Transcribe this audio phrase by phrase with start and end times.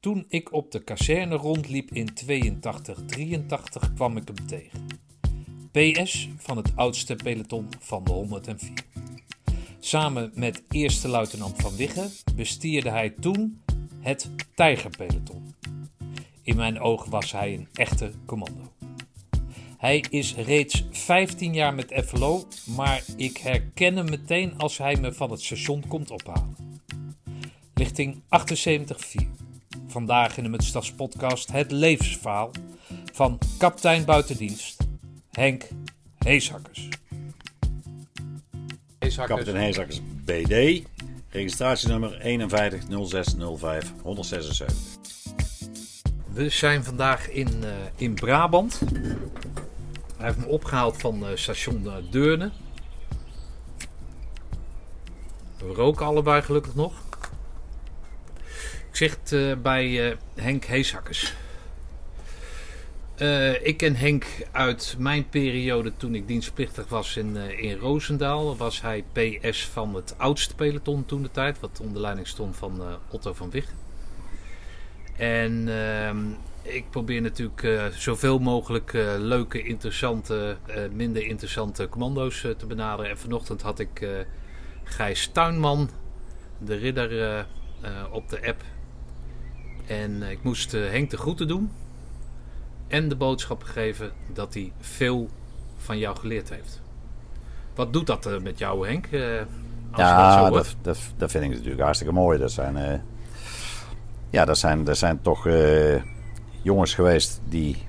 [0.00, 4.86] Toen ik op de kazerne rondliep in 82-83 kwam ik hem tegen.
[5.70, 8.70] PS van het oudste peloton van de 104.
[9.78, 13.62] Samen met eerste luitenant Van Wigge bestierde hij toen
[14.00, 15.54] het Tijgerpeloton.
[16.42, 18.72] In mijn oog was hij een echte commando.
[19.78, 22.46] Hij is reeds 15 jaar met FLO,
[22.76, 26.56] maar ik herken hem meteen als hij me van het station komt ophalen.
[27.74, 29.47] Lichting 78-4.
[29.98, 32.50] Vandaag in de Mutstads podcast het levensverhaal
[33.12, 34.76] van kapitein buitendienst
[35.30, 35.68] Henk
[36.18, 36.88] Heeshakkers.
[39.16, 40.82] Kapitein Heesakkers BD,
[41.28, 44.76] registratienummer 510605 176.
[46.32, 48.80] We zijn vandaag in, eh, in Brabant.
[50.16, 52.50] Hij heeft me opgehaald van eh, station eh, Deurne.
[55.58, 57.07] We roken allebei gelukkig nog.
[58.92, 61.34] Ik het eh, bij eh, Henk Heeshakkers.
[63.16, 68.56] Eh, ik ken Henk uit mijn periode toen ik dienstplichtig was in, in Roosendaal.
[68.56, 72.82] Was hij PS van het oudste peloton toen de tijd, wat onder leiding stond van
[73.10, 73.72] Otto van Wigge.
[75.16, 76.18] En ehm,
[76.62, 80.56] ik probeer natuurlijk zoveel mogelijk leuke, interessante,
[80.92, 83.10] minder interessante commando's te benaderen.
[83.10, 84.08] En vanochtend had ik
[84.84, 85.90] Gijs Tuinman,
[86.58, 87.46] de ridder,
[88.10, 88.62] op de app.
[89.88, 91.70] En eh, ik moest eh, Henk de groeten doen.
[92.86, 95.28] En de boodschap geven dat hij veel
[95.76, 96.80] van jou geleerd heeft.
[97.74, 99.04] Wat doet dat eh, met jou, Henk?
[99.04, 99.12] als
[99.90, 100.54] dat Ja, hoort?
[100.54, 102.38] dat, dat, dat vind ik natuurlijk hartstikke mooi.
[102.38, 103.02] Dat zijn,
[104.30, 105.48] ja, dat zijn, dat zijn toch
[106.62, 107.86] jongens geweest die,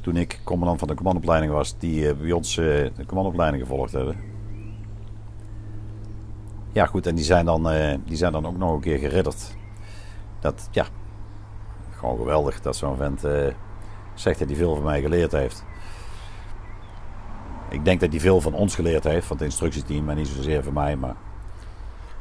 [0.00, 4.16] toen ik commandant van de commandopleiding was, die bij ons de commandopleiding gevolgd hebben.
[6.72, 7.68] Ja, goed, en die zijn dan,
[8.04, 9.56] die zijn dan ook nog een keer geridderd.
[10.42, 10.86] Dat, ja,
[11.96, 13.46] gewoon geweldig dat zo'n vent eh,
[14.14, 15.64] zegt dat hij veel van mij geleerd heeft.
[17.68, 20.08] Ik denk dat hij veel van ons geleerd heeft, van het instructieteam.
[20.08, 21.16] En niet zozeer van mij, maar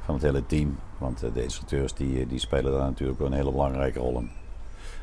[0.05, 0.77] van het hele team.
[0.97, 4.31] Want eh, de instructeurs die, die spelen daar natuurlijk een hele belangrijke rol in.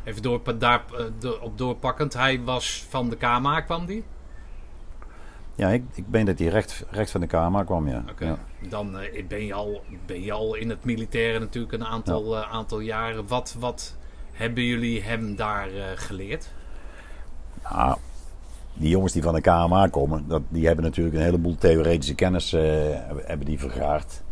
[0.05, 0.85] Even door, daar,
[1.21, 2.15] eh, op doorpakkend.
[2.15, 4.05] Hij was van de KMA, kwam die?
[5.59, 8.05] Ja, ik, ik ben dat hij recht, recht van de kamer kwam, ja.
[8.19, 8.39] Ja.
[8.69, 12.53] Dan eh, ben, je al, ben je al in het militaire natuurlijk een aantal, eh,
[12.53, 13.27] aantal jaren.
[13.27, 13.97] Wat, wat
[14.33, 16.53] hebben jullie hem daar eh, geleerd?
[17.63, 17.99] Nou,
[18.75, 22.51] die jongens die van de KMA komen, dat, die hebben natuurlijk een heleboel theoretische kennis
[22.51, 24.23] hebben, die vergaard.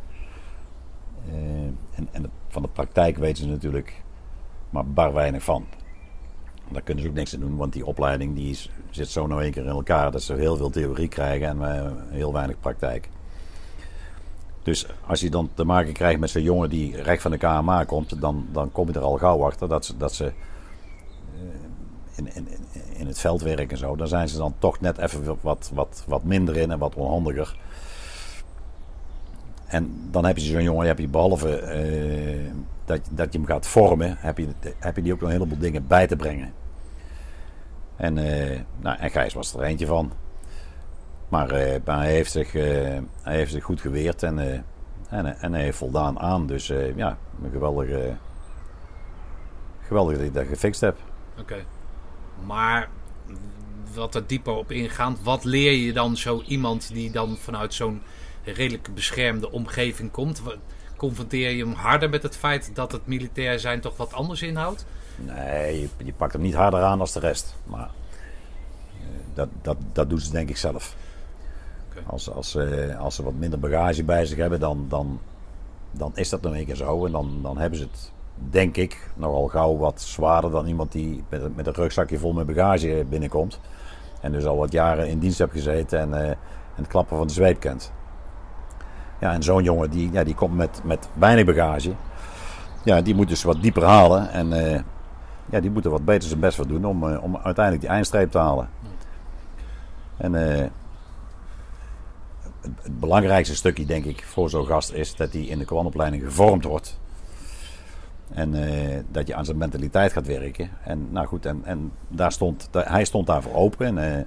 [1.95, 4.03] En en van de praktijk weten ze natuurlijk
[4.71, 5.67] maar bar weinig van.
[6.71, 9.43] Daar kunnen ze ook niks aan doen, want die opleiding die is, zit zo nou
[9.43, 13.09] één keer in elkaar dat ze heel veel theorie krijgen en eh, heel weinig praktijk.
[14.63, 17.85] Dus als je dan te maken krijgt met zo'n jongen die recht van de KMA
[17.85, 20.33] komt, dan, dan kom je er al gauw achter dat ze, dat ze
[22.17, 22.49] in, in,
[22.97, 26.25] in het veldwerk en zo, dan zijn ze dan toch net even wat, wat, wat
[26.25, 27.57] minder in en wat onhandiger.
[29.67, 32.53] En dan heb je zo'n jongen, heb je behalve eh,
[32.87, 34.49] dat, dat je hem gaat vormen, heb je,
[34.79, 36.53] heb je die ook nog een heleboel dingen bij te brengen.
[37.97, 40.13] En, eh, nou, en Gijs was er eentje van.
[41.29, 44.65] Maar, eh, hij, heeft zich, eh, hij heeft zich goed geweerd en,
[45.09, 46.47] en, en hij heeft voldaan aan.
[46.47, 47.19] Dus ja,
[47.53, 48.17] geweldige,
[49.81, 50.97] geweldig dat ik dat gefixt heb.
[51.39, 51.65] Oké.
[52.45, 52.89] Maar
[53.95, 58.03] wat er dieper op ingaand, wat leer je dan zo iemand die dan vanuit zo'n
[58.45, 60.43] redelijk beschermde omgeving komt?
[60.97, 64.87] Confronteer je hem harder met het feit dat het militair zijn toch wat anders inhoudt?
[65.17, 67.57] Nee, je, je pakt hem niet harder aan als de rest.
[67.65, 67.91] Maar
[69.01, 70.97] eh, dat, dat, dat doen ze denk ik zelf.
[72.07, 75.21] Als, als, ze- als ze wat minder bagage bij zich hebben, dan, dan,
[75.91, 77.07] dan is dat nog een keer zo.
[77.07, 78.13] En dan, dan hebben ze het,
[78.51, 82.33] denk ik, nogal gauw wat zwaarder dan iemand die met, een- met een rugzakje vol
[82.33, 83.61] met bagage binnenkomt.
[84.21, 86.37] En dus al wat jaren in dienst heeft gezeten en, eh, en
[86.75, 87.93] het klappen van de zweep kent.
[89.19, 91.95] Ja, en zo'n jongen die, ja, die komt met, met weinig bagage.
[92.85, 94.31] Ja, die moet dus wat dieper halen.
[94.31, 94.81] En eh,
[95.51, 98.31] ja, die moeten wat beter zijn best voor doen om, eh, om uiteindelijk die eindstreep
[98.31, 98.69] te halen.
[100.17, 100.67] En eh,
[102.61, 106.65] het, belangrijkste stukje, denk ik, voor zo'n gast is dat hij in de commandoopleiding gevormd
[106.65, 106.99] wordt.
[108.33, 108.55] En
[109.11, 110.71] dat je aan zijn mentaliteit gaat werken.
[110.85, 113.99] En nou goed, en, en daar stond, hij stond daarvoor open.
[113.99, 114.27] En,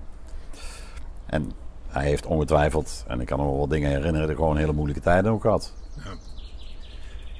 [1.25, 1.51] en
[1.89, 5.31] hij heeft ongetwijfeld, en ik kan me wel wat dingen herinneren, gewoon hele moeilijke tijden
[5.31, 5.73] ook gehad.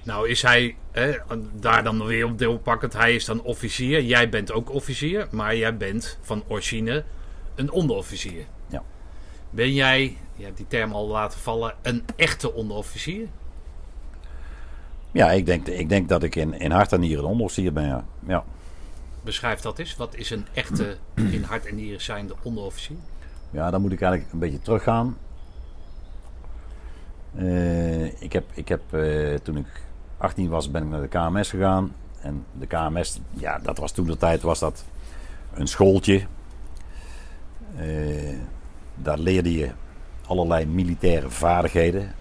[0.04, 1.18] Nou is hij, hè,
[1.54, 4.04] daar dan weer op deel pakkend, hij is dan officier.
[4.04, 7.04] Jij bent ook officier, maar jij bent van origine
[7.56, 8.46] een onderofficier.
[8.68, 8.84] Ja.
[9.50, 13.28] Ben jij, je hebt die term al laten vallen, een echte onderofficier?
[15.12, 17.88] Ja, ik denk, ik denk dat ik in, in hart en nieren een onderofficier ben,
[17.88, 18.06] ja.
[18.28, 18.44] ja.
[19.22, 19.96] Beschrijf dat eens.
[19.96, 22.98] Wat is een echte in hart en nieren zijnde onderofficier?
[23.52, 25.18] Ja, dan moet ik eigenlijk een beetje teruggaan.
[27.36, 29.68] Uh, ik heb, ik heb uh, toen ik
[30.18, 31.94] 18 was, ben ik naar de KMS gegaan.
[32.22, 34.84] En de KMS, ja, dat was toen de tijd was dat
[35.54, 36.26] een schooltje.
[37.80, 38.38] Uh,
[38.96, 39.72] daar leerde je
[40.28, 42.14] allerlei militaire vaardigheden.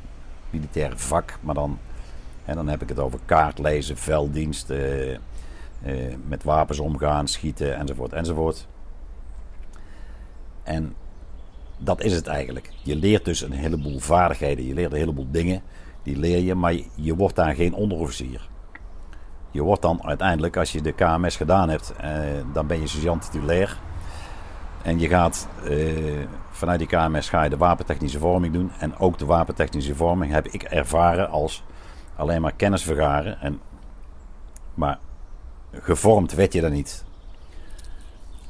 [0.51, 1.79] Militaire vak, maar dan,
[2.45, 4.73] en dan heb ik het over kaartlezen, velddienst,
[6.27, 8.67] met wapens omgaan, schieten enzovoort enzovoort.
[10.63, 10.95] En
[11.79, 12.71] dat is het eigenlijk.
[12.83, 15.63] Je leert dus een heleboel vaardigheden, je leert een heleboel dingen.
[16.03, 18.49] Die leer je, maar je wordt daar geen onderofficier.
[19.51, 22.11] Je wordt dan uiteindelijk, als je de KMS gedaan hebt, eh,
[22.53, 23.79] dan ben je sergeant titulair.
[24.83, 28.71] En je gaat eh, vanuit die KMS ga je de wapentechnische vorming doen.
[28.79, 31.65] En ook de wapentechnische vorming heb ik ervaren als
[32.17, 33.41] alleen maar kennis vergaren.
[33.41, 33.61] En,
[34.75, 34.99] maar
[35.73, 37.05] gevormd werd je dan niet.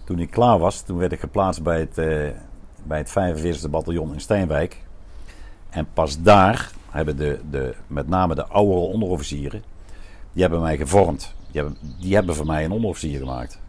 [0.05, 2.31] Toen ik klaar was, toen werd ik geplaatst bij het, uh,
[2.89, 4.85] bij het 45e bataljon in Steenwijk.
[5.71, 9.63] En pas daar hebben de, de, met name de oudere onderofficieren,
[10.33, 11.35] die hebben mij gevormd.
[11.51, 13.61] Die hebben, die hebben mij een onderofficier gemaakt.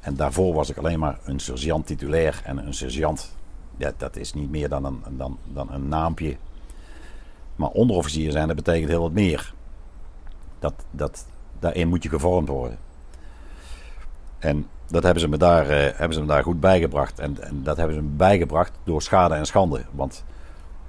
[0.00, 3.34] En daarvoor was ik alleen maar een sergeant titulair en een sergeant.
[3.76, 6.36] Ja, dat is niet meer dan een, dan, dan een naampje.
[7.56, 9.54] Maar onderofficier zijn, dat betekent heel wat meer.
[10.58, 11.26] Dat, dat,
[11.58, 12.78] daarin moet je gevormd worden.
[14.38, 17.18] En dat hebben ze me daar, uh, hebben ze me daar goed bijgebracht.
[17.18, 19.82] En, en, dat hebben ze me bijgebracht door schade en schande.
[19.90, 20.24] Want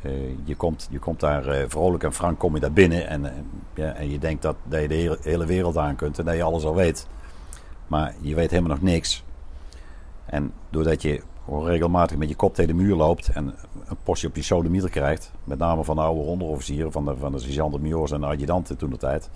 [0.02, 0.12] uh,
[0.44, 3.08] je, komt, je komt daar uh, vrolijk en frank kom je daar binnen.
[3.08, 3.26] En,
[3.74, 6.44] ja, en je denkt dat, dat je de hele, wereld aan kunt en dat je
[6.44, 7.08] alles al weet.
[7.88, 9.24] Maar je weet helemaal nog niks.
[10.26, 13.56] En doordat je regelmatig met je kop tegen de muur loopt en
[13.86, 15.32] een postje op je sodomieter krijgt.
[15.44, 17.84] Met name van de oude onderofficieren, van de, van de sergeanten,
[18.14, 19.30] en de adjudanten toen de tijd.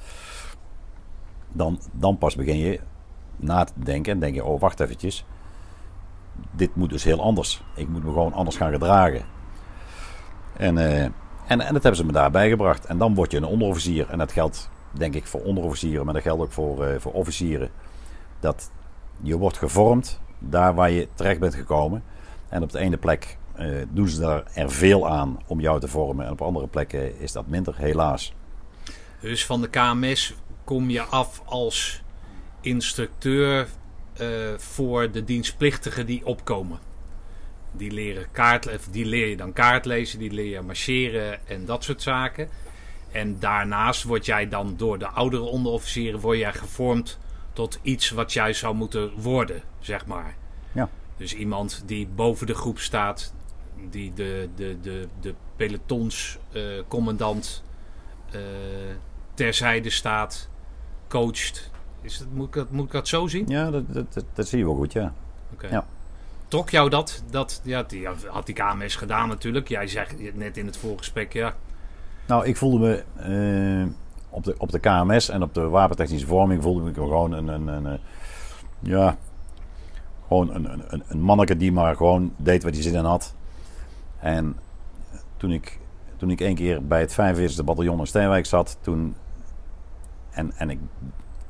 [1.51, 2.79] Dan, dan pas begin je
[3.39, 5.25] na te denken en denk je, oh wacht eventjes.
[6.51, 7.62] Dit moet dus heel anders.
[7.75, 9.21] Ik moet me gewoon anders gaan gedragen.
[10.57, 11.13] En, uh, en,
[11.47, 12.86] en dat hebben ze me daarbij gebracht.
[12.86, 14.09] En dan word je een onderofficier.
[14.09, 17.69] En dat geldt denk ik voor onderofficieren, maar dat geldt ook voor, uh, voor officieren.
[18.39, 18.71] Dat
[19.21, 22.03] je wordt gevormd daar waar je terecht bent gekomen.
[22.50, 25.88] En op de ene plek uh, doen ze daar er veel aan om jou te
[25.88, 26.25] vormen.
[26.25, 28.33] En op andere plekken is dat minder, helaas.
[29.19, 32.03] Dus van de KMS kom je af als
[32.61, 33.67] instructeur
[34.21, 36.79] uh, voor de dienstplichtigen die opkomen.
[37.71, 42.01] Die, leren kaart, die leer je dan kaartlezen, die leer je marcheren en dat soort
[42.01, 42.50] zaken.
[43.11, 47.19] En daarnaast word jij dan door de oudere onderofficieren word jij gevormd
[47.53, 50.35] tot iets wat jij zou moeten worden, zeg maar.
[50.71, 50.89] Ja.
[51.17, 53.33] Dus iemand die boven de groep staat,
[53.89, 57.63] die de, de, de, de pelotonscommandant
[58.35, 58.47] uh, uh,
[59.33, 60.50] terzijde staat,
[61.07, 63.45] coacht, is dat, moet, ik dat, moet ik dat zo zien?
[63.47, 65.13] Ja, dat, dat, dat, zie je wel goed, ja.
[65.53, 65.69] Okay.
[65.71, 65.85] ja.
[66.47, 69.67] Trok jou dat, dat ja, die had die KMS gedaan natuurlijk.
[69.67, 71.55] Jij zegt net in het voorgesprek, ja.
[72.25, 73.91] Nou, ik voelde me uh,
[74.29, 77.47] op, de, op de KMS en op de wapentechnische vorming voelde ik me gewoon een,
[77.47, 77.99] een, een, een
[78.79, 79.17] ja,
[80.27, 83.33] gewoon een, een, een manneke die maar gewoon deed wat hij zin in had.
[84.19, 84.55] En
[85.37, 85.79] toen ik,
[86.17, 89.15] toen ik één keer bij het 45e bataljon in Steenwijk zat, toen
[90.29, 90.79] en, en ik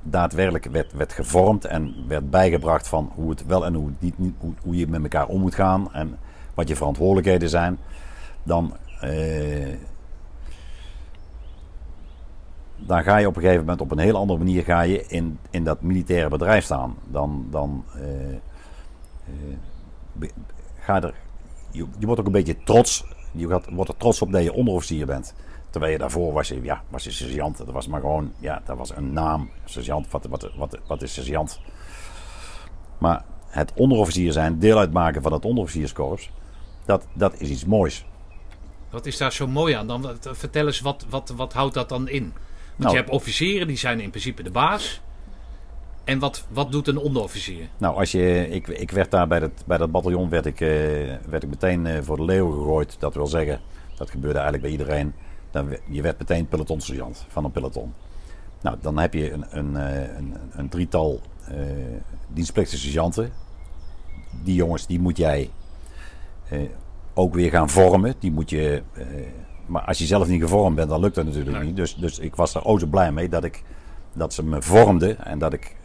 [0.03, 4.53] daadwerkelijk werd, werd gevormd en werd bijgebracht van hoe het wel en hoe, niet, hoe,
[4.61, 6.17] hoe je met elkaar om moet gaan en
[6.53, 7.79] wat je verantwoordelijkheden zijn,
[8.43, 9.75] dan, eh,
[12.75, 15.39] dan ga je op een gegeven moment op een heel andere manier ga je in,
[15.49, 16.95] in dat militaire bedrijf staan.
[17.07, 18.33] Dan, dan eh,
[20.19, 20.29] eh,
[20.79, 21.13] ga er,
[21.71, 24.53] je, je wordt ook een beetje trots, je gaat, wordt er trots op dat je
[24.53, 25.33] onderofficier bent.
[25.69, 27.57] Terwijl je daarvoor was je, ja, was je sergeant.
[27.57, 29.49] Dat was maar gewoon, ja, dat was een naam.
[29.65, 31.59] Sergeant, wat, wat, wat, wat is sergeant?
[32.97, 36.31] Maar het onderofficier zijn, deel uitmaken van het onderofficierskorps,
[36.85, 38.05] dat, dat is iets moois.
[38.89, 39.87] Wat is daar zo mooi aan?
[39.87, 42.23] Dan, vertel eens, wat, wat, wat houdt dat dan in?
[42.23, 42.33] Want
[42.77, 45.01] nou, je hebt officieren, die zijn in principe de baas.
[46.03, 47.69] En wat, wat doet een onderofficier?
[47.77, 50.69] Nou, als je, ik, ik werd daar bij dat, bij dat bataljon werd ik, uh,
[51.29, 52.95] werd ik meteen uh, voor de leeuw gegooid.
[52.99, 53.59] Dat wil zeggen,
[53.97, 55.13] dat gebeurde eigenlijk bij iedereen.
[55.51, 57.93] Dan, je werd meteen pelotonsergeant van een peloton.
[58.61, 61.57] Nou, dan heb je een, een, eh, een, een drietal uh,
[62.27, 63.31] dienstplichtige sergeanten.
[64.43, 65.49] Die jongens, die moet jij
[66.51, 66.69] uh,
[67.13, 68.15] ook weer gaan vormen.
[68.19, 69.05] Die moet je, uh,
[69.65, 71.65] maar als je zelf niet gevormd bent, dan lukt dat natuurlijk nee.
[71.65, 71.75] niet.
[71.75, 73.63] Dus, dus ik was er ook zo blij mee dat, ik,
[74.13, 75.75] dat ze me vormden en dat ik,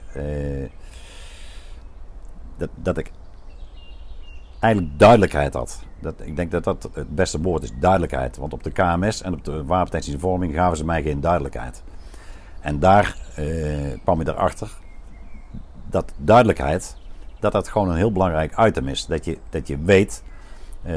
[2.57, 3.11] dat, dat ik
[4.61, 5.83] eigenlijk duidelijkheid had.
[6.05, 8.37] Dat, ik denk dat dat het beste woord is, duidelijkheid.
[8.37, 11.83] Want op de KMS en op de wapentechnische vorming gaven ze mij geen duidelijkheid.
[12.61, 14.71] En daar uh, kwam je erachter
[15.91, 16.97] dat duidelijkheid,
[17.41, 19.07] dat dat gewoon een heel belangrijk item is.
[19.07, 20.23] Dat je, dat je weet
[20.87, 20.95] uh,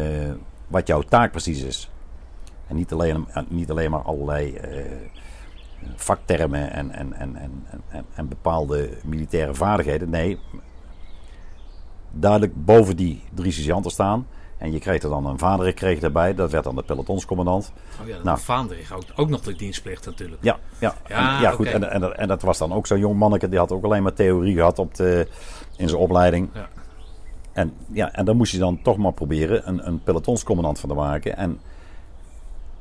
[0.67, 1.91] wat jouw taak precies is.
[2.67, 4.85] En niet alleen, niet alleen maar allerlei uh,
[5.95, 10.09] vaktermen en, en, en, en, en, en bepaalde militaire vaardigheden.
[10.09, 10.39] Nee,
[12.11, 14.27] duidelijk boven die drie sergeanten staan.
[14.57, 16.35] En je kreeg er dan een vader kreeg erbij.
[16.35, 17.71] Dat werd dan de pelotonscommandant.
[18.01, 20.43] Oh ja, nou, vader ook, ook nog de dienstplicht natuurlijk.
[20.43, 21.67] Ja, ja, ja, en, ja goed.
[21.67, 23.49] En, en, en, dat was dan ook zo'n jong manneke.
[23.49, 25.27] Die had ook alleen maar theorie gehad op de,
[25.75, 26.49] in zijn opleiding.
[26.53, 26.67] Ja.
[27.53, 30.95] En, ja, en dan moest je dan toch maar proberen een, een pelotonscommandant van te
[30.95, 31.37] maken.
[31.37, 31.59] En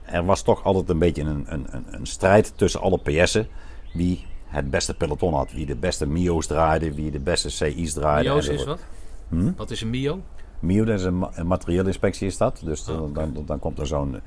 [0.05, 3.49] er was toch altijd een beetje een, een, een strijd tussen alle PS'en.
[3.93, 5.53] Wie het beste peloton had.
[5.53, 6.95] Wie de beste MIO's draaide.
[6.95, 8.29] Wie de beste CI's draaide.
[8.29, 8.81] MIO's is wat?
[9.29, 9.53] Hm?
[9.57, 10.21] Wat is een MIO?
[10.61, 12.61] MIO, dat is een, een materieelinspectie is dat.
[12.65, 14.21] Dus dan, dan, dan, komt er zo'n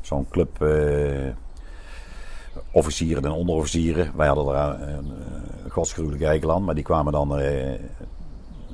[0.00, 1.32] zo'n club uh,
[2.70, 4.12] officieren en onderofficieren.
[4.16, 5.12] Wij hadden er een,
[5.64, 7.38] een godsgruwelijk eikel maar die kwamen dan...
[7.40, 7.74] Uh,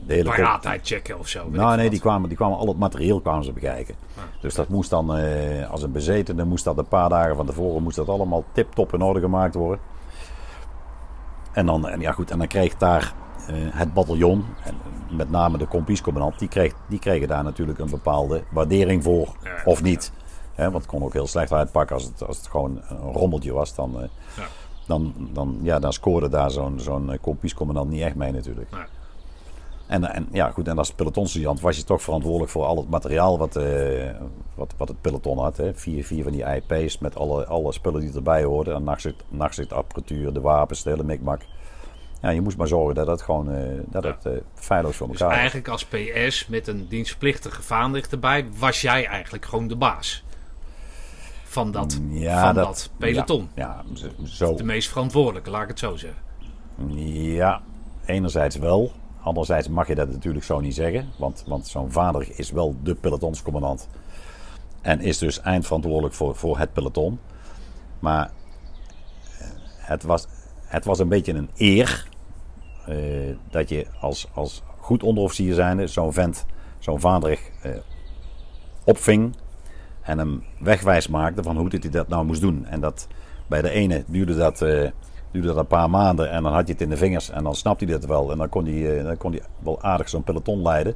[0.06, 1.48] de hele Paraatheid checken of zo.
[1.50, 3.94] Nou nee, die kwamen, die kwamen al het materieel kwamen ze bekijken.
[4.16, 7.46] Ah, dus dat moest dan, uh, als een bezetene, moest dat een paar dagen van
[7.46, 9.78] tevoren moest dat allemaal tip-top in orde gemaakt worden.
[11.52, 13.14] En dan, en ja goed, en dan kreeg daar
[13.50, 14.74] uh, het bataljon, en
[15.12, 19.82] met name de kompiescommandant, die, kreeg, die kregen daar natuurlijk een bepaalde waardering voor, of
[19.82, 20.12] niet.
[20.56, 23.74] want het kon ook heel slecht uitpakken als het, als het gewoon een rommeltje was.
[23.74, 23.96] Dan,
[24.36, 24.46] ja.
[24.86, 28.70] dan, dan, ja, dan scoorde daar zo'n zo'n kompiescommandant niet echt mee natuurlijk.
[29.92, 33.38] En, en, ja, goed, en als pelotonsergeant was je toch verantwoordelijk voor al het materiaal
[33.38, 34.10] wat, uh,
[34.54, 35.56] wat, wat het peloton had.
[35.56, 35.74] Hè.
[35.74, 38.74] Vier, vier van die IP's met alle, alle spullen die erbij hoorden.
[38.74, 41.40] En nachtzicht, nachtzichtapparatuur, de wapens, de hele mikmak
[42.22, 45.20] ja, je moest maar zorgen dat het gewoon uh, dat het, uh, feilloos voor dus
[45.20, 49.76] elkaar dus eigenlijk als PS met een dienstplichtige vaandrig erbij, was jij eigenlijk gewoon de
[49.76, 50.24] baas
[51.44, 53.50] van dat, ja, van dat, peloton.
[53.54, 53.84] Ja,
[54.24, 54.54] zo.
[54.54, 56.20] De meest verantwoordelijke, laat ik het zo zeggen.
[57.34, 57.62] Ja,
[58.04, 58.92] enerzijds wel.
[59.22, 61.08] Anderzijds mag je dat natuurlijk zo niet zeggen.
[61.18, 63.88] Want, want zo'n vader is wel de pelotonscommandant.
[64.80, 67.18] En is dus eindverantwoordelijk voor, voor het peloton.
[67.98, 68.30] Maar
[69.38, 70.26] eh, het was,
[70.64, 72.08] het was een beetje een eer
[73.50, 76.46] dat je als, als goed onderofficier zijnde zo'n vent,
[76.78, 77.72] zo'n vader uh,
[78.84, 79.36] opving
[80.02, 82.66] en hem wegwijs maakte van hoe dit hij dat nou moest doen.
[82.66, 83.08] En dat
[83.46, 84.90] bij de ene duurde dat, uh,
[85.30, 87.54] duurde dat een paar maanden en dan had je het in de vingers en dan
[87.54, 88.30] snapte hij dat wel.
[88.30, 90.94] En dan kon hij, dan kon hij wel aardig zo'n peloton leiden.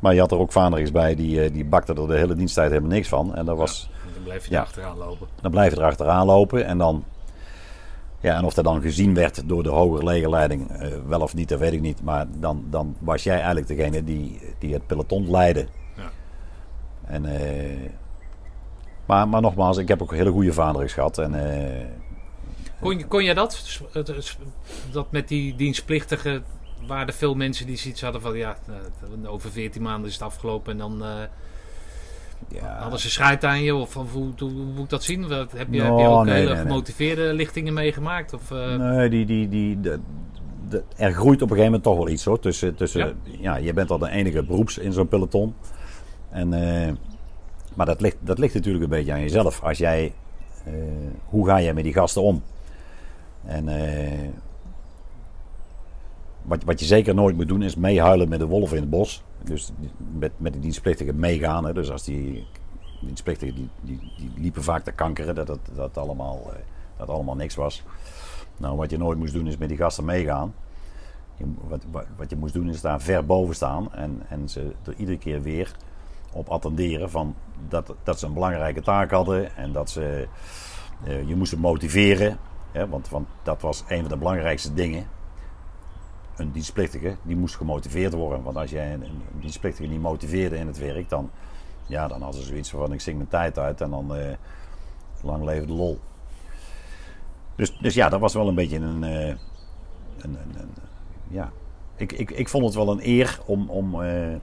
[0.00, 2.90] Maar je had er ook vaderigs bij, die, die bakte er de hele diensttijd helemaal
[2.90, 3.34] niks van.
[3.34, 5.26] En dat was, dan blijf je ja, achteraan lopen.
[5.40, 7.04] Dan blijf je er achteraan lopen en dan
[8.20, 11.48] ja, en of dat dan gezien werd door de hogere legerleiding, uh, wel of niet,
[11.48, 12.02] dat weet ik niet.
[12.02, 15.66] Maar dan, dan was jij eigenlijk degene die, die het peloton leidde.
[15.96, 16.10] Ja.
[17.04, 17.90] En, uh,
[19.06, 21.18] maar, maar nogmaals, ik heb ook hele goede vaders gehad.
[21.18, 21.86] En, uh,
[22.80, 23.80] kon, kon jij dat?
[24.90, 26.44] Dat met die dienstplichtigen
[26.86, 28.56] waren er veel mensen die zoiets hadden van ja,
[29.26, 31.02] over 14 maanden is het afgelopen en dan
[32.48, 32.78] ja.
[32.78, 33.74] Hadden ze scheid aan je?
[33.74, 35.22] Of, of hoe, hoe, moet ik dat zien?
[35.22, 38.34] Heb je, heb je ook hele gemotiveerde lichtingen meegemaakt?
[38.34, 38.76] Of, uh...
[38.76, 40.00] Nee, die, die, die, de,
[40.68, 42.40] de, er groeit op een gegeven moment toch wel iets hoor.
[42.40, 43.14] Tussen, tussen, ja.
[43.40, 45.54] ja je bent al de enige beroeps in zo'n peloton.
[46.30, 46.92] En, uh,
[47.74, 49.62] maar dat ligt, dat ligt natuurlijk een beetje aan jezelf.
[49.62, 50.12] Als jij,
[50.68, 50.74] uh,
[51.24, 52.42] hoe ga jij met die gasten om?
[53.44, 53.68] En
[56.42, 59.22] wat, wat je zeker nooit moet doen is meehuilen met de wolf in het bos.
[59.44, 59.72] Dus
[60.18, 61.64] met, met die dienstplichtigen meegaan.
[61.64, 61.72] Hè.
[61.72, 62.46] Dus als die
[63.00, 66.58] dienstplichtigen die, die, die liepen vaak te kankeren, dat dat, dat, allemaal, eh,
[66.96, 67.82] dat allemaal niks was.
[68.56, 70.54] Nou, wat je nooit moest doen is met die gasten meegaan.
[71.68, 71.82] Wat,
[72.16, 75.42] wat, je moest doen is daar ver boven staan en, en ze er iedere keer
[75.42, 75.76] weer
[76.32, 77.34] op attenderen van
[77.68, 80.28] dat, dat ze een belangrijke taak hadden en dat ze,
[81.06, 82.38] uh, je moest motiveren.
[82.72, 85.06] Hè, want, want dat was een van de belangrijkste dingen
[86.38, 88.42] een dienstplichtige die moest gemotiveerd worden.
[88.42, 91.30] Want als jij een, een dienstplichtige niet motiveerde in het werk, dan,
[91.86, 94.32] ja, dan hadden ze zoiets van ik zing mijn tijd uit en dan uh,
[95.22, 95.98] lang leven de lol.
[97.56, 99.02] Dus, dus ja, dat was wel een beetje een.
[99.02, 99.38] Uh, een,
[100.18, 100.70] een, een,
[101.28, 101.52] ja.
[101.96, 104.36] ik, ik, ik vond het wel een eer om, om, uh,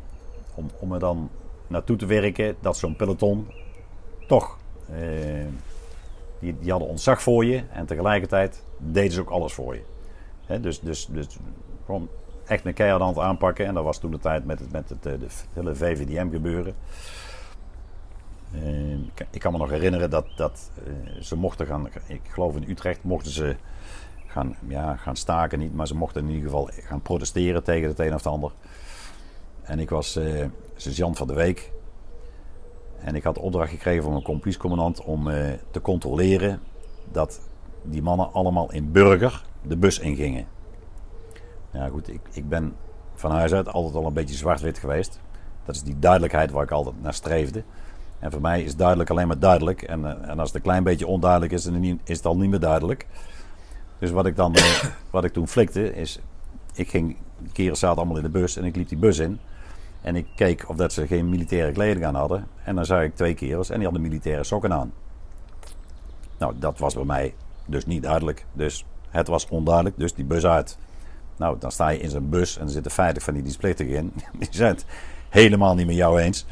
[0.56, 1.30] om, om er dan
[1.68, 3.48] naartoe te werken dat zo'n peloton
[4.28, 4.58] toch.
[6.40, 9.84] die, die hadden ontzag voor je en tegelijkertijd deden ze ook alles voor je.
[10.62, 11.28] Dus, dus, dus
[11.86, 12.10] gewoon
[12.46, 13.66] echt een keihard aan het aanpakken.
[13.66, 15.14] En dat was toen de tijd met het, met het, eh,
[15.54, 16.76] hele VVDM gebeuren.
[18.54, 18.98] Uh,
[19.30, 23.04] ik kan me nog herinneren dat, dat uh, ze mochten gaan, ik geloof in Utrecht,
[23.04, 23.56] mochten ze
[24.28, 28.00] gaan, ja, gaan staken niet, maar ze mochten in ieder geval gaan protesteren tegen het
[28.00, 28.52] een of het ander.
[29.62, 31.72] En ik was uh, sergeant van de week.
[33.00, 35.24] En ik had opdracht gekregen van mijn compiescommandant om
[35.72, 36.60] te controleren
[37.12, 37.42] dat
[37.82, 40.48] die mannen allemaal in burger de bus ingingen.
[41.76, 42.76] Ja goed, ik, ik ben
[43.16, 45.20] van huis uit altijd al een beetje zwart-wit geweest.
[45.66, 47.64] Dat is die duidelijkheid waar ik altijd naar streefde.
[48.20, 49.82] En voor mij is duidelijk alleen maar duidelijk.
[49.82, 52.50] En, eh, en als het een klein beetje onduidelijk is, dan is het al niet
[52.50, 53.08] meer duidelijk.
[54.00, 56.20] Dus wat ik, dan, eh, wat ik toen flikte is...
[56.74, 57.18] Ik ging,
[57.52, 59.40] keren zaten allemaal in de bus en ik liep die bus in.
[60.02, 62.48] En ik keek of dat ze geen militaire kleding aan hadden.
[62.64, 64.94] En dan zag ik twee kerels en die hadden militaire sokken aan.
[66.38, 67.34] Nou, dat was bij mij
[67.66, 68.46] dus niet duidelijk.
[68.54, 70.78] Dus het was onduidelijk, dus die bus uit.
[71.38, 74.14] Nou, dan sta je in zo'n bus en er zitten 50 van die dienstplichtigen in.
[74.40, 74.86] Die zijn het
[75.30, 76.46] helemaal niet met jou eens.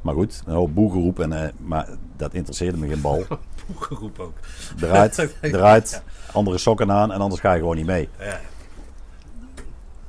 [0.00, 3.26] Maar goed, een hoop boegeroep, en, uh, maar dat interesseerde me geen bal.
[3.66, 4.34] boegeroep ook.
[4.80, 8.08] Eruit, eruit, andere sokken aan en anders ga je gewoon niet mee.
[8.18, 8.40] Ja.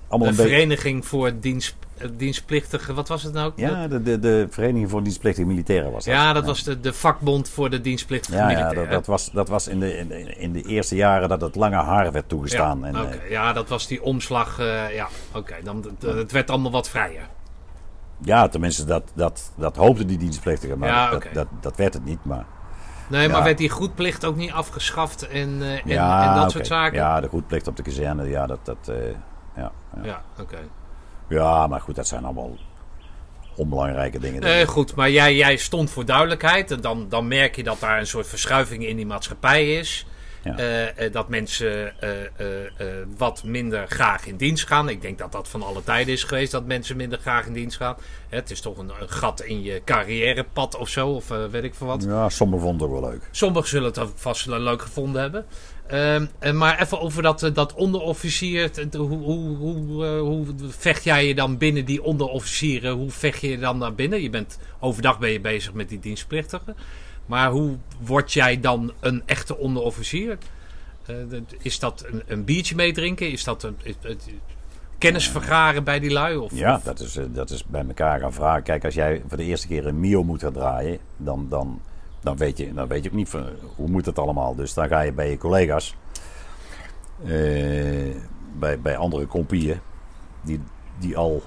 [0.08, 3.52] Allemaal de een vereniging voor dienst, eh, dienstplichtige, wat was het nou?
[3.56, 6.14] Ja, de, de, de Vereniging voor Dienstplichtige Militairen was dat.
[6.14, 8.76] Ja, dat was de, de vakbond voor de dienstplichtige ja, militairen.
[8.76, 11.42] Ja, dat, dat, was, dat was in de, in, de, in de eerste jaren dat
[11.42, 12.80] het lange haar werd toegestaan.
[12.80, 13.30] Ja, en, okay.
[13.30, 14.60] ja dat was die omslag.
[14.60, 17.28] Uh, ja, oké, dan het werd allemaal wat vrijer.
[18.22, 22.06] Ja, tenminste, dat, dat, dat hoopte die dienstplichtige, maar ja, dat, dat, dat, werd het
[22.06, 22.24] niet.
[22.26, 22.46] Maar,
[23.10, 26.68] nee, maar werd die goedplicht ook niet afgeschaft en, uh, en, ja, en dat soort
[26.68, 26.98] zaken?
[26.98, 28.60] Ja, de goedplicht op de kazerne, ja, dat...
[28.64, 28.96] dat uh,
[29.56, 30.04] ja, ja.
[30.04, 30.58] ja oké.
[31.28, 32.58] Ja, maar goed, dat zijn allemaal
[33.56, 34.42] onbelangrijke dingen.
[34.42, 36.72] Nee, goed, maar jij, jij stond voor duidelijkheid.
[36.72, 40.06] En dan, dan merk je dat daar een soort verschuiving in die maatschappij is.
[40.56, 42.10] Eh, eh, dat mensen eh,
[43.18, 44.90] wat minder graag in dienst gaan.
[44.90, 47.78] Ik denk dat dat van alle tijden is geweest dat mensen minder graag in dienst
[47.78, 47.96] gaan.
[48.30, 51.88] het is toch een, een, gat in je carrièrepad of zo, of weet ik veel
[51.88, 52.04] wat.
[52.04, 53.22] Ja, sommigen vonden het wel leuk.
[53.32, 55.46] Sommigen zullen het vast leuk gevonden hebben.
[55.92, 58.72] Uh, maar even over dat, dat onderofficier.
[58.98, 62.94] Hoe, hoe, hoe, hoe, vecht jij je dan binnen die onderofficieren?
[62.94, 64.22] Hoe vecht je je dan naar binnen?
[64.22, 66.76] Je bent, overdag ben je bezig met die dienstplichtigen.
[67.26, 70.38] Maar hoe word jij dan een echte onderofficier?
[71.10, 73.32] Uh, is dat een, een, biertje meedrinken?
[73.32, 73.78] Is dat een,
[74.98, 76.36] kennis vergaren bij die lui?
[76.36, 78.64] Of, ja, Dat, is, eh, dat is bij elkaar gaan vragen.
[78.64, 81.82] Kijk, als jij voor de eerste keer een Mio moet gaan draaien, dan, dan,
[82.28, 84.56] dan, weet, je, dan weet je ook niet van, hoe moet het allemaal.
[84.56, 85.96] Dus dan ga je bij je collega's,
[87.24, 88.16] uh,
[88.60, 89.80] bij, bij andere kompieën,
[90.42, 90.62] die,
[91.00, 91.42] die al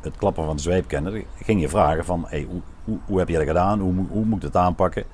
[0.00, 3.28] het klappen van de zweep kennen, ging je vragen van hey, hoe, hoe, hoe, heb
[3.28, 3.80] je dat gedaan?
[3.80, 5.04] Hoe, hoe moet het aanpakken?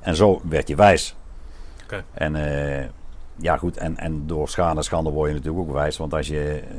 [0.00, 1.16] En zo werd je wijs.
[1.84, 2.04] Okay.
[2.12, 2.84] En uh,
[3.36, 3.76] ja, goed.
[3.76, 5.96] En, en door schade en schande word je natuurlijk ook wijs.
[5.96, 6.78] Want als je uh,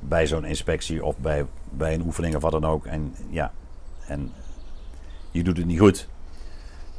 [0.00, 2.86] bij zo'n inspectie of bij, bij een oefening of wat dan ook.
[2.86, 3.52] En ja,
[4.06, 4.32] en
[5.30, 6.08] je doet het niet goed.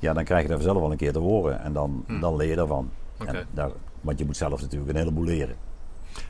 [0.01, 1.61] Ja, dan krijg je daar zelf wel een keer te horen.
[1.61, 2.19] En dan, hmm.
[2.19, 2.91] dan leer je daarvan.
[3.19, 3.35] Okay.
[3.35, 3.69] En daar,
[4.01, 5.55] want je moet zelf natuurlijk een heleboel leren.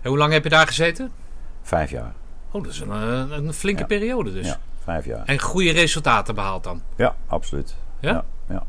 [0.02, 1.12] En hoe lang heb je daar gezeten?
[1.62, 2.14] Vijf jaar.
[2.52, 2.92] Oh, dat is een,
[3.32, 3.88] een flinke ja.
[3.88, 4.48] periode dus.
[4.48, 5.26] Ja, vijf jaar.
[5.26, 6.82] En goede resultaten behaald dan?
[6.96, 7.76] Ja, absoluut.
[8.00, 8.24] Ja?
[8.48, 8.64] Ja.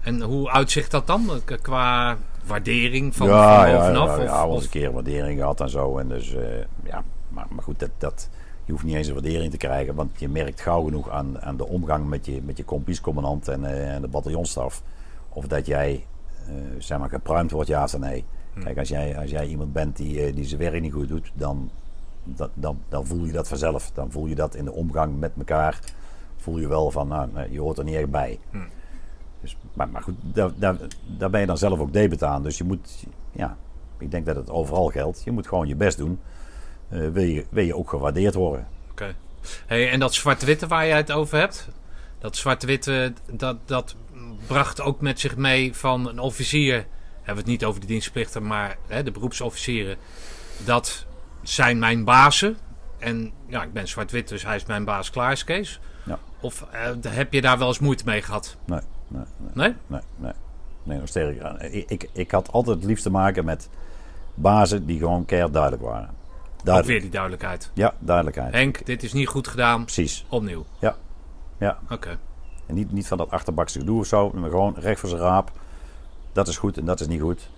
[0.00, 1.30] En hoe uitzicht dat dan?
[1.62, 4.08] Qua waardering van, ja, van ja, bovenaf?
[4.08, 4.54] Ja, of, ja, of?
[4.54, 5.98] eens een keer waardering gehad en zo.
[5.98, 6.42] En dus, uh,
[6.82, 8.28] ja, maar, maar goed, dat, dat,
[8.64, 9.94] je hoeft niet eens een waardering te krijgen.
[9.94, 13.62] Want je merkt gauw genoeg aan, aan de omgang met je, met je kompiescommandant en,
[13.62, 14.82] uh, en de bataljonstaf.
[15.28, 16.06] Of dat jij,
[16.48, 18.24] uh, zeg maar, gepruimd wordt, ja of nee.
[18.52, 18.60] Hm.
[18.60, 21.70] Kijk, als jij, als jij iemand bent die, die zijn werk niet goed doet, dan,
[22.24, 23.90] dat, dan, dan voel je dat vanzelf.
[23.94, 25.80] Dan voel je dat in de omgang met elkaar.
[26.36, 28.38] Voel je wel van, nou, je hoort er niet echt bij.
[28.50, 28.58] Hm.
[29.40, 30.76] Dus, maar, maar goed, daar, daar,
[31.18, 32.42] daar ben je dan zelf ook debet aan.
[32.42, 33.56] Dus je moet, ja,
[33.98, 35.22] ik denk dat het overal geldt.
[35.24, 36.18] Je moet gewoon je best doen.
[36.92, 38.66] Uh, wil, je, wil je ook gewaardeerd worden.
[38.90, 38.92] Oké.
[38.92, 39.14] Okay.
[39.66, 41.68] Hey, en dat zwart-witte waar jij het over hebt,
[42.18, 43.96] dat zwart-witte, dat, dat
[44.46, 46.86] bracht ook met zich mee van een officier.
[47.14, 49.96] Hebben we het niet over de dienstplichten, maar hè, de beroepsofficieren.
[50.64, 51.06] Dat
[51.42, 52.56] zijn mijn bazen.
[52.98, 55.80] En ja, ik ben zwart-wit, dus hij is mijn baas, klaar is Kees.
[56.04, 56.18] Ja.
[56.40, 58.56] Of uh, heb je daar wel eens moeite mee gehad?
[58.64, 58.80] Nee.
[59.08, 59.24] Nee?
[59.52, 60.00] Nee, nee.
[60.16, 60.32] nee,
[60.82, 61.62] nee nog sterker.
[61.62, 63.68] Ik, ik, ik had altijd het liefst te maken met
[64.34, 66.10] bazen die gewoon keihard duidelijk waren.
[66.64, 66.84] Duidelijk.
[66.84, 67.70] Ook weer die duidelijkheid.
[67.74, 68.54] Ja, duidelijkheid.
[68.54, 69.82] Henk, dit is niet goed gedaan.
[69.82, 70.24] Precies.
[70.28, 70.64] Opnieuw.
[70.78, 70.96] Ja.
[71.58, 71.78] ja.
[71.90, 72.18] Oké.
[72.66, 75.52] En niet, niet van dat achterbakse gedoe of zo, maar gewoon recht voor zijn raap.
[76.32, 77.48] Dat is goed en dat is niet goed.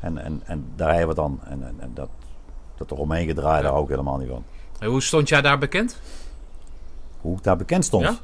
[0.00, 1.40] En, en, en daar hebben we dan.
[1.44, 2.08] En, en, en dat,
[2.76, 4.44] dat eromheen gedraaid, daar ook helemaal niet van.
[4.78, 6.00] En hoe stond jij daar bekend?
[7.20, 8.04] Hoe ik daar bekend stond?
[8.04, 8.16] Ja?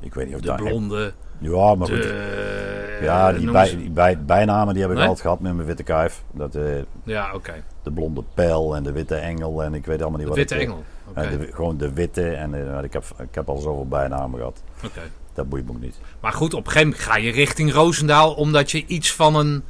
[0.00, 0.56] Ik weet niet of de daar...
[0.56, 1.12] blonde.
[1.42, 3.06] Ja, maar de, goed.
[3.06, 5.06] Ja, die, bij, die bij, bijnamen die heb ik Nee?
[5.06, 6.22] altijd gehad met mijn witte kuif.
[6.30, 6.62] Dat, eh,
[7.02, 7.52] Ja, oké.
[7.82, 10.54] de blonde pijl en de witte engel en ik weet allemaal niet De wat witte
[10.54, 10.60] ik...
[10.68, 10.84] engel.
[11.14, 14.62] Eh, de- gewoon de witte en eh, ik, heb, ik heb al zoveel bijnamen gehad.
[14.84, 15.00] Oké.
[15.34, 15.96] Dat boeit me ook niet.
[16.20, 19.62] Maar goed, op een gegeven moment ga je richting Roosendaal omdat je iets van een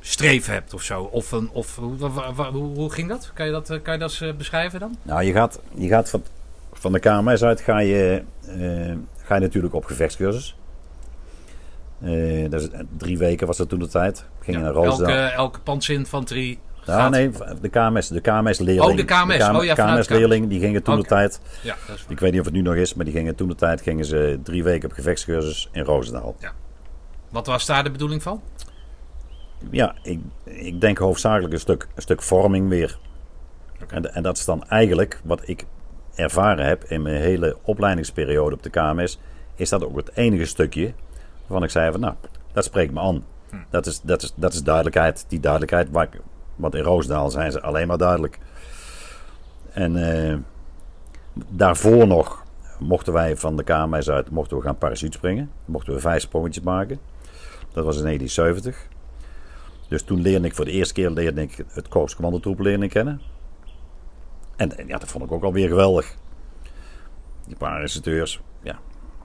[0.00, 1.02] streef hebt of zo.
[1.02, 1.94] Of een, of, hoe,
[2.52, 3.30] hoe, hoe ging dat?
[3.34, 4.96] Kan je dat, eh, kan je dat eens, eh, beschrijven dan?
[5.02, 6.22] Nou, je gaat, je gaat van,
[6.72, 10.56] van de KMS uit ga je, eh, ga je natuurlijk op gevechtscursus.
[12.04, 14.26] Eh, is, drie weken was dat toen de tijd.
[14.40, 15.16] Gingen Ja, naar Roosendaal.
[15.16, 17.10] elke, elke panzerinfanterie Ja, gaat...
[17.10, 18.90] nee, de KMS, de KMS-leerling.
[18.90, 19.48] Oh, de KMS.
[19.48, 21.40] Oh ja, vanuit de KMS-leerling, die gingen toen de tijd.
[21.62, 22.04] Ja, dat is.
[22.08, 24.04] Ik weet niet of het nu nog is, maar die gingen toen de tijd gingen
[24.04, 26.36] ze drie weken op gevechtscursus in Roosendaal.
[27.30, 28.42] Wat was daar de bedoeling van?
[29.70, 32.98] Ja, ik, ik denk hoofdzakelijk een stuk, een stuk vorming weer.
[34.12, 35.64] En dat is dan eigenlijk wat ik
[36.14, 39.18] ervaren heb in mijn hele opleidingsperiode op de KMS.
[39.54, 40.92] Is dat ook het enige stukje
[41.46, 42.14] waarvan ik zei van nou,
[42.52, 43.24] dat spreekt me aan.
[43.50, 43.56] Hm.
[43.70, 45.24] Dat, is, dat, is, dat is duidelijkheid.
[45.28, 45.88] Die duidelijkheid,
[46.56, 48.38] want in Roosendaal zijn ze alleen maar duidelijk.
[49.72, 50.36] En eh,
[51.48, 52.44] daarvoor nog
[52.78, 55.50] mochten wij van de KMS uit mochten we gaan parachutespringen.
[55.64, 56.98] Mochten we vijf sprongetjes maken.
[57.72, 58.88] Dat was in 1970.
[59.88, 63.20] Dus toen leerde ik voor de eerste keer leerde ik het Korps Commandotroep leren kennen.
[64.56, 66.16] En, en ja, dat vond ik ook alweer geweldig.
[67.46, 68.26] Die ja,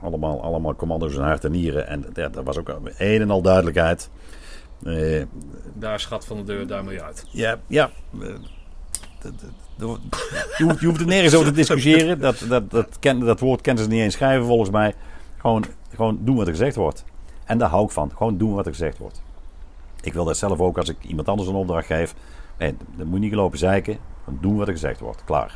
[0.02, 1.86] allemaal, allemaal commando's en hart en nieren.
[1.86, 4.10] En ja, dat was ook een en al duidelijkheid.
[4.84, 5.22] Eh,
[5.74, 7.24] Daar schat van de deur, daar moet je uit.
[7.30, 7.90] ja, ja.
[8.20, 8.28] eh,
[10.58, 12.20] Je hoeft, je hoeft er nergens over te discussiëren.
[12.20, 14.94] Dat, dat, dat, ken, dat woord kennen ze niet eens schrijven volgens mij.
[15.36, 17.04] Gewoon, gewoon doen wat er gezegd wordt.
[17.44, 18.10] En daar hou ik van.
[18.16, 19.22] Gewoon doen wat er gezegd wordt.
[20.02, 22.14] Ik wil dat zelf ook als ik iemand anders een opdracht geef.
[22.58, 23.98] Nee, dan moet je niet lopen zeiken.
[24.24, 25.24] Gewoon doen wat er gezegd wordt.
[25.24, 25.54] Klaar.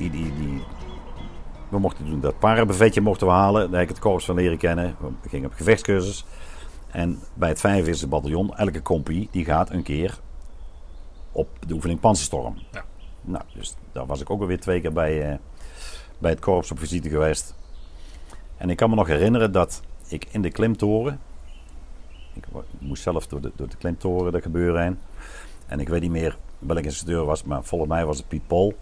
[0.00, 0.62] Die, die, die,
[1.68, 3.70] we mochten toen dat parabuffetje mochten we halen.
[3.70, 4.96] Daar heb ik het korps van leren kennen.
[5.22, 6.24] We gingen op gevechtscursus.
[6.90, 10.18] En bij het 45e bataljon, elke compie, die gaat een keer
[11.32, 12.54] op de oefening Panzerstorm.
[12.72, 12.84] Ja.
[13.20, 15.38] Nou, dus daar was ik ook alweer twee keer bij, eh,
[16.18, 17.54] bij het korps op visite geweest.
[18.56, 21.20] En ik kan me nog herinneren dat ik in de klimtoren...
[22.34, 22.44] Ik
[22.78, 24.98] moest zelf door de, door de klimtoren dat gebeuren heen.
[25.66, 28.74] En ik weet niet meer welke instructeur was, maar volgens mij was het Piet Pol.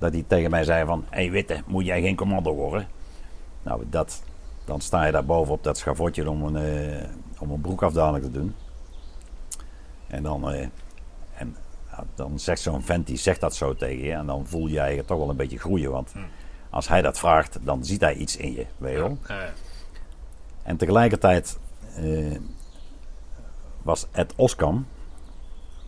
[0.00, 2.88] Dat hij tegen mij zei van, hé hey, Witte, moet jij geen commando worden?
[3.62, 4.22] Nou, dat,
[4.64, 7.08] dan sta je daar bovenop dat schavotje om een, eh,
[7.38, 8.54] om een broekafdaling te doen.
[10.06, 10.66] En dan, eh,
[11.34, 11.56] en,
[12.14, 14.12] dan zegt zo'n vent, die zegt dat zo tegen je.
[14.12, 15.90] En dan voel jij je toch wel een beetje groeien.
[15.90, 16.12] Want
[16.70, 19.18] als hij dat vraagt, dan ziet hij iets in je, weet je wel.
[20.62, 21.58] En tegelijkertijd
[21.96, 22.36] eh,
[23.82, 24.86] was Ed Oskam,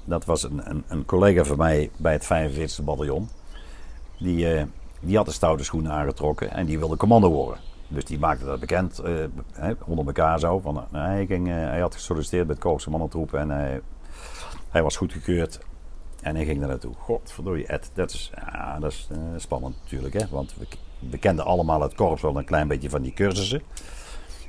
[0.04, 3.28] dat was een, een, een collega van mij bij het 45e bataljon,
[4.22, 4.64] die, eh,
[5.00, 7.60] die had de stoute schoenen aangetrokken en die wilde commando worden.
[7.92, 10.58] Dus die maakte dat bekend eh, onder elkaar zo.
[10.58, 13.78] Van, eh, hij, ging, eh, hij had gesolliciteerd bij het Korps Commandotroep en eh,
[14.70, 15.60] hij was goedgekeurd.
[16.20, 16.94] En hij ging daar naartoe.
[16.98, 20.14] Godverdorie, Ed, dat is, ja, dat is spannend natuurlijk.
[20.14, 20.28] Hè?
[20.30, 20.54] Want
[21.10, 23.62] we, kenden allemaal het korps wel een klein beetje van die cursussen.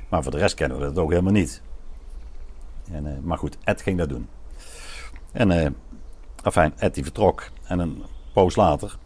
[0.08, 1.62] Maar voor de rest kennen we dat ook helemaal niet.
[2.92, 4.28] En, maar goed, Ed ging dat doen.
[5.32, 5.76] En
[6.42, 7.50] afijn, Ed die vertrok.
[7.64, 8.96] En een poos later,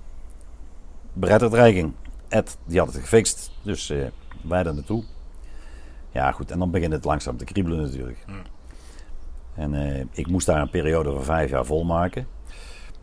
[1.19, 1.87] bereidheid
[2.29, 3.51] Ed die had het gefixt.
[3.63, 3.99] Dus eh,
[4.43, 5.05] wij daar naartoe.
[6.11, 8.25] Ja goed, en dan begint het langzaam te kriebelen natuurlijk.
[9.55, 12.27] En eh, ik moest daar een periode van vijf jaar volmaken.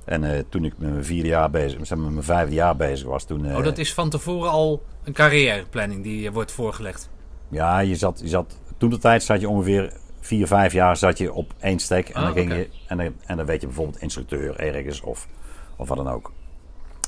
[0.05, 2.75] En eh, toen ik met mijn vierde jaar bezig, zeg maar, met mijn vijfde jaar
[2.75, 3.55] bezig was, toen...
[3.55, 7.09] oh, dat is van tevoren al een carrièreplanning die wordt voorgelegd.
[7.49, 11.17] Ja, je zat, je zat, toen de tijd zat je ongeveer vier, vijf jaar zat
[11.17, 12.09] je op één stek.
[12.09, 12.59] En, Ah, dan, ging oké.
[12.59, 15.27] je, en, dan, en dan werd je bijvoorbeeld instructeur ergens of,
[15.75, 16.31] of wat dan ook.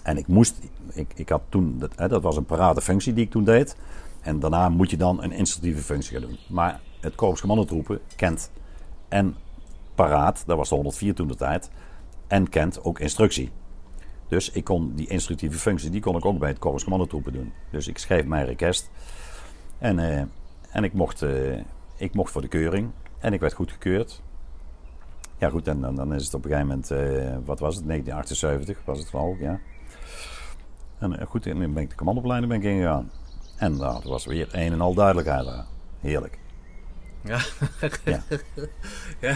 [0.08, 0.60] En ik moest,
[0.94, 3.76] ik, ik had toen, dat, hè, dat was een parate functie die ik toen deed.
[4.22, 6.38] En daarna moet je dan een instructieve functie gaan doen.
[6.50, 8.52] Maar het Korps Commandotroepen kent
[9.08, 9.36] en
[9.96, 11.70] paraat, dat was de 104 toen de tijd,
[12.28, 13.52] en kent ook instructie.
[14.28, 17.54] Dus ik kon die instructieve functie, die kon ik ook bij het Korps Commandotroepen doen.
[17.70, 18.90] Dus ik schreef mijn request.
[19.78, 20.24] En, eh,
[20.70, 21.58] en ik, mocht, eh,
[21.96, 22.90] ik mocht voor de keuring.
[23.20, 24.22] En ik werd goedgekeurd.
[25.38, 27.86] ja, goed, en dan, dan is het op een gegeven moment, eh, wat was het,
[27.86, 29.60] 1978 was het wel, ja.
[31.00, 33.12] En eh, goed, en ben ik de commandopleiding ben ik ingegaan.
[33.58, 35.66] En nou, er was weer een en al duidelijkheid daar.
[36.00, 36.40] Heerlijk.
[37.24, 37.40] Ja.
[38.04, 38.22] Ja.
[39.22, 39.36] ja.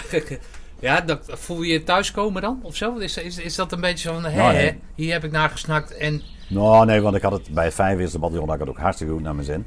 [0.81, 2.59] Ja, dat, voel je je thuiskomen dan?
[2.61, 2.97] Of zo?
[2.97, 4.79] Is, is, is dat een beetje van, hè, Nou, nee.
[4.95, 6.21] hier heb ik naar gesnakt en...
[6.49, 9.13] Nou, nee, want ik had het bij het 45e bataljon had ik het ook hartstikke
[9.13, 9.65] goed naar mijn zin.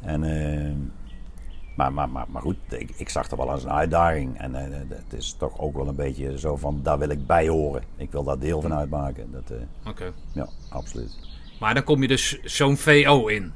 [0.00, 0.72] En, eh,
[1.80, 4.38] maar, maar, maar, maar goed, ik, ik zag er wel als een uitdaging.
[4.38, 7.48] En eh, het is toch ook wel een beetje zo van, daar wil ik bij
[7.48, 7.82] horen.
[7.96, 9.30] Ik wil daar deel van uitmaken.
[9.32, 10.12] Dat, eh, Oké.
[10.32, 11.18] ja, absoluut.
[11.60, 13.52] Maar dan kom je dus zo'n VO in.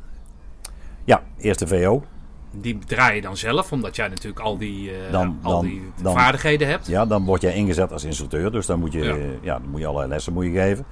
[1.04, 2.04] Ja, eerste VO.
[2.50, 5.82] Die draai je dan zelf, omdat jij natuurlijk al die, eh, Dan- al dan- die
[6.02, 6.86] dan- vaardigheden hebt.
[6.86, 8.52] Ja, dan word jij ingezet als instructeur.
[8.52, 10.84] Dus dan moet je, ja, dan moet je allerlei lessen moet je geven.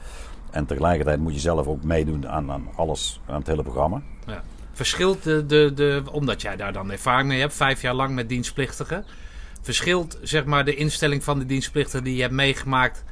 [0.50, 4.02] En tegelijkertijd moet je zelf ook meedoen aan, aan alles, aan het hele programma.
[4.26, 4.42] Ja.
[4.82, 8.28] Verschilt de, de, de, omdat jij daar dan ervaring mee hebt, vijf jaar lang met
[8.28, 9.04] dienstplichtigen.
[9.60, 13.04] Verschilt zeg maar de instelling van de dienstplichtigen die je hebt meegemaakt.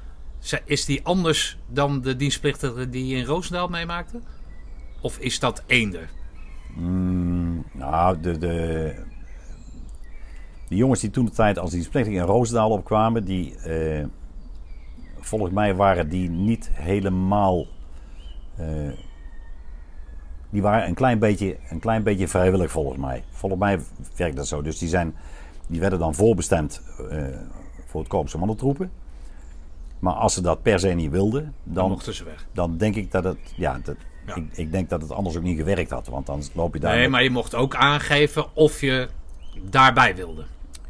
[0.65, 4.21] Is die anders dan de dienstplichtigen die je in Roosendaal meemaakte?
[5.01, 6.09] Of is dat eender?
[6.75, 8.95] Mm, nou, de, de,
[10.69, 14.07] de jongens die toen de tijd als dienstplichtig in Roosendaal opkwamen, die eh,
[15.21, 17.67] volgens mij waren die niet helemaal.
[18.57, 19.09] eh,
[20.51, 23.25] die waren een klein, beetje, een klein beetje vrijwillig volgens mij.
[23.31, 23.79] Volgens mij
[24.17, 24.63] werkt dat zo.
[24.63, 25.15] Dus die, zijn,
[25.67, 27.25] die werden dan voorbestemd eh,
[27.87, 28.91] voor het korps commandotroepen.
[29.99, 32.47] Maar als ze dat per se niet wilden, Dan dan, mochten ze weg.
[32.53, 33.39] dan denk ik dat het.
[33.57, 34.35] Ja, dat, Ja.
[34.35, 36.07] Ik, ik denk dat het anders ook niet gewerkt had.
[36.07, 36.93] Want dan loop je daar.
[36.93, 39.09] Nee, met- maar je mocht ook aangeven of je
[39.71, 40.45] daarbij wilde.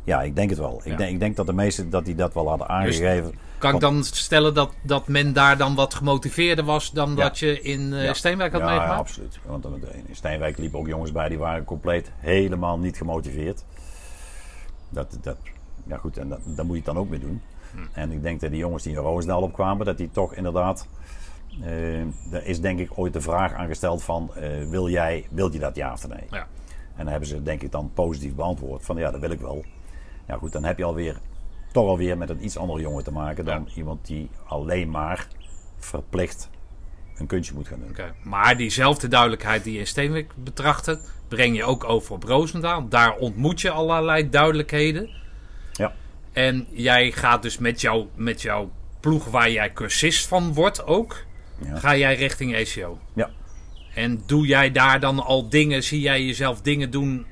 [0.05, 0.81] Ja, ik denk het wel.
[0.85, 0.91] Ja.
[0.93, 3.35] Ik, denk, ik denk dat de meesten dat die dat wel hadden aangegeven.
[3.61, 7.17] Kan ik dan stellen dat, dat men daar dan wat gemotiveerder was dan Ja.
[7.17, 8.13] dat je in Ja.
[8.13, 9.01] Steenwijk had ja, ja, meegemaakt?
[9.01, 9.39] absoluut.
[9.47, 13.65] Want in Steenwijk liepen ook jongens bij die waren compleet helemaal niet gemotiveerd.
[14.89, 15.37] Dat, dat,
[15.87, 17.43] ja goed, en dat, daar moet je het dan ook mee doen.
[17.73, 17.79] Hm.
[17.93, 20.87] En ik denk dat die jongens die in Roosendaal opkwamen, dat die toch inderdaad...
[21.63, 22.01] eh
[22.33, 25.77] er is denk ik ooit de vraag aangesteld van, eh, wil, jij, wil je dat
[25.77, 26.25] ja of nee?
[26.31, 26.39] Ja.
[26.97, 29.65] En dan hebben ze denk ik dan positief beantwoord van ja, dat wil ik wel.
[30.27, 31.21] Ja goed, dan heb je alweer
[31.73, 35.27] toch alweer met een iets andere jongen te maken dan iemand die alleen maar
[35.79, 36.51] verplicht
[37.17, 37.97] een kunstje moet gaan doen.
[38.23, 42.89] Maar diezelfde duidelijkheid die je in Steenwijk betrachtte, breng je ook over op Roosendaal.
[42.89, 45.11] Daar ontmoet je allerlei duidelijkheden.
[45.73, 45.93] Ja.
[46.33, 51.25] En jij gaat dus met, jou, met jouw ploeg waar jij cursist van wordt ook,
[51.65, 51.79] Ja.
[51.79, 52.99] ga jij richting ECO.
[53.15, 53.31] Ja.
[53.95, 57.27] En doe jij daar dan al dingen, zie jij jezelf dingen doen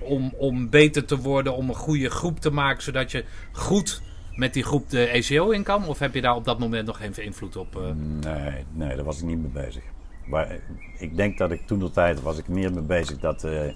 [0.00, 4.02] om, om beter te worden, om een goede groep te maken, zodat je goed
[4.34, 5.86] met die groep de ECO in kan?
[5.88, 7.76] Of heb je daar op dat moment nog geen invloed op?
[7.76, 7.82] eh?
[8.30, 9.82] Nee, nee, daar was ik niet mee bezig.
[10.26, 10.56] Maar eh,
[10.98, 13.72] ik denk dat ik toen de tijd was ik meer mee bezig dat eh,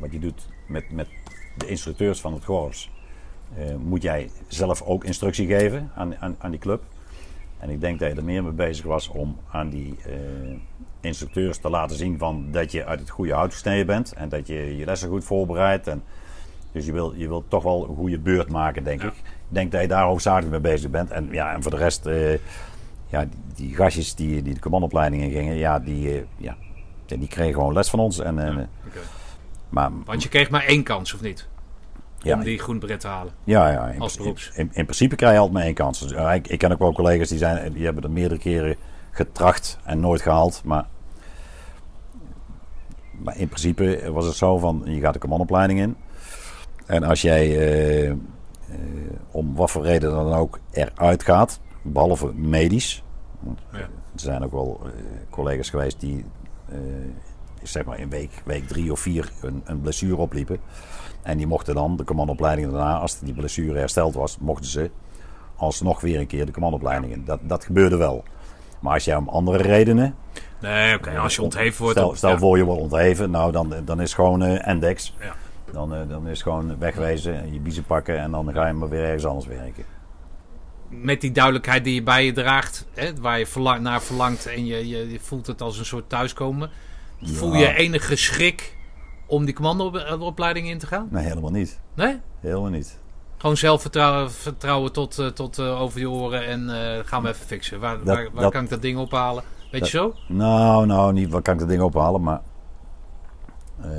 [0.00, 1.08] wat je doet met, met
[1.56, 2.90] de instructeurs van het korps.
[3.56, 6.82] eh, moet jij zelf ook instructie geven aan, aan, aan die club.
[7.58, 9.96] En ik denk dat je er meer mee bezig was om aan die
[11.04, 14.12] instructeurs te laten zien van dat je uit het goede hout gesneden bent.
[14.12, 15.86] En dat je je lessen goed voorbereidt.
[15.86, 16.02] En,
[16.72, 19.06] dus je wil, je wil toch wel een goede beurt maken, denk Ja.
[19.08, 19.14] ik.
[19.14, 21.10] Ik denk dat je daar hoofdzakelijk mee bezig bent.
[21.10, 22.32] En, ja, en voor de rest, eh,
[23.06, 26.56] ja, die, die gastjes die, die de commandopleiding in gingen, ja, die, eh, ja,
[27.06, 28.18] die kregen gewoon les van ons.
[28.20, 28.56] En, eh,
[29.68, 31.48] maar, Want je kreeg maar één kans, of niet?
[32.18, 33.32] ja, om die groen bret te halen.
[33.44, 34.50] Ja, ja in, Als beroeps.
[34.54, 36.00] in, in principe krijg je altijd maar één kans.
[36.00, 38.76] Dus, ik, ik ken ook wel collega's die, zijn, die hebben er meerdere keren
[39.10, 40.62] getracht en nooit gehaald.
[40.64, 40.86] Maar,
[43.22, 45.96] maar in principe was het zo van, je gaat de commandopleiding in.
[46.86, 48.16] En als jij eh, eh,
[49.30, 53.02] om wat voor reden dan ook eruit gaat, behalve medisch.
[53.40, 53.78] want Ja.
[53.78, 54.90] Er zijn ook wel eh,
[55.30, 56.24] collega's geweest die
[57.62, 60.58] zeg maar in week, week drie of vier een, een blessure opliepen.
[61.22, 64.90] En die mochten dan de commandopleiding daarna, als die blessure hersteld was, mochten ze
[65.56, 67.24] alsnog weer een keer de commandopleiding in.
[67.24, 68.24] Dat, dat gebeurde wel.
[68.80, 70.14] Maar als jij om andere redenen.
[70.70, 71.18] Nee, oké.
[71.18, 71.98] als je ontheven wordt...
[71.98, 72.38] Stel, stel ja.
[72.38, 75.14] voor je wordt ontheven, nou dan, dan is gewoon eh Endex.
[75.20, 75.34] Ja.
[75.72, 78.88] Dan, eh, dan is gewoon wegwezen en je biezen pakken en dan ga je maar
[78.88, 79.84] weer ergens anders werken.
[80.88, 84.66] Met die duidelijkheid die je bij je draagt, hè, waar je verlang, naar verlangt en
[84.66, 86.70] je, je, je voelt het als een soort thuiskomen.
[87.22, 88.76] Voel je enige schrik
[89.26, 91.08] om die commandoopleiding in te gaan?
[91.10, 91.80] Nee, helemaal niet.
[91.94, 92.20] Nee?
[92.40, 92.98] Helemaal niet.
[93.36, 97.46] Gewoon zelfvertrouwen vertrouwen tot, eh, tot eh, over je oren en eh, gaan we even
[97.46, 97.80] fixen.
[97.80, 99.42] Waar, Dat- waar, waar dat- kan ik dat ding ophalen?
[99.74, 100.14] Weet Dat- je zo?
[100.34, 101.30] Nou, nou, niet.
[101.30, 102.22] Wat kan ik dat ding ophalen?
[102.22, 102.40] Maar.
[103.80, 103.90] eh,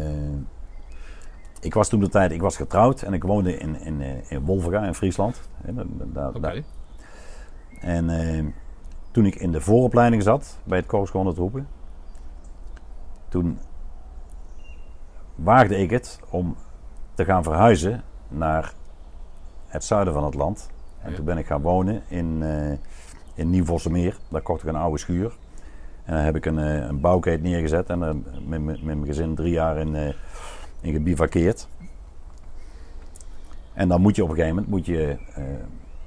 [1.59, 4.45] ik was toen de tijd, ik was getrouwd en ik woonde in, in, eh, in
[4.45, 5.49] Wolvenga in Friesland.
[6.41, 6.61] Daar.
[7.79, 8.45] En eh,
[9.11, 11.67] toen ik in de vooropleiding zat bij het Korps Troepen,
[13.29, 13.59] toen
[15.35, 16.55] waagde ik het om
[17.13, 18.73] te gaan verhuizen naar
[19.67, 20.69] het zuiden van het land.
[21.01, 21.15] En Ja.
[21.15, 22.77] toen ben ik gaan wonen in, eh
[23.33, 24.17] in Nieuw-Vossemeer.
[24.29, 25.37] Daar kocht ik een oude schuur.
[26.05, 28.13] En dan heb ik een, eh, een bouwkeet neergezet en eh,
[28.45, 30.13] met, met, mijn gezin drie jaar in, eh
[30.81, 31.67] in gebivakkeerd.
[33.73, 35.17] En dan moet je op een gegeven moment moet je,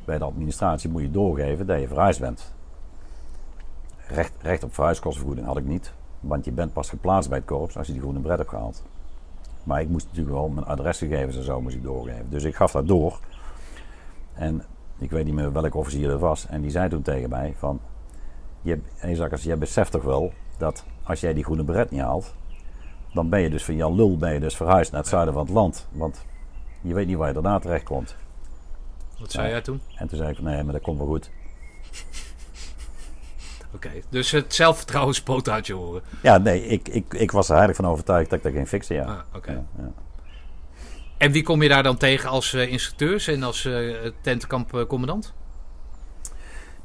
[0.04, 2.54] bij de administratie moet je doorgeven dat je verhuisd bent.
[4.08, 5.92] Recht, recht op verhuiskostenvergoeding had ik niet.
[6.20, 8.82] Want je bent pas geplaatst bij het korps als je die groene bret hebt gehaald.
[9.62, 12.26] Maar ik moest natuurlijk wel mijn adresgegevens en zo moest ik doorgeven.
[12.28, 13.20] Dus ik gaf dat door.
[14.34, 14.62] En
[14.98, 16.46] ik weet niet meer welke officier dat was.
[16.46, 17.80] En die zei toen tegen mij van...
[18.68, 22.34] Je, jij beseft toch wel dat als jij die groene bret niet haalt...
[23.12, 25.42] dan ben je dus van Jan Lul ben je dus verhuisd naar het zuiden van
[25.42, 25.86] het land.
[25.92, 26.24] Want
[26.80, 28.16] je weet niet waar je daarna terecht komt.
[29.18, 29.80] Wat zei jij toen?
[29.94, 31.30] En toen zei ik van nee, maar dat komt wel goed.
[33.74, 36.02] Oké, dus het zelfvertrouwen spoot uit je oren.
[36.22, 38.96] Ja, nee, ik, ik, ik was er heilig van overtuigd dat ik dat ging fixen,
[38.96, 39.04] ja.
[39.04, 39.50] Ah, oké.
[39.50, 39.92] Ja, ja.
[41.16, 45.34] En wie kom je daar dan tegen als eh, instructeurs en als eh tentkampcommandant?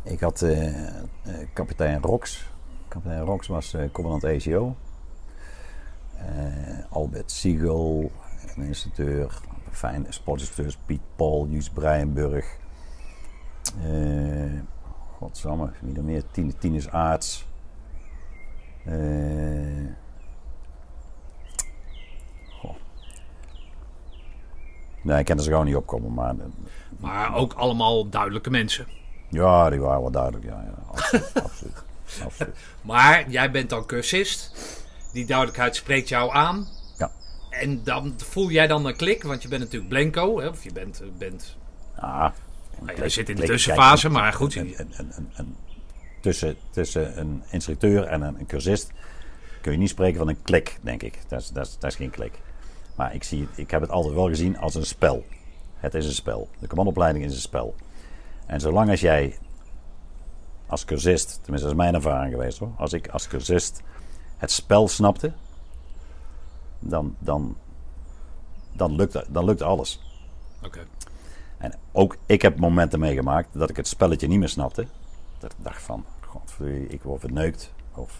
[0.03, 1.03] Ik had eh, eh,
[1.53, 2.45] kapitein Rox.
[2.87, 4.75] Kapitein Rox was eh, commandant ECO.
[6.89, 8.11] Albert Siegel,
[8.55, 9.41] een instructeur.
[9.71, 12.57] Fijn, sportinstructeurs Piet Paul, Juus Breienburg.
[15.17, 16.23] Godsamme, wie nog meer?
[16.31, 17.45] Tine, Tines Aarts.
[18.85, 19.87] Eh,
[22.59, 22.75] goh.
[25.01, 26.35] Nee, ik kan er zo gewoon niet opkomen, maar
[26.99, 28.87] Maar ook allemaal duidelijke mensen.
[29.33, 30.43] Ja, die waren wel duidelijk.
[30.45, 31.83] Ja, ja absoluut, absoluut,
[32.23, 32.55] absoluut.
[32.81, 34.51] Maar jij bent dan cursist.
[35.13, 36.67] Die duidelijkheid spreekt jou aan.
[36.97, 37.11] Ja.
[37.49, 40.39] En dan voel jij dan een klik, want je bent natuurlijk blanco.
[40.39, 40.47] Hè?
[40.47, 41.55] Of je bent, eh, bent
[41.95, 42.29] Ah,
[42.79, 44.55] Nou ja, je zit in de tussenfase, kijk, maar goed.
[44.55, 45.55] een- een- een-
[46.21, 48.91] tussen, tussen een instructeur en een, cursist
[49.61, 51.19] kun je niet spreken van een klik, denk ik.
[51.27, 52.39] Dat is, dat is, dat is geen klik.
[52.95, 55.25] Maar ik, zie, ik heb het altijd wel gezien als een spel.
[55.75, 56.49] Het is een spel.
[56.59, 57.75] De commandoopleiding is een spel.
[58.45, 59.37] En zolang als jij
[60.67, 63.81] als cursist, tenminste dat is mijn ervaring geweest hoor, als ik als cursist
[64.37, 65.33] het spel snapte,
[66.79, 67.57] dan, dan,
[68.71, 70.01] dan, lukt, dan lukt alles.
[70.63, 70.85] Oké.
[71.57, 74.87] En ook ik heb momenten meegemaakt dat ik het spelletje niet meer snapte.
[75.39, 77.73] Dat ik dacht van, godverdorie, ik word verneukt.
[77.95, 78.19] Of...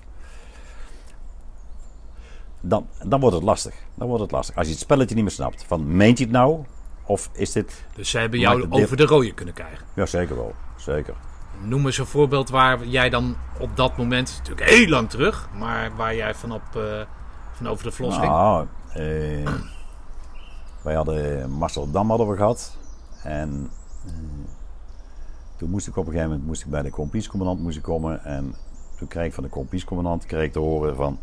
[2.62, 3.76] Dan, dan wordt het lastig.
[3.96, 4.56] Dan wordt het lastig.
[4.56, 5.64] Als je het spelletje niet meer snapt.
[5.64, 6.64] Van, meent je het nou?
[7.06, 7.86] Of is dit...
[7.96, 9.86] Dus ze hebben jou over de rode kunnen krijgen.
[9.94, 10.54] Ja, zeker wel.
[10.78, 11.14] Zeker.
[11.62, 15.96] Noem eens een voorbeeld waar jij dan op dat moment, natuurlijk heel lang terug, maar
[15.96, 17.02] waar jij van, op, eh,
[17.52, 18.32] van over de vlos ging.
[18.32, 19.52] Nou, eh,
[20.84, 22.78] wij hadden Marcel Dam hadden we gehad.
[23.24, 23.70] En
[24.06, 24.12] eh,
[25.58, 28.24] toen moest ik op een gegeven moment moest ik bij de kompiescommandant moest ik komen.
[28.24, 28.56] En
[28.98, 31.20] toen kreeg ik van de kompiescommandant kreeg ik te horen van...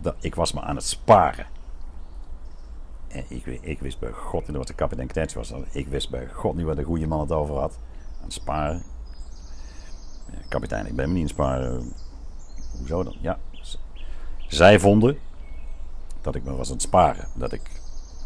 [0.00, 1.46] Dat, ik was me aan het sparen.
[3.12, 5.52] En ik, wi- ik wist bij god niet wat de kapitein Knets was.
[5.70, 7.78] Ik wist bij god niet waar de goede man het over had.
[8.18, 8.82] Aan het sparen.
[10.48, 11.92] Kapitein, ik ben me niet aan het sparen.
[12.78, 13.16] Hoezo dan?
[13.20, 13.38] Ja.
[14.46, 15.18] Zij vonden
[16.20, 17.26] dat ik me was aan het sparen.
[17.34, 17.70] Dat ik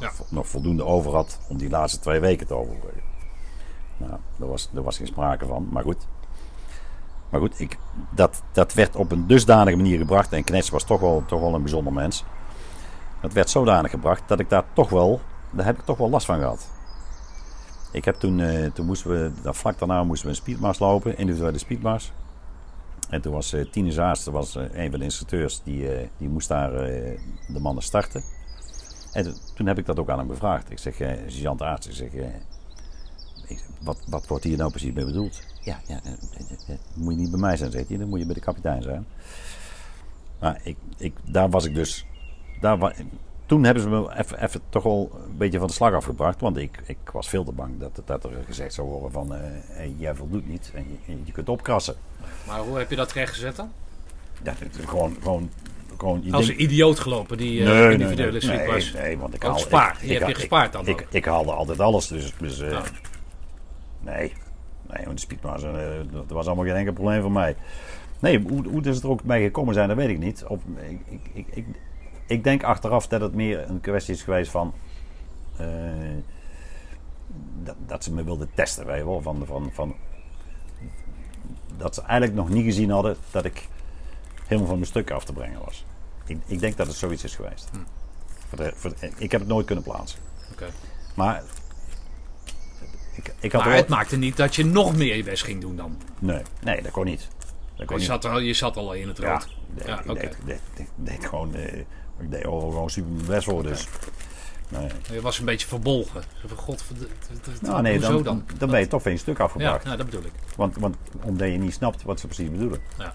[0.00, 0.10] Ja.
[0.28, 3.02] nog voldoende over had om die laatste twee weken te overbruggen.
[3.96, 6.06] Nou, daar was, daar was geen sprake van, maar goed.
[7.30, 7.78] Maar goed, ik,
[8.14, 10.32] dat, dat werd op een dusdanige manier gebracht.
[10.32, 12.24] En Knets was toch wel, toch wel een bijzonder mens.
[13.20, 16.26] Dat werd zodanig gebracht dat ik daar toch wel, daar heb ik toch wel last
[16.26, 16.70] van gehad.
[17.92, 21.18] Ik heb toen, eh, toen moesten we, daar vlak daarna moesten we een speedmars lopen,
[21.18, 22.12] individuele speedmars.
[23.10, 26.48] En toen was eh Tine dat was eh, een van de instructeurs, die, die moest
[26.48, 28.22] daar de mannen starten.
[29.12, 30.70] En toen- heb ik dat ook aan hem gevraagd.
[30.70, 30.94] Ik zeg,
[31.26, 32.10] sergeant Aarts, ik zeg,
[33.80, 35.42] wat, wat wordt hier nou precies mee bedoeld?
[35.60, 38.34] Ja, ja eh, moet je niet bij mij zijn, zegt hij, dan moet je bij
[38.34, 39.06] de kapitein zijn.
[40.40, 42.06] Maar ik, ik, daar was ik dus,
[42.60, 42.94] daar
[43.46, 46.40] toen hebben ze me even, even toch wel een beetje van de slag afgebracht.
[46.40, 49.40] Want ik, ik was veel te bang dat, dat er gezegd zou worden van, eh,
[49.66, 51.94] hey, jij voldoet niet en je, je kunt opkrassen.
[52.46, 53.72] Maar hoe heb je dat rechtgezet dan?
[54.42, 54.54] Ja,
[54.86, 55.50] gewoon, gewoon,
[55.98, 58.92] gewoon Als een idioot gelopen, die eh, Nee, individuele nee, was.
[58.92, 59.98] Nee, want ik haal, spaar.
[60.00, 62.82] ik- Je hebt je gespaard dan Ik, ik, haalde altijd alles, dus, dus eh, Ja.
[64.00, 64.32] nee.
[64.90, 65.72] Nee, want de speedmars, eh,
[66.12, 67.56] dat was allemaal geen enkel probleem voor mij.
[68.18, 70.44] Nee, hoe, hoe is het er ook bij gekomen zijn, dat weet ik niet.
[70.44, 71.66] Of, ik, ik, ik,
[72.26, 74.74] ik, ik denk achteraf dat het meer een kwestie is geweest van...
[75.56, 75.66] eh,
[77.62, 79.22] dat, dat ze me wilden testen, weet je wel.
[79.22, 79.94] Van, van, van,
[81.76, 83.68] dat ze eigenlijk nog niet gezien hadden dat ik
[84.44, 85.84] helemaal van mijn stuk af te brengen was.
[86.26, 87.70] Ik, ik denk dat het zoiets is geweest.
[88.48, 90.18] Voor de, voor de- ik heb het nooit kunnen plaatsen.
[91.14, 91.42] Maar
[93.14, 95.60] ik, ik had Maar wel- het maakte niet dat je nog meer je best ging
[95.60, 95.98] doen dan.
[96.18, 97.28] Nee, nee, dat kon niet.
[97.76, 98.10] Dat kon Je niet.
[98.10, 99.48] zat, al, je zat al in het ja, rood.
[99.86, 100.20] Ja, ik oké.
[100.20, 101.84] deed, deed, deed, deed gewoon, eh,
[102.18, 103.62] ik deed overal gewoon super best voor.
[103.62, 103.88] Dus.
[104.68, 104.88] nee.
[105.12, 106.22] Je was een beetje verbolgen.
[106.56, 106.84] God,
[107.60, 108.44] Nou, nee, dan, dan?
[108.58, 109.84] dan ben je toch van je stuk Ja, afgebracht.
[109.84, 110.32] nou, dat bedoel ik.
[110.56, 112.80] Want, want omdat je niet snapt wat ze precies bedoelen.
[112.98, 113.12] Ja.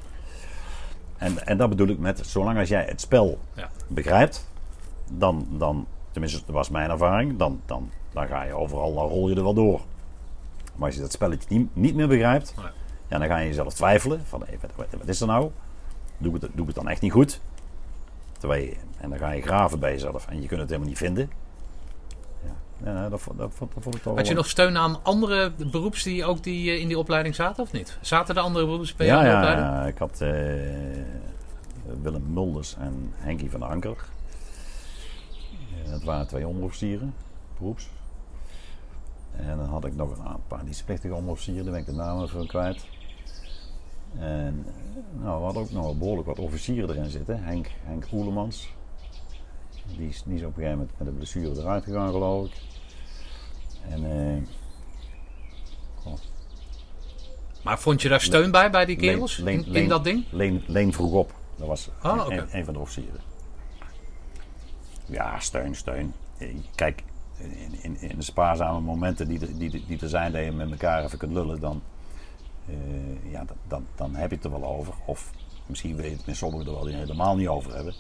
[1.18, 3.70] En, en dat bedoel ik met, zolang als jij het spel Ja.
[3.88, 4.48] begrijpt,
[5.12, 9.30] dan, dan, tenminste dat was mijn ervaring, dan, dan, dan ga je overal, dan rol
[9.30, 9.82] je er wel door.
[10.76, 12.66] Maar als je dat spelletje niet, niet meer begrijpt, Nee.
[13.08, 14.22] ja, dan ga je jezelf twijfelen.
[14.26, 15.52] Van, wat, wat, wat is er nou?
[16.18, 17.42] Doe ik, het, doe ik het dan echt niet goed?
[18.44, 21.30] En dan ga je graven bij jezelf en je kunt het helemaal niet vinden.
[22.44, 26.04] Ja, ja dat, dat, dat vond ik toch Had je nog steun aan andere beroeps
[26.04, 27.98] die ook die, eh, in die opleiding zaten of niet?
[28.02, 29.68] Zaten er andere beroeps bij Ja, de ja, opleiding?
[29.68, 30.30] ja, ik had eh,
[32.02, 33.98] Willem Mulders en Henkie van Anker.
[35.90, 37.14] Dat waren twee onderofficieren,
[37.58, 37.90] beroeps.
[39.36, 42.48] En dan had ik nog een paar dienstplichtige onderofficieren, daar ben ik de namen van
[42.48, 42.86] kwijt.
[44.20, 44.66] En
[45.12, 47.44] nou, we hadden ook nog behoorlijk wat officieren erin zitten.
[47.44, 48.74] Henk, Henk Oelemans.
[49.98, 52.54] Die is, is op een gegeven moment met een blessure eruit gegaan, geloof ik.
[53.90, 54.06] En
[56.06, 56.12] eh,
[57.64, 59.38] Maar vond je daar steun bij, bij die kerels?
[59.38, 60.26] Leen- in, dat ding?
[60.32, 61.34] Leen, Leen vroeg op.
[61.56, 62.34] Dat was Ah, een, oké.
[62.38, 63.20] een- een van de officieren.
[65.06, 66.14] Ja, steun, steun.
[66.38, 67.04] Eh, Kijk,
[67.38, 70.72] in, in, in de spaarzame momenten die er, die, die er zijn dat je met
[70.72, 71.82] elkaar even kunt lullen, dan,
[72.68, 74.94] eh, ja, dan, dan, heb je het er wel over.
[75.06, 75.32] Of
[75.66, 77.94] misschien weet je het met sommigen er wel helemaal niet over hebben.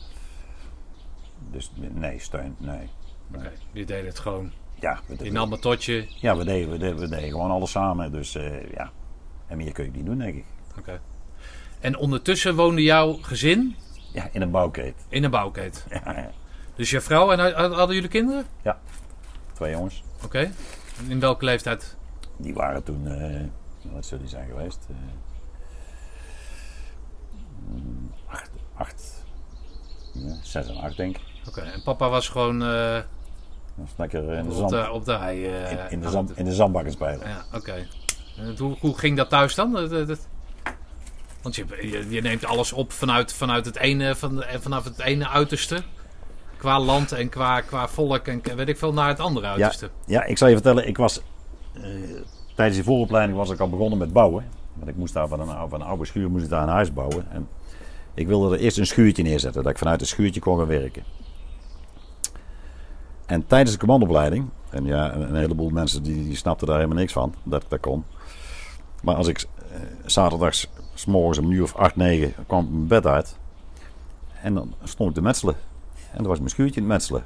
[1.51, 2.89] Dus nee, steun, nee.
[3.27, 3.39] nee.
[3.41, 4.51] Oké, die deden het gewoon.
[4.79, 6.07] Ja, we, nam het totje.
[6.15, 8.11] ja we, deden, we, deden, we deden gewoon alles samen.
[8.11, 8.91] Dus eh, ja,
[9.47, 10.45] en meer kun je niet doen, denk ik.
[10.77, 11.01] Oké.
[11.79, 13.75] En ondertussen woonde jouw gezin
[14.13, 15.05] Ja, in een bouwkeet.
[15.09, 15.85] in een bouwkeet.
[15.89, 16.31] Ja, ja.
[16.75, 18.45] Dus je vrouw en had- hadden jullie kinderen?
[19.53, 20.03] Twee jongens.
[20.23, 20.51] Oké.
[21.07, 21.97] In welke leeftijd?
[22.37, 23.41] Die waren toen, eh,
[23.81, 24.79] wat zullen die zijn geweest?
[24.89, 24.95] Eh,
[27.67, 29.23] mm, acht, acht
[30.13, 31.23] ja, zes en acht denk ik.
[31.47, 31.61] Oké.
[31.61, 32.93] En papa was gewoon eh,
[33.75, 35.45] Dat is lekker in de, op, zand, de, op de hei.
[35.45, 37.27] eh, in, in de zand, in de zandbakken spelen.
[37.27, 37.87] Ja, oké.
[38.37, 39.71] En Hoe, hoe ging dat thuis dan?
[39.73, 40.27] Dat- dat-
[41.41, 44.99] Want je, je, je neemt alles op vanuit, vanuit het ene, van, de- vanaf het
[44.99, 45.83] ene uiterste.
[46.57, 49.89] Qua land en qua, qua volk en weet ik veel naar het andere uiterste.
[50.05, 51.21] Ja, ik zal je vertellen, ik was
[51.73, 51.83] eh,
[52.61, 54.45] tijdens die vooropleiding was ik al begonnen met bouwen.
[54.73, 57.31] Want ik moest daar van een, oude schuur moest ik daar een huis bouwen.
[57.31, 57.47] En
[58.13, 61.03] ik wilde er eerst een schuurtje neerzetten, dat ik vanuit het schuurtje kon gaan werken.
[63.25, 66.97] En tijdens de commandoopleiding, en ja, een, een heleboel mensen die, die snapten daar helemaal
[66.97, 68.03] niks van, dat ik dat kon.
[69.03, 72.71] Maar als ik eh, zaterdags, s morgens om een uur of acht, negen, kwam ik
[72.71, 73.37] mijn bed uit.
[74.41, 75.55] En dan stond ik te metselen.
[76.11, 77.23] En dan was mijn schuurtje in het metselen.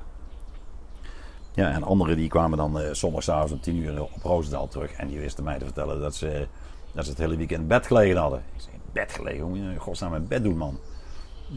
[1.55, 4.91] Ja, en anderen die kwamen dan zondagavond om tien uur op Roosendaal terug.
[4.91, 6.47] En die wisten mij te vertellen dat ze,
[6.91, 8.43] dat ze het hele weekend in bed gelegen hadden.
[8.55, 9.39] Ik zei, bed gelegen?
[9.39, 10.79] Hoe moet je in godsnaam in bed doen, man?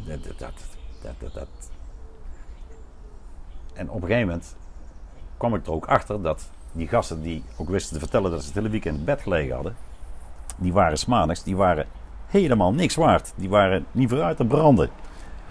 [0.07, 0.39] Dat, dat,
[1.03, 1.49] dat, dat, dat.
[3.73, 4.57] En op een gegeven moment
[5.37, 8.47] kwam ik er ook achter dat die gasten die ook wisten te vertellen dat ze
[8.47, 9.77] het hele weekend in bed gelegen hadden.
[10.57, 11.87] Die waren smaandags, die waren
[12.27, 13.33] helemaal niks waard.
[13.37, 14.91] Die waren niet vooruit te branden.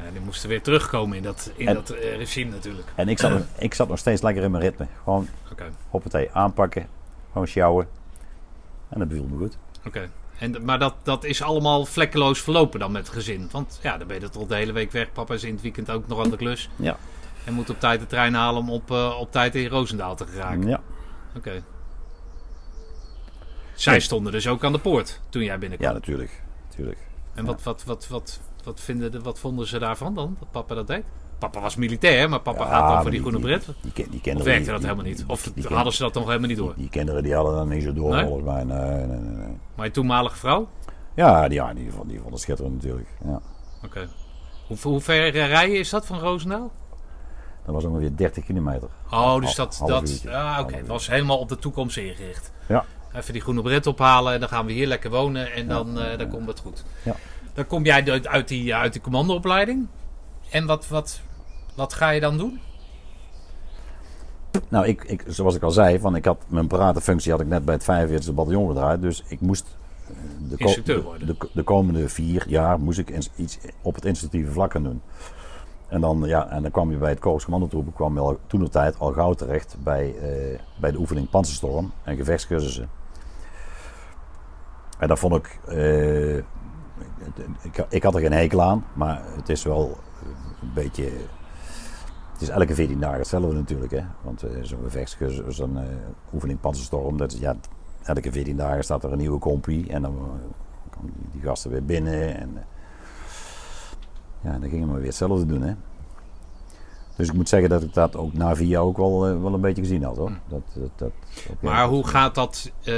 [0.06, 2.88] En die moesten weer terugkomen in dat, in En- dat eh, regime natuurlijk.
[2.96, 4.88] En ik zat, nog- ik zat nog steeds lekker in mijn ritme.
[5.04, 5.66] Gewoon Oké.
[5.90, 6.88] hoppatee, aanpakken.
[7.32, 7.88] Gewoon sjouwen.
[8.90, 9.58] En dat beviel me goed.
[9.86, 10.10] Oké.
[10.40, 13.48] En, maar dat, dat is allemaal vlekkeloos verlopen dan met het gezin.
[13.52, 15.12] Want ja, dan ben je toch de hele week weg.
[15.12, 16.70] Papa is in het weekend ook nog aan de klus.
[16.76, 16.98] Ja.
[17.44, 20.26] En moet op tijd de trein halen om op, eh, op tijd in Roosendaal te
[20.28, 20.68] geraken.
[20.68, 20.82] Ja,
[21.36, 21.64] Oké.
[23.74, 25.90] Zij stonden dus ook aan de poort toen jij binnenkwam.
[25.90, 26.42] ja natuurlijk.
[26.68, 26.98] natuurlijk.
[27.34, 30.76] en wat, wat, wat, wat, wat, vinden de, wat vonden ze daarvan dan, dat papa
[30.76, 31.04] dat deed?
[31.38, 33.66] Papa was militair, maar papa Ja, gaat dan voor die groene bret.
[33.66, 35.24] Die, die, die Of kinderen, werkte dat helemaal niet?
[35.28, 36.74] Of hadden ze dat nog helemaal niet door?
[36.76, 38.26] Die, kinderen die hadden dat niet zo door Nee?
[38.26, 38.64] volgens mij.
[38.64, 39.58] Nee, nee, nee, nee.
[39.76, 40.68] Maar je toenmalige vrouw?
[41.14, 43.08] Ja, die, ja die, vond, die vond het schitterend natuurlijk.
[43.26, 43.42] Ja.
[43.84, 44.08] Oké.
[44.68, 46.72] Hoe, hoe ver rijden is dat van Roosendaal?
[47.66, 48.90] Dat was ongeveer 30 kilometer.
[49.12, 49.78] Oh, dus dat...
[49.78, 52.52] half dat ah, Oké, was helemaal op de toekomst ingericht.
[52.68, 52.86] Ja.
[53.14, 56.18] Even die groene bret ophalen en dan gaan we hier lekker wonen en dan, eh,
[56.18, 56.84] dan komt het goed.
[57.04, 57.16] Ja.
[57.58, 59.88] Dan kom jij uit- die, uit die commandoopleiding.
[60.50, 61.22] En wat, wat,
[61.76, 62.60] wat ga je dan doen?
[64.70, 67.66] Nou, ik, ik, zoals ik al zei, van, ik had mijn paratenfunctie had ik net
[67.66, 69.02] bij het 45e bataljon gedraaid.
[69.02, 69.78] Dus ik moest
[70.08, 70.14] eh,
[70.50, 70.82] de, ko-
[71.18, 74.84] de, de, de komende vier jaar moest ik ins- iets op het instructieve vlak gaan
[74.84, 75.02] doen.
[75.88, 78.60] En dan, ja, en dan kwam je bij het Korps Commandotroepen, kwam je al, toen
[78.64, 82.90] de tijd al gauw terecht bij, eh, bij de oefening Panzerstorm en gevechtscursussen.
[85.00, 86.44] En dat vond ik, eh,
[87.62, 89.98] ik, ik had er geen hekel aan, maar het is wel
[90.62, 91.12] een beetje
[92.32, 93.92] het is elke 14 dagen hetzelfde natuurlijk.
[93.92, 94.02] Hè?
[94.22, 95.84] Want eh, zo'n gevechtscursus, zo'n eh,
[96.34, 97.56] oefening panzerstorm, dat is, ja,
[98.08, 99.90] elke 14 dagen staat er een nieuwe compie.
[99.90, 102.38] En dan eh, komen die, gasten weer binnen.
[102.38, 102.64] En, eh,
[104.42, 105.62] ja, dan gingen we weer hetzelfde doen.
[105.62, 105.74] Hè?
[107.16, 109.54] Dus ik moet zeggen dat ik dat ook na vier jaar ook wel, eh, wel
[109.54, 110.32] een beetje gezien had hoor.
[110.48, 111.12] Dat, dat, dat,
[111.50, 111.66] oké.
[111.66, 112.72] Maar hoe gaat dat?
[112.84, 112.94] eh,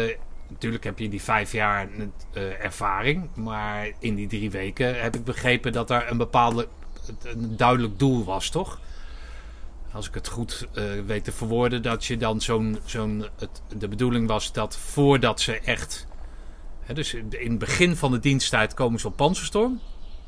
[0.49, 1.87] natuurlijk heb je die vijf jaar
[2.33, 3.29] eh, ervaring.
[3.35, 6.67] Maar in die drie weken heb ik begrepen dat er een bepaalde
[7.23, 8.79] een duidelijk doel was, toch?
[9.91, 12.77] Als ik het goed eh, weet te verwoorden, dat je dan zo'n.
[12.85, 13.25] zo'n
[13.77, 16.07] de bedoeling was dat voordat ze echt.
[16.79, 19.79] Hè, dus in het begin van de diensttijd komen ze op Panzerstorm.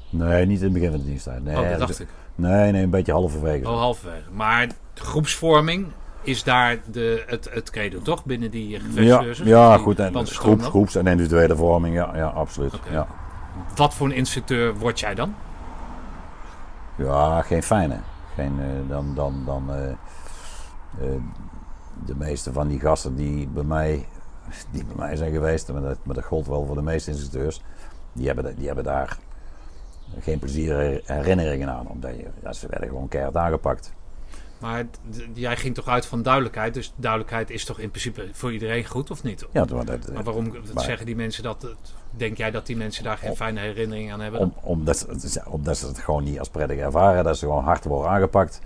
[0.10, 1.44] Nee, niet in het begin van de diensttijd.
[1.44, 2.08] Nee, oh, dat- dacht ik.
[2.36, 3.70] Nee, nee, een beetje halverwege.
[3.70, 4.32] Oh, halverwege.
[4.32, 5.88] Maar groepsvorming
[6.24, 8.26] is daar de, het, het credo, toch?
[8.26, 9.48] Binnen die ja, gevechtscursus?
[9.48, 10.00] ja, Die goed.
[10.00, 12.74] En groeps, groeps en individuele vorming, ja, ja absoluut.
[12.90, 13.08] Ja.
[13.76, 15.36] Wat voor een instructeur word jij dan?
[16.96, 17.98] ja, geen fijne.
[18.36, 21.22] Geen, eh, dan dan, dan eh, eh,
[22.06, 24.08] de meeste van die gasten die bij mij,
[24.72, 27.62] die bij mij zijn geweest, maar dat, maar dat gold wel voor de meeste instructeurs,
[28.14, 29.18] die hebben, die hebben daar
[30.20, 31.88] geen plezier herinneringen aan.
[31.88, 33.94] Omdat je, ja, ze werden gewoon keihard aangepakt.
[34.62, 34.86] Maar
[35.34, 36.74] jij ging toch uit van duidelijkheid.
[36.74, 39.46] Dus duidelijkheid is toch in principe voor iedereen goed, of niet?
[39.52, 41.68] Ja, dat, dat, Maar waarom maar- zeggen die mensen dat?
[42.12, 44.40] Denk jij dat die mensen daar geen Om- fijne herinnering aan hebben?
[44.40, 47.24] Om, omdat, ze- omdat ze het gewoon niet als prettig ervaren.
[47.24, 48.60] Dat ze gewoon hard worden aangepakt.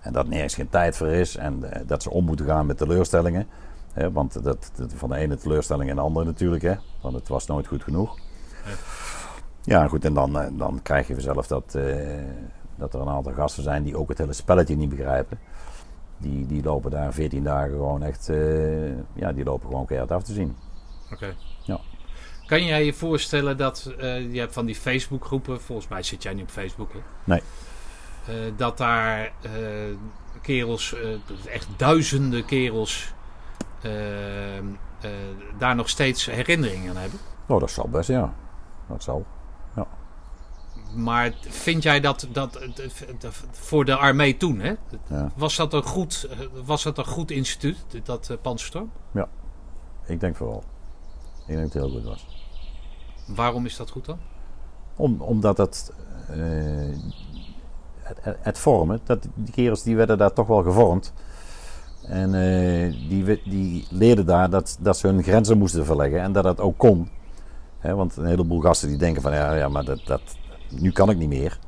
[0.00, 1.36] En dat nergens geen tijd voor is.
[1.36, 3.46] En eh, dat ze om moeten gaan met teleurstellingen.
[4.12, 6.62] Want dat, dat- van de ene teleurstelling en de andere natuurlijk.
[6.62, 8.18] Hè, want het was nooit goed genoeg.
[8.64, 8.70] Ja.
[9.64, 10.04] Ja, goed.
[10.04, 11.84] En dan, eh, dan krijg je vanzelf dat, eh,
[12.76, 15.38] dat er een aantal gasten zijn die ook het hele spelletje niet begrijpen.
[16.18, 18.28] Die, die lopen daar 14 dagen gewoon echt.
[18.28, 20.56] eh, ja, die lopen gewoon keihard af te zien.
[21.12, 21.34] Oké.
[21.62, 21.80] Ja.
[22.46, 26.34] Kan jij je voorstellen dat eh, je hebt van die Facebookgroepen, volgens mij zit jij
[26.34, 26.98] niet op Facebook, hè?
[27.24, 27.42] Nee.
[28.26, 29.32] Eh, dat daar
[30.42, 30.94] kerels,
[31.50, 33.12] echt duizenden kerels,
[35.58, 37.18] daar nog steeds herinneringen aan hebben.
[37.46, 38.32] Oh, dat zal best, ja.
[38.88, 39.26] Dat zal.
[40.94, 42.52] Maar vind jij dat, dat,
[43.18, 44.72] dat voor de armee toen, hè?
[45.08, 45.32] Ja.
[45.36, 48.90] Was dat een goed, eh, was dat een goed instituut, dat uh, Panzerstorm?
[50.06, 50.62] Ik denk vooral.
[51.46, 52.26] Ik denk dat het heel goed was.
[53.26, 54.18] Waarom is dat goed dan?
[54.96, 55.92] Om, omdat het,
[56.28, 56.36] eh,
[58.02, 61.12] het, het- vormen, dat, die kerels die werden daar toch wel gevormd.
[62.02, 66.44] En eh, die, die leerden daar dat, dat ze hun grenzen moesten verleggen en dat
[66.44, 67.10] dat ook kon.
[67.80, 70.22] Want een heleboel gasten die denken van ja, ja maar dat, dat,
[70.80, 71.58] nu kan ik niet meer.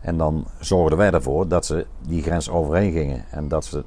[0.00, 3.24] En dan zorgden wij ervoor dat ze die grens overheen gingen.
[3.30, 3.84] En dat ze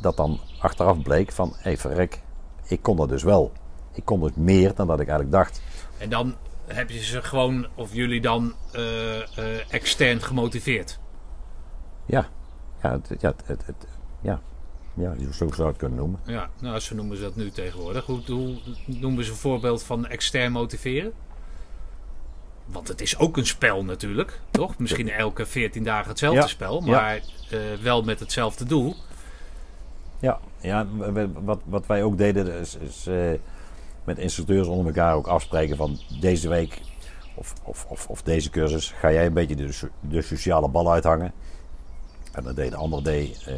[0.00, 2.22] dat dan achteraf bleek van hé hey, verrek,
[2.64, 3.52] ik kon dat dus wel.
[3.92, 5.62] Ik kon dus meer dan dat ik eigenlijk dacht.
[5.98, 6.34] En dan
[6.66, 10.98] heb je ze gewoon, of jullie dan, eh, eh, extern gemotiveerd.
[12.06, 12.28] Ja,
[12.82, 13.86] ja, het, ja, het, het,
[14.20, 14.40] ja.
[14.94, 16.20] ja zo zou het kunnen noemen.
[16.24, 18.06] Ja, nou, zo noemen ze dat nu tegenwoordig.
[18.06, 18.56] Hoe, hoe
[18.86, 21.12] noemen ze een voorbeeld van extern motiveren?
[22.66, 24.78] Want het is ook een spel natuurlijk, toch?
[24.78, 26.90] Misschien elke 14 dagen hetzelfde Ja, spel, ja.
[26.90, 27.14] maar
[27.50, 28.94] eh, wel met hetzelfde doel.
[30.18, 30.86] Ja, ja
[31.32, 33.30] wat, wat wij ook deden is, is eh,
[34.04, 36.80] met instructeurs onder elkaar ook afspreken van deze week
[37.34, 41.32] of, of, of, of deze cursus ga jij een beetje de, de sociale bal uithangen.
[42.32, 43.54] En dan deed de ander deed, eh,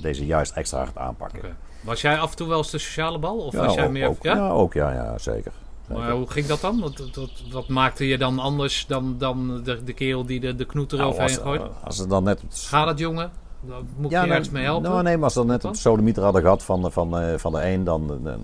[0.00, 1.56] deze juist extra hard aanpakken.
[1.80, 3.36] Was jij af en toe wel eens de sociale bal?
[3.36, 4.08] Of Ja, was jij ook, meer...
[4.08, 4.34] ook, ja?
[4.34, 5.52] ja, ook, ja, ja, zeker.
[5.88, 6.80] Maar hoe ging dat dan?
[6.80, 10.64] Wat, wat, wat maakte je dan anders dan, dan de, de kerel die de, de
[10.66, 11.62] knoet Nou, eroverheen als, gooit?
[11.84, 13.30] als ze dan net het- Gaat het jongen?
[13.60, 14.90] Dan Moet Ja, je ergens mee helpen?
[14.90, 17.38] Nou, nee, maar als ze dan net op de sodemieter hadden gehad van, van, eh,
[17.38, 18.40] van de een, dan, dan,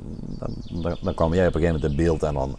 [1.03, 2.57] dan, kwam jij op een gegeven moment in beeld en dan,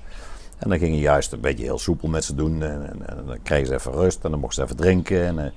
[0.58, 2.64] en dan ging je juist een beetje heel soepel met ze doen.
[2.64, 5.26] En, en, en dan kregen ze even rust en dan mochten ze even drinken.
[5.26, 5.52] En, eh,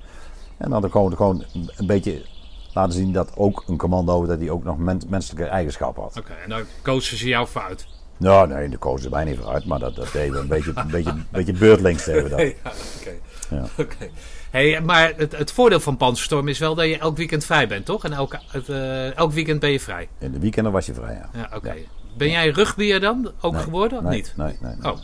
[0.57, 1.43] en dan gewoon, gewoon
[1.75, 2.25] een beetje
[2.73, 6.17] laten zien dat ook een commando dat die ook nog men- menselijke eigenschappen had.
[6.17, 7.87] Oké, en dan coachen ze jou vooruit.
[8.19, 10.87] Nou, nee, daar kozen wij niet vooruit, maar dat, dat deden we een beetje, een
[10.91, 12.39] beetje, een beetje beurtlinks deden we dat.
[12.63, 13.11] Ja, oké.
[13.55, 13.63] Ja.
[13.77, 14.09] Oké.
[14.49, 17.85] Hey, maar het, het voordeel van Panzerstorm is wel dat je elk weekend vrij bent,
[17.85, 18.03] toch?
[18.03, 20.07] En elke, het, eh, elk weekend ben je vrij.
[20.19, 21.29] In de weekenden was je vrij, ja.
[21.39, 21.73] Ja, oké.
[22.17, 24.33] Ben jij rugbyer dan ook Nee, geworden of nee, niet?
[24.35, 24.91] Nee, nee, nee.
[24.91, 24.97] Oh,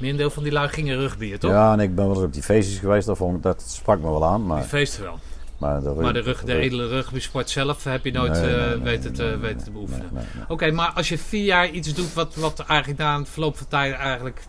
[0.00, 1.50] merendeel van die lui gingen rugbyer, toch?
[1.50, 4.24] Ja, en ik ben wel eens op die feestjes geweest, ik- dat sprak me wel
[4.24, 4.46] aan.
[4.46, 5.18] Maar, Die feesten wel.
[5.62, 8.68] Maar, de, Maar de, rug, de edele rugbysport zelf heb je nooit Nee, nee, eh,
[8.68, 10.10] nee, weten, te, weten te beoefenen.
[10.48, 13.68] Oké, maar als je vier jaar iets doet wat, wat eigenlijk na een verloop van
[13.68, 14.42] tijd eigenlijk...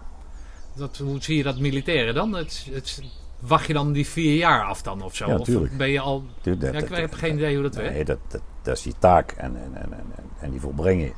[0.75, 2.33] Dat, hoe zie je dat militairen dan?
[2.33, 3.01] Het, het,
[3.39, 5.27] wacht je dan die vier jaar af dan of zo?
[5.27, 6.23] Ja, of ben je al...
[6.41, 7.93] Dat- Ja, ik dat- heb geen idee hoe dat werkt.
[7.93, 8.17] Nee, dat,
[8.61, 10.05] dat, is je taak en, en, en, en,
[10.39, 11.11] en die volbreng je.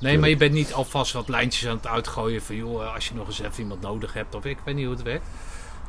[0.00, 3.14] Nee, maar je bent niet alvast wat lijntjes aan het uitgooien van joh, als je
[3.14, 5.26] nog eens even iemand nodig hebt of ik weet niet hoe het werkt.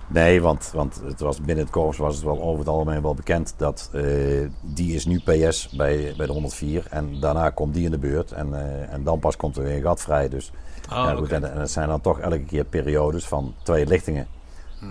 [0.08, 3.14] Nee, want, want het was, binnen het korps was het wel over het algemeen wel
[3.14, 4.02] bekend dat eh,
[4.62, 8.32] die is nu PS bij, bij de 104 en daarna komt die in de beurt
[8.32, 10.30] en, eh, en dan pas komt er weer een gat vrij.
[10.30, 10.52] Dus
[10.90, 14.28] Oh, ja, en, en het zijn dan toch elke keer periodes van twee lichtingen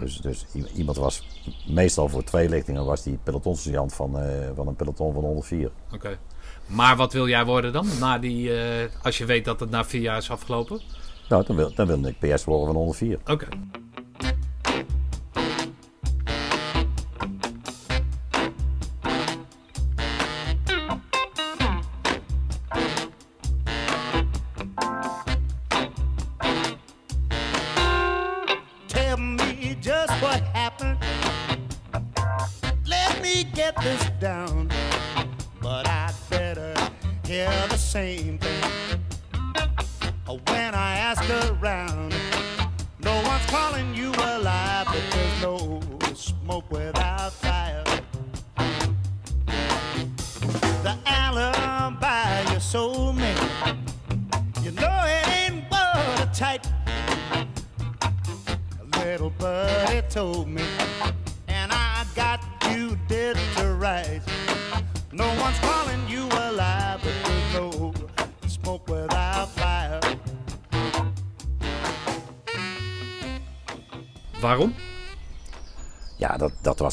[0.00, 1.26] Dus, dus i- iemand was
[1.66, 5.70] meestal voor twee lichtingen was die pelotonssergeant van, eh, van een peloton van 104.
[5.92, 6.18] Oké.
[6.66, 7.86] Maar wat wil jij worden dan?
[8.00, 8.50] Na die,
[9.02, 10.80] als je weet dat het na vier jaar is afgelopen?
[11.28, 13.18] Nou, dan, wil, dan wilde ik PS worden van 104.
[13.30, 13.46] Oké.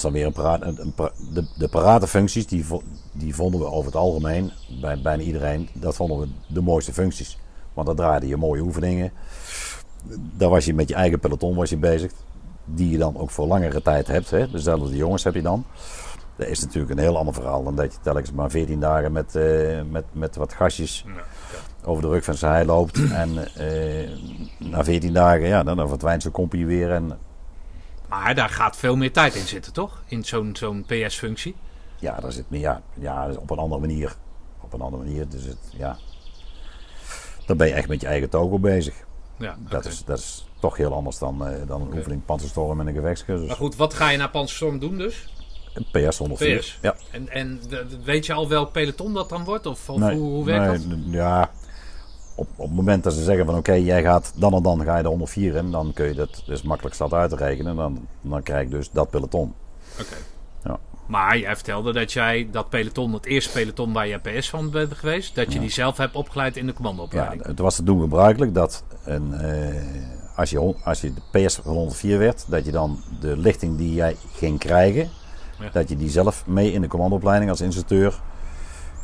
[0.01, 0.65] Was dan weer een parade.
[0.65, 2.65] Een, een pa- de, de paradefuncties, die,
[3.11, 7.37] die vonden we over het algemeen, bij bijna iedereen, dat vonden we de mooiste functies.
[7.73, 9.11] Want dan draaide je mooie oefeningen.
[10.37, 12.11] Daar was je met je eigen peloton was je bezig.
[12.65, 14.29] Die je dan ook voor langere tijd hebt.
[14.29, 14.49] Hè.
[14.51, 15.65] Dezelfde jongens heb je dan.
[16.35, 19.35] Dat is natuurlijk een heel ander verhaal dan dat je telkens maar 14 dagen met,
[19.35, 21.05] eh, met, met wat gastjes
[21.85, 23.11] over de rug van zijn hij loopt.
[23.11, 24.09] En eh,
[24.57, 26.91] na 14 dagen, ja, dan, dan verdwijnt zijn kompie weer.
[26.91, 27.17] En
[28.11, 30.03] Maar daar gaat veel meer tijd in zitten, toch?
[30.05, 31.55] In zo'n zo'n PS-functie.
[31.99, 34.15] Ja, daar zit meer, ja, ja, op een andere manier.
[34.61, 35.29] Op een andere manier.
[35.29, 35.97] Dus het, ja.
[37.45, 38.95] Dan ben je echt met je eigen togo bezig.
[39.37, 42.87] Ja, Dat, is, dat is toch heel anders dan, eh, dan een oefening panzerstorm en
[42.87, 43.47] een gevechtscursus.
[43.47, 45.33] Maar goed, wat ga je naar Panzerstorm doen dus?
[45.91, 46.57] PS 104.
[46.57, 46.79] PS.
[46.81, 46.95] Ja.
[47.11, 47.61] En, en
[48.03, 49.65] weet je al welk peloton dat dan wordt?
[49.65, 51.13] Of, of Nee, hoe, hoe werkt nee, dat?
[51.13, 51.51] Ja,
[52.41, 54.95] op, op het moment dat ze zeggen van oké, jij gaat dan en dan ga
[54.97, 57.75] je de 104 in, dan kun je dat, dus makkelijk staat uit te rekenen.
[57.75, 59.53] Dan, dan krijg ik dus dat peloton.
[59.99, 60.15] Oké.
[60.63, 60.77] Ja.
[61.07, 64.93] Maar jij vertelde dat jij dat peloton, het eerste peloton waar je PS van bent
[64.93, 67.45] geweest, dat je die zelf hebt opgeleid in de Ja, commandoopleiding.
[67.45, 69.81] het was te doen gebruikelijk dat een, eh,
[70.35, 73.93] als, je, als je de PS van 104 werd, dat je dan de lichting die
[73.93, 75.09] jij ging krijgen,
[75.59, 75.69] Ja.
[75.71, 78.21] dat je die zelf mee in de commandoopleiding als instructeur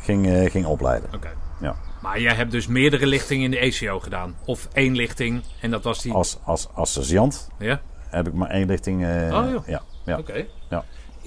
[0.01, 1.09] ging, eh, ging opleiden.
[1.13, 1.29] Oké.
[1.61, 1.75] Ja.
[2.07, 4.35] Maar jij hebt dus meerdere lichtingen in de ECO gedaan.
[4.45, 6.13] Of één lichting en dat was die.
[6.13, 7.81] Als, als, als sergeant Ja?
[8.09, 9.05] heb ik maar één lichting.
[9.05, 9.09] eh,
[9.43, 9.67] Oh, joh.
[9.67, 10.17] ja, ja.
[10.17, 10.45] Oké.
[10.69, 10.85] Ja.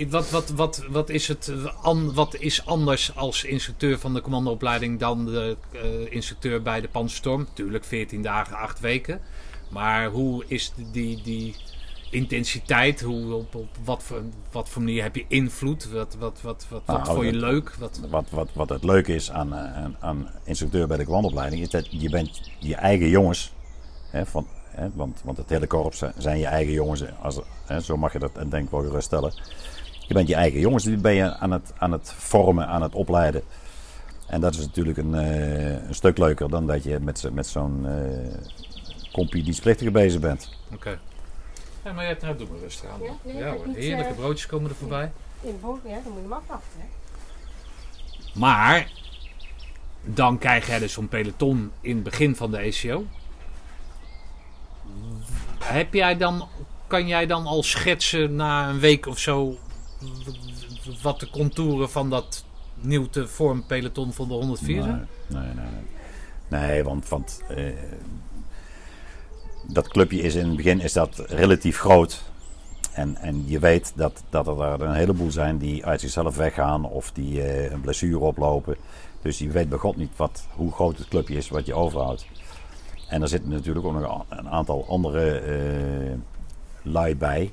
[0.09, 1.53] Wat, wat, wat, wat, is het,
[1.83, 5.81] an, wat is anders als instructeur van de commandoopleiding dan de eh,
[6.13, 7.47] instructeur bij de Panzerstorm?
[7.53, 9.21] Tuurlijk 14 dagen, 8 weken.
[9.69, 11.57] Maar hoe is die, die
[12.11, 13.01] intensiteit?
[13.01, 15.91] Hoe, op, op wat, voor, wat voor manier heb je invloed?
[15.91, 17.75] Wat, wat, wat, wat, wat Nou, vond je leuk?
[17.75, 21.63] Wat, Wat, wat, wat het leuke is aan, eh, aan, aan instructeur bij de commandoopleiding,
[21.63, 23.53] is dat je bent je eigen jongens.
[24.11, 27.05] Hè, van, hè, want, want het hele korps zijn- je eigen jongens.
[27.23, 29.33] Als, hè, zo mag je dat denk ik wel geruststellen.
[30.07, 32.95] Je bent je eigen jongens, die ben je aan het, aan het vormen, aan het
[32.95, 33.43] opleiden.
[34.27, 37.87] En dat is natuurlijk een, eh, een stuk leuker dan dat je met, met zo'n
[37.87, 38.39] eh
[39.13, 40.59] compie dienstplichtige bezig bent.
[40.75, 40.99] Oké.
[41.85, 43.03] Ja, maar je hebt nou, doe maar rustig aan.
[43.03, 45.13] Ja, nee, ja dat hoor, heerlijke eh, broodjes komen er voorbij.
[45.41, 46.81] In de volgende, ja, dan moet je hem afwachten.
[46.81, 46.87] Hè?
[48.35, 48.93] Maar
[50.03, 53.05] dan krijg jij dus zo'n peloton in het begin van de ECO.
[55.59, 56.49] Heb jij dan,
[56.87, 59.59] kan jij dan al schetsen na een week of zo
[61.03, 65.09] wat de contouren van dat nieuw te vormen peloton van de 104 zijn?
[65.27, 65.65] Nee, nee, nee.
[66.49, 67.73] Nee, nee want, want eh,
[69.73, 72.23] dat clubje is in het begin is dat relatief groot.
[72.93, 77.13] En, en je weet dat, dat er een heleboel zijn die uit zichzelf weggaan of
[77.13, 78.77] die eh, een blessure oplopen.
[79.23, 82.27] Dus je weet bij God niet wat, hoe groot het clubje is wat je overhoudt.
[83.09, 86.19] En er zitten natuurlijk ook nog een aantal andere eh
[86.83, 87.53] lui bij.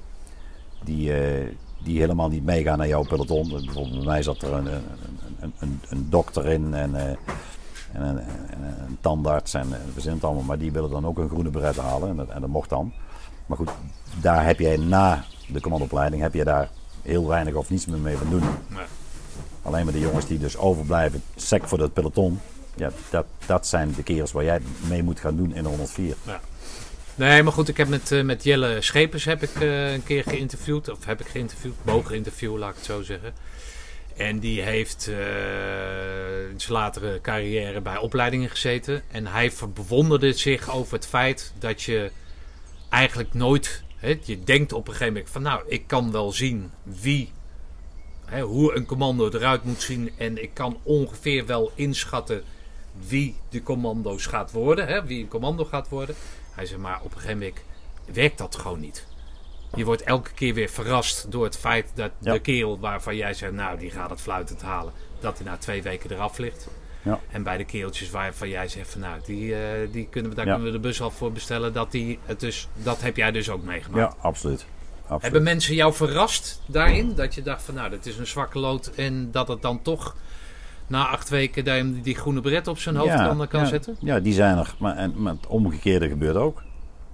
[0.84, 1.54] Die, eh,
[1.84, 3.50] die helemaal niet meegaan naar jouw peloton.
[3.50, 7.18] Bijvoorbeeld bij mij zat er een, een, een, een, dokter in en,
[7.92, 8.20] en een,
[8.50, 10.44] en een tandarts en we zijn het allemaal.
[10.44, 12.94] Maar die willen dan ook een groene beret halen en dat, en dat mocht dan.
[13.46, 13.70] Maar goed,
[14.22, 16.70] daar heb jij na de commandoopleiding heb je daar
[17.02, 18.44] heel weinig of niets meer mee van doen.
[18.68, 18.86] Nee.
[19.62, 22.40] Alleen maar de jongens die dus overblijven, sec voor dat peloton.
[22.76, 26.16] Ja, dat, dat zijn de kerels waar jij mee moet gaan doen in de 104.
[27.16, 30.24] Nee, maar goed, ik heb met, eh, met Jelle Schepers heb ik, eh, een keer
[30.24, 30.90] geïnterviewd.
[30.90, 33.34] Of heb ik geïnterviewd, mogen interviewen, laat ik het zo zeggen.
[34.18, 39.04] En die heeft eh, in zijn latere carrière bij opleidingen gezeten.
[39.12, 42.12] En hij bewonderde zich over het feit dat je
[42.90, 43.84] eigenlijk nooit
[44.24, 47.32] je denkt op een gegeven moment van nou, ik kan wel zien wie,
[48.42, 50.12] hoe een commando eruit moet zien.
[50.18, 52.44] En ik kan ongeveer wel inschatten
[53.08, 55.06] wie de commando's gaat worden.
[55.06, 56.16] Wie een commando gaat worden.
[56.52, 57.62] Hij zegt maar op een gegeven moment
[58.14, 59.08] werkt dat gewoon niet.
[59.76, 62.34] Je wordt elke keer weer verrast door het feit dat Ja.
[62.34, 65.82] de kerel waarvan jij zegt, nou die gaat het fluitend halen, dat hij na twee
[65.84, 66.68] weken eraf ligt.
[67.02, 67.20] Ja.
[67.32, 69.62] En bij de keeltjes waarvan jij zegt van nou, die, eh,
[69.92, 70.54] die kunnen we, daar Ja.
[70.54, 71.74] kunnen we de bus al voor bestellen.
[71.74, 74.14] Dat, die het dus, dat heb jij dus ook meegemaakt.
[74.14, 74.66] Ja, absoluut.
[75.02, 75.22] absoluut.
[75.22, 77.16] Hebben mensen jou verrast daarin?
[77.16, 78.88] Dat je dacht van nou, dat is een zwakke lood.
[78.96, 80.16] En dat het dan toch
[80.88, 83.96] na acht weken hem die groene bret op zijn hoofd kan, kan ja, zetten?
[84.00, 84.76] Ja, die zijn er.
[84.80, 86.64] Maar, en, maar het omgekeerde gebeurt ook.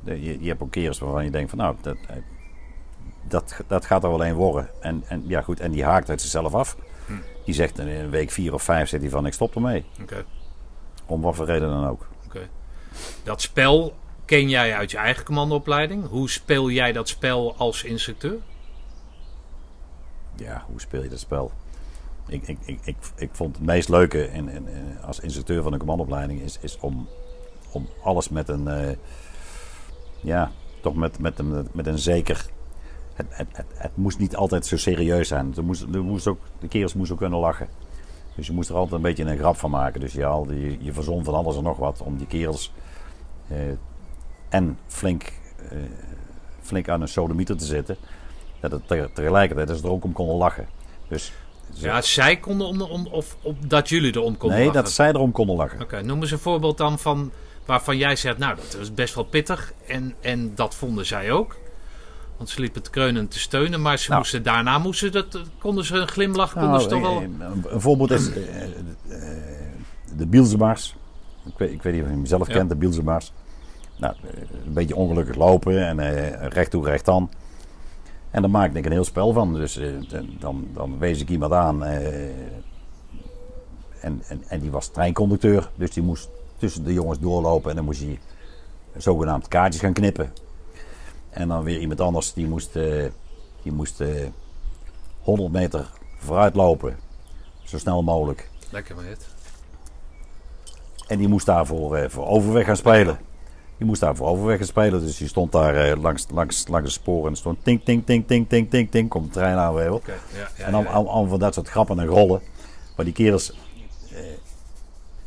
[0.06, 2.16] Je, je hebt ook keren waarvan je denkt van nou, dat, eh,
[3.28, 4.70] dat, dat gaat er wel een worden.
[4.80, 6.78] En, en ja goed, en die haakt uit zichzelf af.
[7.06, 7.14] Hm.
[7.46, 9.86] Die zegt in een week vier of vijf zegt hij van ik stop ermee.
[11.06, 12.08] Om wat voor reden dan ook.
[13.24, 13.94] Dat spel
[14.26, 16.08] ken jij uit je eigen commandoopleiding.
[16.08, 18.36] Hoe speel jij dat spel als instructeur?
[20.36, 21.52] Ja, hoe speel je dat spel?
[22.28, 25.74] Ik, ik, ik, ik, ik vond het meest leuke in, in, in- als instructeur van
[25.74, 27.08] een commandoopleiding is, is om,
[27.72, 28.96] om alles met een, eh,
[30.22, 30.52] ja,
[30.82, 32.46] toch met, met, een, met een zeker.
[33.14, 35.54] Het, het, het, het moest niet altijd zo serieus zijn.
[35.58, 37.68] Er moest, er moest ook, de kerels moesten ook kunnen lachen.
[38.36, 40.00] Dus je moest er altijd een beetje een grap van maken.
[40.00, 42.74] Dus je, haalde, je, je verzon van alles en nog wat om die kerels
[43.48, 43.58] eh,
[44.50, 45.24] en flink,
[45.70, 45.78] eh,
[46.62, 47.98] flink aan een sodemieter te zetten.
[48.60, 50.68] Dat het te- tegelijkertijd dat ze er ook om konden lachen.
[51.08, 51.34] Dus
[51.74, 54.84] ze- Ja, zij konden om, om of, of dat jullie erom konden nee, lachen?
[54.84, 55.82] dat zij erom konden lachen.
[55.82, 57.32] Oké, noem eens een voorbeeld dan van
[57.66, 61.58] waarvan jij zegt, nou dat was best wel pittig en, en dat vonden zij ook.
[62.44, 64.20] Want ze liepen te kreunen en te steunen, maar ze Nou.
[64.22, 67.18] moesten, daarna moesten dat, konden ze een glimlach, konden Nou, ze toch wel...
[67.18, 67.24] eh,
[67.72, 68.70] Een, voorbeeld is eh, eh,
[70.18, 70.96] de Bielzemaars.
[71.46, 72.54] Ik weet, ik weet niet of je hem zelf Ja.
[72.54, 73.32] kent, de Bielzemaars.
[73.98, 77.30] Nou, eh, een beetje ongelukkig lopen en eh, recht toe, recht aan.
[78.32, 79.54] En daar maakte ik een heel spel van.
[79.54, 79.88] Dus eh,
[80.40, 81.84] dan, dan wees ik iemand aan.
[81.84, 82.26] eh,
[84.00, 85.70] en, en, en die was treinconducteur.
[85.76, 87.70] Dus die moest tussen de jongens doorlopen.
[87.70, 88.20] En dan moest hij
[88.98, 90.34] zogenaamd kaartjes gaan knippen.
[91.34, 93.06] En dan weer iemand anders die moest, eh,
[93.64, 94.28] die moest eh,
[95.22, 96.98] 100 meter vooruit lopen.
[97.64, 98.50] Zo snel mogelijk.
[98.70, 99.28] Lekker maar het.
[101.08, 103.20] En die moest daarvoor eh, voor overweg gaan spelen.
[103.78, 105.00] Die moest daar voor overweg gaan spelen.
[105.02, 107.30] Dus die stond daar eh, langs, langs, langs de sporen.
[107.30, 109.10] En stond ting, ting, ting, ting, ting, ting, ting.
[109.10, 109.92] Komt de trein aan weer.
[109.92, 110.00] Ja,
[110.58, 110.90] ja, En dan ja.
[110.90, 112.42] al, al van dat soort grappen en rollen.
[112.96, 113.52] Maar die kerels,
[114.12, 114.18] eh,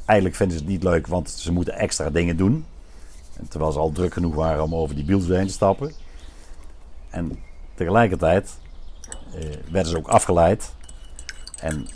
[0.04, 2.64] eigenlijk vinden ze het niet leuk, want ze moeten extra dingen doen.
[3.39, 5.93] En terwijl ze al druk genoeg waren om over die biels heen te stappen.
[7.11, 7.39] En
[7.74, 8.59] tegelijkertijd
[9.34, 10.74] eh, werden ze ook afgeleid.
[11.61, 11.89] En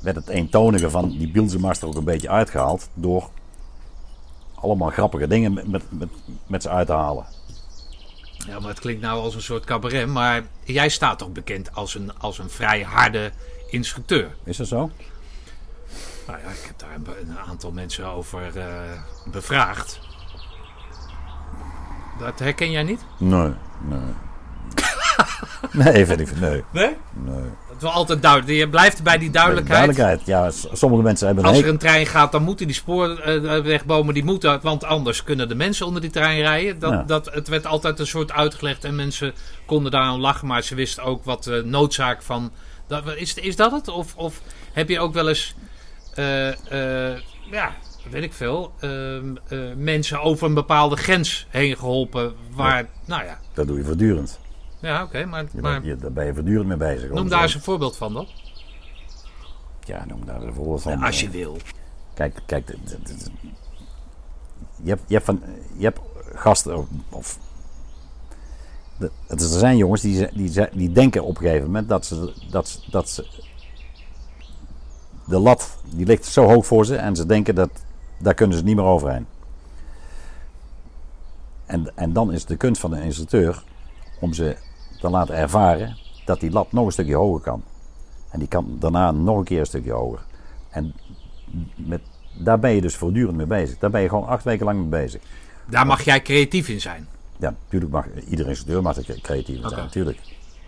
[0.00, 3.30] werd het eentonige van die Bielsemars er ook een beetje uitgehaald door
[4.54, 6.08] allemaal grappige dingen met, met, met,
[6.46, 7.26] met ze uit te halen.
[8.46, 11.94] Ja, maar het klinkt nou als een soort cabaret, maar jij staat toch bekend als
[11.94, 13.32] een, als een vrij harde
[13.70, 14.36] instructeur?
[14.44, 14.90] Is dat zo?
[16.26, 20.00] Nou ja, ik heb daar een, een aantal mensen over eh, bevraagd.
[22.18, 23.00] Dat herken jij niet?
[23.18, 23.52] Nee,
[23.88, 23.98] nee.
[25.84, 26.64] nee, vind ik nee.
[26.72, 26.96] Nee?
[27.12, 27.42] nee.
[27.68, 28.58] Het is wel altijd duidelijk.
[28.58, 29.96] Je blijft bij die duidelijkheid.
[29.96, 30.26] Duidelijkheid.
[30.26, 34.60] Ja, sommige mensen hebben Als er een trein gaat, dan moeten die spoorwegbomen die moeten,
[34.62, 36.78] want anders kunnen de mensen onder die trein rijden.
[36.78, 37.02] Dat, Ja.
[37.02, 39.32] dat, het werd altijd een soort uitgelegd en mensen
[39.66, 42.52] konden daar aan lachen, maar ze wisten ook wat de noodzaak van.
[42.86, 43.88] Dat, is, is dat het?
[43.88, 44.40] Of, of
[44.72, 45.54] heb je ook wel eens,
[46.14, 47.18] eh, eh,
[47.50, 47.72] ja,
[48.10, 53.38] weet ik veel, ehm, eh, mensen over een bepaalde grens heen geholpen waar, nou ja,
[53.52, 54.38] Dat doe je voortdurend.
[54.80, 57.10] ja oké, maar, Je maar bent- je, daar ben je voortdurend mee bezig.
[57.10, 58.26] noem daar eens een voorbeeld van dan.
[59.84, 61.02] Ja, noem daar een voorbeeld van.
[61.02, 61.56] Als je wil.
[62.14, 62.66] Kijk, kijk.
[62.66, 63.30] de- de- de-
[64.82, 65.42] je, hebt, je, hebt van,
[65.76, 66.00] je hebt
[66.34, 66.76] gasten.
[66.76, 67.38] of- Of,
[68.98, 72.32] de, het- er zijn jongens die, die, die denken op een gegeven moment dat ze,
[72.50, 73.26] dat, ze- dat ze.
[75.26, 77.70] De lat die ligt zo hoog voor ze en ze denken dat
[78.18, 79.26] daar kunnen ze niet meer overheen.
[81.66, 83.62] En, en dan is de kunst van een instructeur
[84.20, 84.56] om ze
[85.00, 87.62] te laten ervaren dat die lat nog een stukje hoger kan.
[88.30, 90.20] En die kan daarna nog een keer een stukje hoger.
[90.70, 90.94] En
[91.76, 92.00] met,
[92.38, 93.78] daar ben je dus voortdurend mee bezig.
[93.78, 95.22] Daar ben je gewoon acht weken lang mee bezig.
[95.66, 97.08] Daar mag jij creatief in zijn.
[97.36, 100.18] Ja, natuurlijk mag iedere instructeur mag er creatief in zijn, natuurlijk.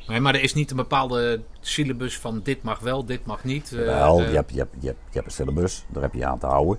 [0.06, 3.72] Nee, maar er is niet een bepaalde syllabus van dit mag wel, dit mag niet.
[3.72, 6.14] eh, Wel, eh, je, hebt, je, hebt, je, hebt, je hebt een syllabus, daar heb
[6.14, 6.78] je aan te houden.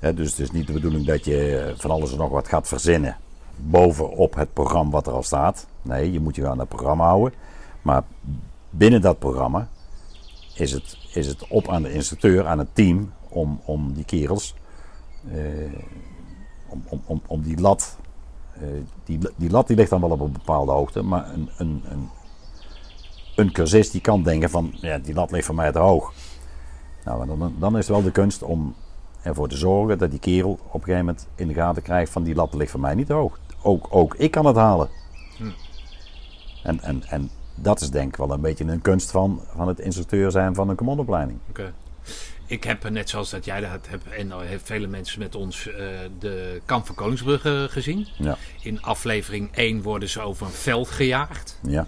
[0.00, 2.48] Hè, dus het is niet de bedoeling dat je eh, van alles en nog wat
[2.48, 3.16] gaat verzinnen
[3.56, 5.66] bovenop het programma wat er al staat.
[5.82, 7.38] Nee, je moet je aan dat programma houden.
[7.82, 8.02] Maar
[8.70, 9.68] binnen dat programma
[10.54, 14.54] is het, is het op aan de instructeur, aan het team, om, om die kerels,
[15.30, 15.38] eh,
[16.68, 17.98] om, om, om, om die lat
[18.60, 18.68] eh,
[19.04, 22.10] die, die lat die ligt dan wel op een bepaalde hoogte, maar een, een, een,
[23.36, 26.12] een cursist die kan denken van, ja, die lat ligt voor mij te hoog.
[27.04, 28.74] Nou, dan, dan is het wel de kunst om
[29.26, 32.22] ervoor te zorgen dat die kerel op een gegeven moment in de gaten krijgt van
[32.22, 33.38] die lat ligt voor mij niet te hoog.
[33.62, 34.88] Ook, ook ik kan het halen.
[36.62, 39.78] En, en, en dat is denk ik wel een beetje een kunst van, van het
[39.78, 41.38] instructeur zijn van een commandoopleiding.
[41.48, 41.72] Oké.
[42.46, 45.34] Ik heb eh, net zoals dat jij dat hebt en al heeft vele mensen met
[45.34, 45.76] ons eh,
[46.18, 48.06] de kamp van Koningsbrugge gezien.
[48.18, 51.58] Ja, In aflevering 1 worden ze over een veld gejaagd.
[51.62, 51.86] ja,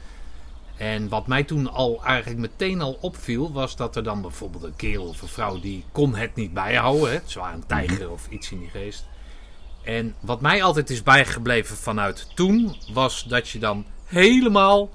[0.79, 4.77] En wat mij toen al eigenlijk meteen al opviel, was dat er dan bijvoorbeeld een
[4.77, 7.11] kerel of een vrouw die kon het niet bijhouden.
[7.11, 7.19] Hè?
[7.35, 9.07] Waren een tijger of iets in die geest.
[9.83, 14.91] En wat mij altijd is bijgebleven vanuit toen, was dat je dan helemaal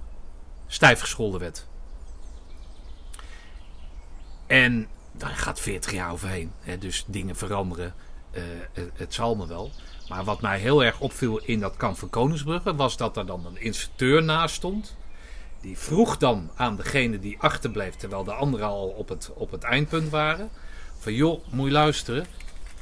[0.67, 1.67] stijf gescholden werd.
[4.47, 6.51] En daar gaat 40 jaar overheen.
[6.59, 6.77] Hè?
[6.77, 7.93] Dus dingen veranderen.
[8.31, 9.71] Eh, het, het zal me wel.
[10.07, 13.45] Maar wat mij heel erg opviel in dat kamp van Koningsbrugge, was dat er dan
[13.45, 14.95] een instructeur naast stond.
[15.64, 19.64] Die vroeg dan aan degene die achterbleef, terwijl de anderen al op het, op het
[19.64, 20.49] eindpunt waren.
[20.99, 22.26] Van joh, moet je luisteren.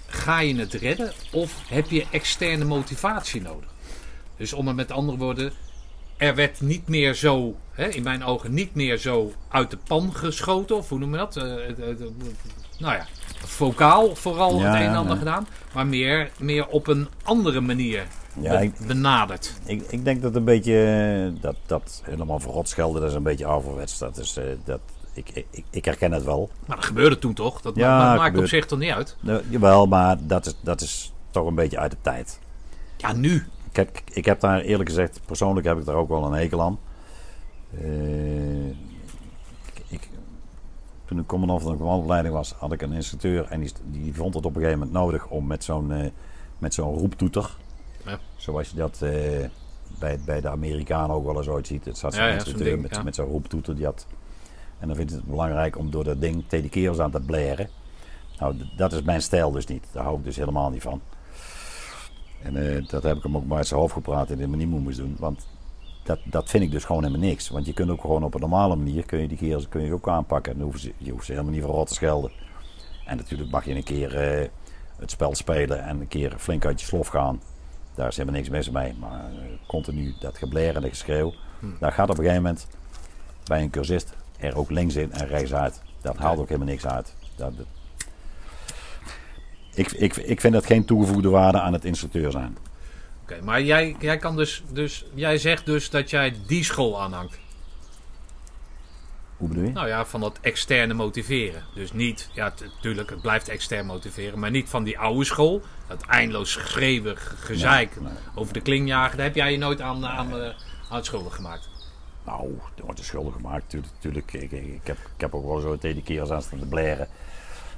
[0.08, 3.70] Ga je het redden of heb je externe motivatie nodig?
[4.38, 5.54] Dus om het met andere woorden,
[6.18, 10.16] er werd niet meer zo, hè, in mijn ogen, niet meer zo uit de pan
[10.16, 10.76] geschoten.
[10.76, 11.38] Of hoe noem je dat?
[11.38, 11.44] Eh,
[12.78, 13.08] nou ja,
[13.46, 15.48] vocaal vooral Ja, het een en ander gedaan.
[15.74, 18.08] Maar meer, meer op een andere manier
[18.40, 19.54] Ja, be- benaderd.
[19.66, 20.84] Ik, ik denk dat een beetje
[21.36, 23.98] eh, dat, dat helemaal verrot schelden, dat is een beetje ouderwets.
[23.98, 24.80] Dat is, eh, dat,
[25.14, 26.50] ik, ik, ik herken het wel.
[26.66, 27.62] Maar dat gebeurde toen toch?
[27.62, 29.18] Dat Ja, ma- ma- maakt op zich toch niet uit?
[29.20, 32.40] Nou, jawel, maar dat is, dat is toch een beetje uit de tijd.
[32.98, 33.46] Ja, nu.
[33.70, 36.62] Ik heb, ik heb daar eerlijk gezegd, persoonlijk heb ik daar ook wel een hekel
[36.62, 36.80] aan.
[37.78, 38.68] Eh,
[39.88, 40.10] ik,
[41.06, 44.34] toen ik commandant van de commandoopleiding was, had ik een instructeur en die, die vond
[44.34, 46.12] het op een gegeven moment nodig om met zo'n
[46.58, 47.58] met zo'n roeptoeter,
[48.06, 48.20] Ja.
[48.36, 49.12] zoals je dat eh,
[50.00, 51.86] bij, bij de Amerikanen ook wel eens ooit ziet.
[51.86, 53.04] Het zat zo'n Ja, met, ja.
[53.04, 54.06] met zo'n roeptoeter, die had.
[54.80, 57.70] En dan vindt het belangrijk om door dat ding tegen de kerels aan te blaren.
[58.40, 59.86] Nou, dat is mijn stijl dus niet.
[59.92, 61.02] Daar hou ik dus helemaal niet van.
[62.42, 64.68] En eh, dat heb ik hem ook maar uit zijn hoofd gepraat en in niet
[64.68, 65.16] moest doen.
[65.20, 65.48] Want
[66.04, 67.50] dat, dat vind ik dus gewoon helemaal niks.
[67.50, 69.94] Want je kunt ook gewoon op een normale manier, kun je die kerels kun je
[69.94, 70.54] ook aanpakken.
[70.54, 72.32] Dan hoeven ze, je hoeft ze helemaal niet voor rot te schelden.
[73.06, 74.48] En natuurlijk mag je een keer eh,
[74.98, 77.42] het spel spelen en een keer flink uit je slof gaan.
[78.02, 78.94] Daar is helemaal niks mis mee.
[79.00, 81.34] Maar eh, continu dat gebler en dat geschreeuw.
[81.80, 82.68] Daar gaat op een gegeven moment
[83.44, 85.82] bij een cursist er ook links in en rechts uit.
[86.02, 87.14] Dat haalt ook helemaal niks uit.
[87.36, 87.66] Dat, dat-
[89.74, 92.58] ik, ik, ik vind dat geen toegevoegde waarde aan het instructeur zijn.
[93.22, 97.40] Oké, maar jij, jij kan dus, dus, jij zegt dus dat jij die school aanhangt.
[99.42, 99.72] Hoe bedoel je?
[99.72, 101.64] Nou ja, van dat externe motiveren.
[101.74, 105.62] Dus niet, ja, natuurlijk, het blijft extern motiveren, maar niet van die oude school.
[105.88, 108.18] Dat eindeloos schreeuwen, ge- gezeik Nee, nee.
[108.36, 109.18] over de klinjager.
[109.18, 110.46] Daar heb jij je nooit aan, aan, eh,
[110.90, 111.70] aan het schuldig gemaakt.
[112.26, 113.70] Nou, er wordt er schuldig gemaakt.
[113.70, 116.42] Tuurlijk, tuurlijk ik, ik, ik heb, ik heb ook wel zo tegen de kerels aan
[116.42, 117.08] staan te blaren.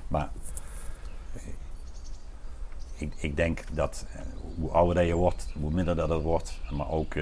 [0.08, 0.30] Maar
[1.36, 1.42] eh,
[2.98, 4.22] ik, ik denk dat eh,
[4.60, 6.60] hoe ouder dat je wordt, hoe minder dat het wordt.
[6.72, 7.16] Maar ook,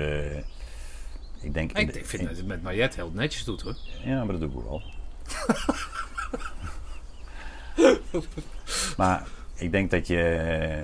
[1.42, 1.72] ik denk...
[1.78, 3.76] Ik, ik vind in- dat het met Mariette heel netjes doet hoor.
[4.06, 4.82] Ja, maar dat doe ik wel.
[8.98, 10.78] maar ik denk dat je eh,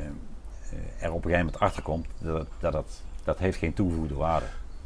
[1.04, 4.46] er op een gegeven moment achter komt dat dat, dat, dat heeft geen toegevoegde waarde.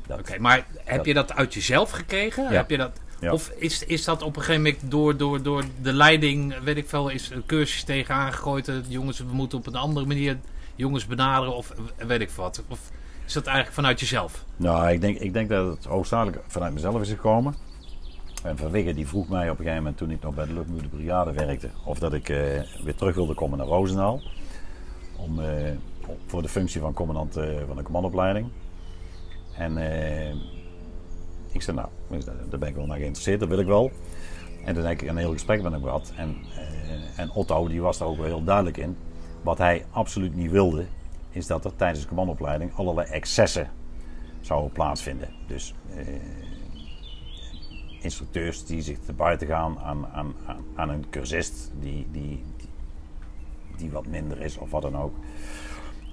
[0.10, 2.44] Oké, maar heb Dat- je dat uit jezelf gekregen?
[2.44, 2.50] Ja.
[2.52, 3.32] Heb je dat, Ja.
[3.32, 6.90] Of is, is dat op een gegeven moment door, door, door de leiding, weet ik
[6.90, 8.68] veel, is een cursus tegen aangegooid?
[8.68, 10.38] eh, Jongens, we moeten op een andere manier
[10.76, 11.74] jongens benaderen of
[12.08, 12.64] weet ik wat.
[12.68, 12.80] Of
[13.32, 14.46] is dat eigenlijk vanuit jezelf?
[14.56, 17.56] Nou, ik denk, ik denk dat het hoofdzakelijk vanuit mezelf is gekomen.
[18.44, 20.88] En Van die vroeg mij op een gegeven moment toen ik nog bij de luchtmoede
[20.88, 22.38] brigade werkte, of dat ik eh,
[22.84, 24.22] weer terug wilde komen naar Roosendaal.
[25.18, 25.72] Om, eh,
[26.26, 28.48] voor de functie van commandant eh, van de commandoopleiding.
[29.58, 29.78] En
[31.52, 31.90] ik zei, nou,
[32.50, 33.92] daar ben ik wel naar geïnteresseerd, dat wil ik wel.
[34.66, 36.14] En toen heb ik een heel gesprek met hem gehad.
[36.16, 36.36] En,
[37.16, 38.98] en Otto die was daar ook wel heel duidelijk in.
[39.42, 40.86] Wat hij absoluut niet wilde,
[41.32, 43.70] is dat er tijdens de commandoopleiding allerlei excessen
[44.42, 45.30] zouden plaatsvinden.
[45.48, 46.06] Dus eh,
[48.02, 52.70] instructeurs die zich te buiten gaan aan, aan, aan, aan een cursist die, die, die,
[53.78, 55.16] die wat minder is of wat dan ook.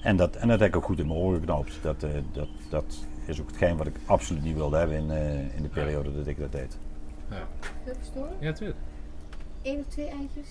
[0.03, 1.79] En dat, en dat heb ik ook goed in mijn oren geknoopt.
[1.83, 5.57] Dat, eh, dat, dat is ook hetgeen wat ik absoluut niet wilde hebben in, eh,
[5.57, 6.79] in de periode dat ik dat deed.
[7.31, 7.49] Ja,
[8.41, 8.79] ja natuurlijk.
[9.63, 10.49] Eén of twee eitjes?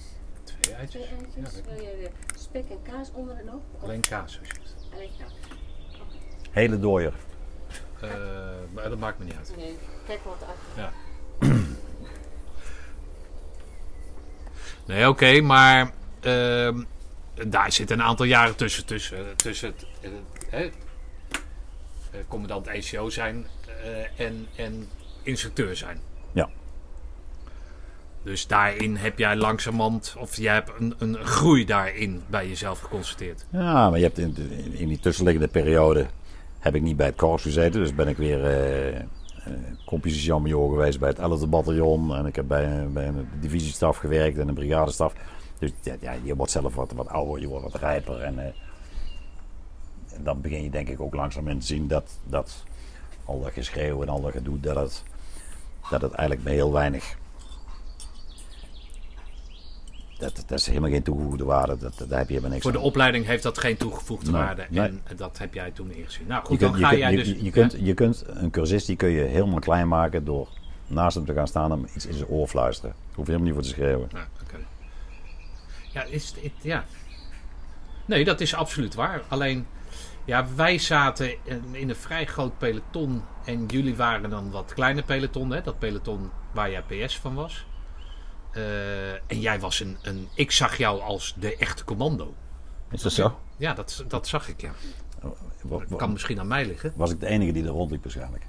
[0.47, 1.05] Twee Twee eitjes.
[1.35, 3.61] Ja, Wil je de spek en kaas onder en op?
[3.75, 4.75] Of Alleen kaas alsjeblieft.
[4.93, 5.31] Alleen kaas.
[6.51, 7.13] Hele dooier.
[8.01, 8.09] Eh,
[8.73, 9.53] maar dat maakt me niet uit.
[9.57, 9.77] Nee,
[10.07, 10.57] kijk wat uit.
[10.75, 10.91] Ja.
[14.85, 16.83] Nee, oké, maar ehm,
[17.47, 18.85] daar zit een aantal jaren tussen.
[18.85, 20.59] Tussen, tussen het, het- hè?
[20.61, 23.47] eh, commandant ECO zijn
[23.83, 24.89] eh, en, en
[25.23, 26.01] instructeur zijn.
[28.27, 33.45] Dus daarin heb jij langzamerhand, of jij hebt een, een groei daarin bij jezelf geconstateerd.
[33.49, 34.35] Ja, maar je hebt in,
[34.71, 36.05] in, die tussenliggende periode
[36.59, 37.81] heb ik niet bij het korps gezeten.
[37.81, 39.01] Dus ben ik weer eh
[39.85, 42.15] compositiejamajor geweest bij het 11e bataljon.
[42.15, 45.13] En ik heb bij, een- divisiestaf gewerkt en een brigadestaf.
[45.59, 48.21] Dus ja, je wordt zelf wat, ouder, je wordt wat rijper.
[48.21, 48.45] En, eh,
[50.15, 52.63] en dan begin je denk ik ook langzaam in te zien dat, dat
[53.25, 55.03] al dat geschreeuw en al dat gedoe, dat het,
[55.89, 57.17] dat het eigenlijk bij heel weinig...
[60.19, 61.77] Dat, dat is helemaal geen toegevoegde waarde.
[61.77, 62.83] Dat, daar heb je helemaal niks Voor de aan.
[62.83, 64.65] opleiding heeft dat geen toegevoegde Nee, waarde.
[64.69, 64.81] nee.
[65.03, 66.27] En dat heb jij toen ingezien.
[66.27, 67.27] Nou Je goed, dan je, ga kunt, jij je, dus...
[67.41, 70.47] je kunt, je kunt een cursist die kun je helemaal klein maken door
[70.87, 72.91] naast hem te gaan staan en iets in zijn oor fluisteren.
[72.91, 74.09] Daar hoef je helemaal niet voor te schreeuwen.
[74.13, 74.57] Ja, oké.
[75.93, 76.85] Ja, is het, ja.
[78.05, 79.21] Nee, dat is absoluut waar.
[79.27, 79.67] Alleen,
[80.25, 83.21] ja, wij zaten in, een vrij groot peloton.
[83.45, 85.61] En jullie waren dan wat kleiner peloton, hè?
[85.61, 87.65] Dat peloton waar jij PS van was.
[88.51, 90.27] Eh, en jij was een, een.
[90.33, 92.33] Ik zag jou als de echte commando.
[92.91, 93.39] Is dat zo?
[93.57, 94.71] Ja, dat, dat zag ik, ja.
[95.61, 96.93] Wa- wa- Kan misschien aan mij liggen.
[96.95, 98.43] Was ik de enige die er rondliep waarschijnlijk?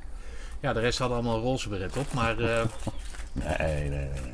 [0.60, 2.12] Ja, de rest had allemaal roze beret op.
[2.12, 2.64] Maar, eh,
[3.32, 4.08] Nee, nee, nee.
[4.08, 4.32] nee.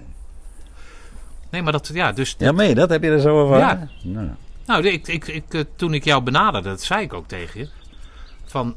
[1.51, 3.59] nee, maar dat, ja, dus Ja, mee, dat heb je er zo over.
[3.59, 3.89] Ja.
[4.03, 4.29] Nou,
[4.67, 7.69] Nou, ik, ik, ik, eh, toen ik jou benaderde, dat zei ik ook tegen je.
[8.45, 8.77] Van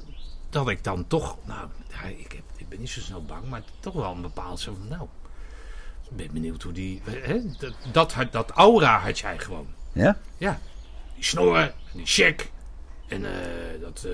[0.49, 3.61] dat ik dan toch, nou, ja, ik, heb, ik ben niet zo snel bang, maar
[3.79, 5.07] toch wel een bepaald zo van, nou,
[6.09, 7.41] ik ben benieuwd hoe die, hè,
[7.91, 9.67] dat, dat, aura had jij gewoon.
[9.91, 10.17] ja?
[10.37, 10.59] Ja,
[11.15, 12.49] die snorren, en die check.
[13.07, 13.31] En eh,
[13.81, 14.11] dat eh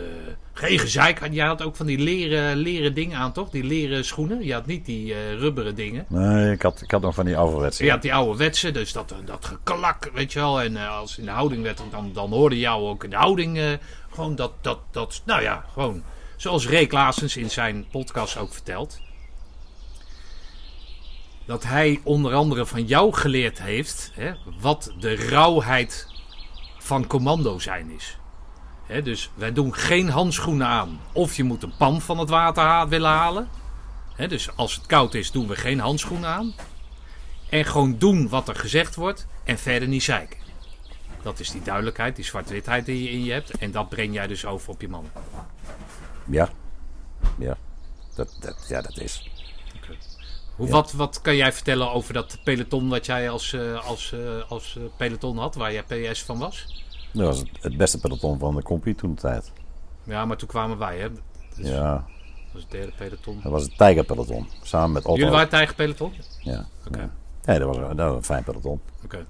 [0.53, 1.27] geen gezeik.
[1.31, 3.49] Jij had ook van die leren, leren dingen aan, toch?
[3.49, 4.45] Die leren schoenen.
[4.45, 6.05] Je had niet die eh, rubberen dingen.
[6.07, 7.83] Nee, ik had, ik had nog van die ouderwetse.
[7.83, 10.61] Je had die oude wetsen, dus dat, dat geklak, weet je wel.
[10.61, 13.79] En als in de houding werd, dan, dan hoorde jou ook in de houding
[14.09, 16.03] gewoon dat, dat, dat, nou ja, gewoon.
[16.37, 18.99] Zoals Ray Klaasens in zijn podcast ook vertelt.
[21.45, 26.07] Dat hij onder andere van jou geleerd heeft hè, wat de rauwheid
[26.77, 28.17] van commando zijn is.
[28.85, 30.99] Hè, dus wij doen geen handschoenen aan.
[31.13, 33.49] Of je moet een pan van het water willen halen.
[34.15, 36.53] Hè, dus als het koud is, doen we geen handschoenen aan.
[37.49, 40.39] En gewoon doen wat er gezegd wordt en verder niet zeiken.
[41.21, 43.57] Dat is die duidelijkheid, die zwart-witheid die je in je hebt.
[43.57, 45.11] En dat breng jij dus over op je mannen.
[46.25, 46.49] Ja.
[47.37, 47.57] Ja.
[48.15, 49.31] Dat, dat, ja, dat is.
[50.55, 54.51] Hoe, wat, wat kan jij vertellen over dat peloton wat jij als, eh, als, eh,
[54.51, 56.83] als eh, peloton had, waar jij PS van was?
[57.11, 59.51] Dat was het, het beste peloton van de compie toen de tijd.
[60.03, 61.09] Ja, maar toen kwamen wij, hè?
[61.55, 61.91] Dus Ja.
[61.91, 63.39] Dat was het derde peloton.
[63.43, 64.47] Dat was het tijgerpeloton.
[64.61, 65.17] Samen met Otto.
[65.17, 66.13] Jullie waren tijgerpeloton?
[66.39, 66.67] Ja.
[66.87, 66.99] Oké.
[66.99, 67.09] Ja.
[67.45, 68.79] Nee, dat was, dat was een fijn peloton.
[69.03, 69.25] Oké.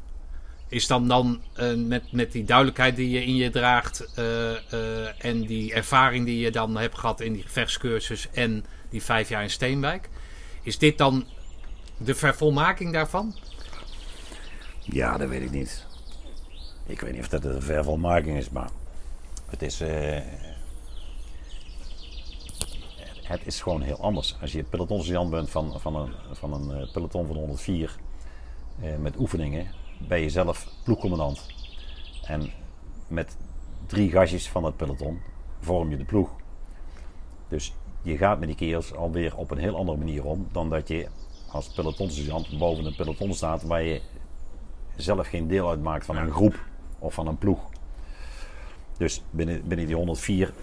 [0.68, 1.42] Is dan dan
[1.76, 4.14] met, met die duidelijkheid die je in je draagt
[5.18, 9.44] en die ervaring die je dan hebt gehad in die gevechtscursus en die vijf jaar
[9.44, 10.10] in Steenwijk,
[10.64, 11.26] is dit dan
[11.98, 13.36] de vervolmaking daarvan?
[14.80, 15.86] Ja, dat weet ik niet.
[16.86, 18.70] Ik weet niet of dat een vervolmaking is, maar
[19.50, 20.22] het is, eh,
[23.24, 24.38] het is gewoon heel anders.
[24.42, 27.96] Als je pelotonssergeant bent van, van een, van een eh, peloton van 104
[28.82, 29.68] eh, met oefeningen,
[30.08, 31.46] ben je zelf ploegcommandant.
[32.24, 32.52] En
[33.08, 33.38] met
[33.86, 35.22] drie gastjes van het peloton
[35.60, 36.30] vorm je de ploeg.
[37.48, 37.74] Dus
[38.04, 41.08] je gaat met die kerels alweer op een heel andere manier om dan dat je
[41.48, 44.02] als pelotonsergeant boven een peloton staat waar je
[44.96, 46.60] zelf geen deel uitmaakt van een groep
[47.00, 47.60] of van een ploeg.
[48.98, 50.54] Dus binnen, binnen die 104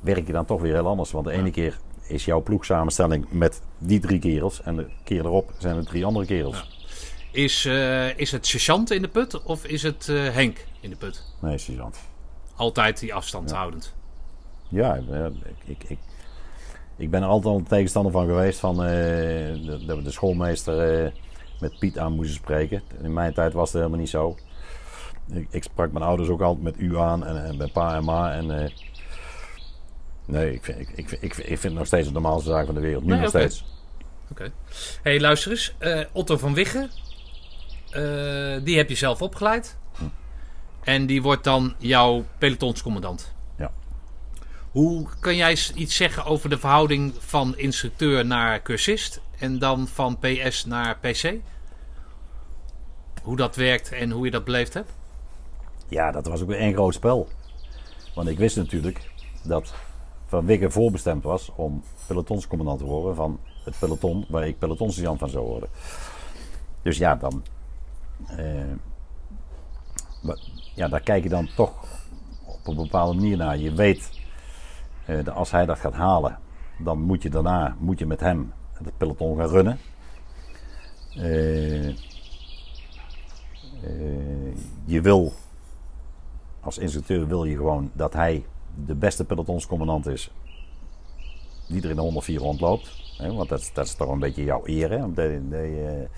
[0.00, 1.10] werk je dan toch weer heel anders.
[1.10, 1.78] Want de ene keer
[2.08, 4.62] is jouw ploegsamenstelling met die drie kerels.
[4.62, 6.74] En de keer erop zijn er drie andere kerels.
[7.30, 10.96] Is, eh, is het sergeant in de put of is het eh, Henk in de
[10.96, 11.22] put?
[11.40, 11.98] Nee, sergeant.
[12.54, 13.94] Altijd die afstand houdend.
[14.68, 15.04] Ja, ik,
[15.64, 15.98] ik, ik,
[16.96, 21.04] ik ben er altijd al een tegenstander van geweest van, eh, dat we de schoolmeester
[21.04, 21.12] eh,
[21.60, 22.82] met Piet aan moesten spreken.
[23.02, 24.36] In mijn tijd was het helemaal niet zo.
[25.32, 28.04] Ik, ik sprak mijn ouders ook altijd met u aan en, en bij pa en
[28.04, 28.32] ma.
[28.32, 28.70] En, eh,
[30.24, 32.74] nee, ik vind, ik, ik, ik, ik vind het nog steeds de normaalste zaak van
[32.74, 33.04] de wereld.
[33.04, 33.64] Nu Nee, nog steeds.
[34.30, 34.52] Oké.
[35.02, 35.76] hey, luister eens.
[36.12, 36.90] Otto van Wiggen.
[38.64, 39.78] die heb je zelf opgeleid.
[40.84, 43.35] En die wordt dan jouw pelotonscommandant.
[44.76, 50.18] Hoe kan jij iets zeggen over de verhouding van instructeur naar cursist en dan van
[50.18, 51.34] PS naar PC?
[53.22, 54.90] Hoe dat werkt en hoe je dat beleefd hebt?
[55.88, 57.28] Ja, dat was ook weer één groot spel.
[58.14, 59.10] Want ik wist natuurlijk
[59.42, 59.74] dat
[60.26, 65.30] Van Wiggen voorbestemd was om pelotonscommandant te worden van het peloton waar ik pelotonssergeant van
[65.30, 65.68] zou worden.
[66.82, 67.42] Dus ja, dan.
[68.26, 68.72] eh,
[70.74, 71.72] ja, daar kijk je dan toch
[72.44, 73.58] op een bepaalde manier naar.
[73.58, 74.24] Je weet
[75.34, 76.38] als hij dat gaat halen,
[76.78, 79.78] dan moet je daarna moet je met hem het peloton gaan runnen.
[81.14, 81.94] Eh, eh,
[84.84, 85.32] je wil,
[86.60, 88.46] als instructeur wil je gewoon dat hij
[88.86, 90.30] de beste pelotonscommandant is
[91.68, 92.90] die er in de 104 rondloopt.
[93.18, 94.90] Hè, want dat, is- dat is toch een beetje jouw eer.
[94.90, 94.96] Hè?
[95.62, 96.08] Je-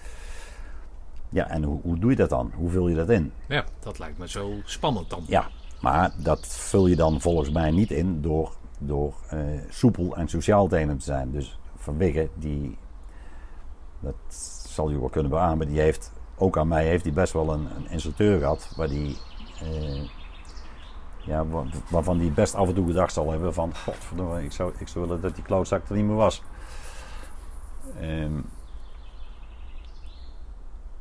[1.29, 2.53] ja, en hoe, hoe doe je dat dan?
[2.55, 3.33] Hoe vul je dat in?
[3.49, 5.25] Ja, dat lijkt me zo spannend dan.
[5.27, 5.49] Ja,
[5.81, 10.69] maar dat vul je dan volgens mij niet in door, door eh, soepel en sociaal
[10.69, 11.31] tegen te zijn.
[11.31, 11.99] Dus Van
[12.35, 12.79] die,
[14.01, 14.15] dat
[14.67, 17.77] zal je wel kunnen beamen, die heeft, ook aan mij heeft hij best wel een,
[17.77, 19.17] een instructeur gehad, waar die,
[19.63, 20.09] eh,
[21.27, 24.73] ja, wa- waarvan hij best af en toe gedacht zal hebben van, godverdomme, ik zou,
[24.79, 26.43] ik zou willen dat die klootzak er niet meer was.
[28.01, 28.39] Ehm,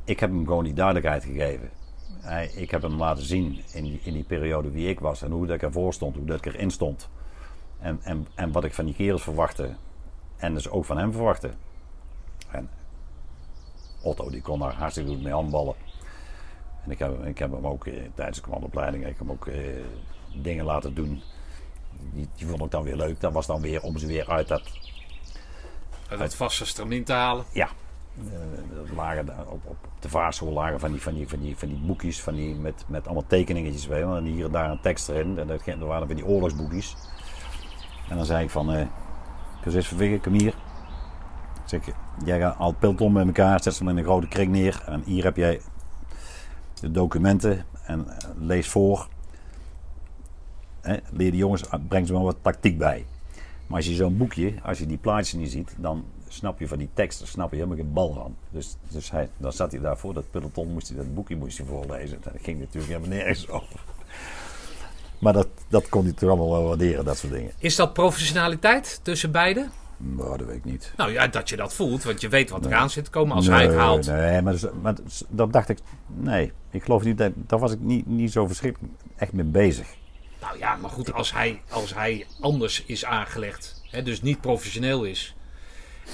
[0.03, 1.69] ik heb hem gewoon die duidelijkheid gegeven.
[2.19, 5.31] Hij, ik heb hem laten zien in die, in die periode wie ik was en
[5.31, 7.09] hoe dat ik ervoor stond, hoe dat ik erin stond.
[7.79, 9.75] En, en, en wat ik van die kerels verwachtte.
[10.37, 11.51] En dus ook van hem verwachtte.
[12.51, 12.69] En
[14.01, 15.75] Otto die kon daar hartstikke goed mee handballen.
[16.83, 19.47] En ik heb, ik heb hem ook eh, tijdens de commandoopleiding ik heb hem ook
[19.47, 19.83] eh,
[20.35, 21.21] dingen laten doen.
[22.13, 23.19] Die, die vond ik dan weer leuk.
[23.19, 24.61] Dat was dan weer om ze weer uit dat
[26.09, 27.45] Uit het vaste stramien te halen.
[27.51, 27.69] ja.
[28.17, 31.77] Eh, lagen op, op de vaarschool lagen van die, van die, van die, van die
[31.77, 34.01] boekjes van die, met, met allemaal tekeningetjes bij.
[34.01, 35.39] En hier en daar een tekst erin.
[35.39, 36.95] En dat, dat waren weer die oorlogsboekjes.
[38.09, 38.87] En dan zei ik van, eh
[39.61, 40.53] Cursus Verwiggen, kom hier.
[41.65, 41.81] Zeg,
[42.25, 44.83] jij gaat al het peloton met elkaar, zet ze hem in een grote kring neer.
[44.85, 45.61] En hier heb jij
[46.79, 49.07] de documenten en eh, lees voor.
[51.09, 53.05] Leer de jongens, breng ze maar wat tactiek bij.
[53.67, 56.77] Maar als je zo'n boekje, als je die plaatjes niet ziet, dan snap je van
[56.77, 58.35] die teksten snap je helemaal geen bal van.
[58.49, 61.67] Dus, dus hij, dan zat hij daarvoor, dat peloton moest hij dat boekje moest hij
[61.67, 62.17] voorlezen.
[62.21, 63.79] Dat ging natuurlijk helemaal nergens over.
[65.19, 67.51] Maar dat, dat kon hij toch allemaal wel waarderen, dat soort dingen.
[67.57, 69.71] Is dat professionaliteit tussen beiden?
[69.97, 70.93] Nou, dat weet ik niet.
[70.97, 73.47] Nou ja, dat je dat voelt, want je weet wat eraan zit te komen als
[73.47, 74.05] hij het Nee, haalt.
[74.05, 77.71] Nee, maar, dus- maar dus- dat dacht ik, nee, ik geloof niet, dat, daar was
[77.71, 79.87] ik niet, niet zo verschrikkelijk echt mee bezig.
[80.41, 85.03] Nou ja, maar goed, als hij, als hij anders is aangelegd, hè, dus niet professioneel
[85.03, 85.35] is.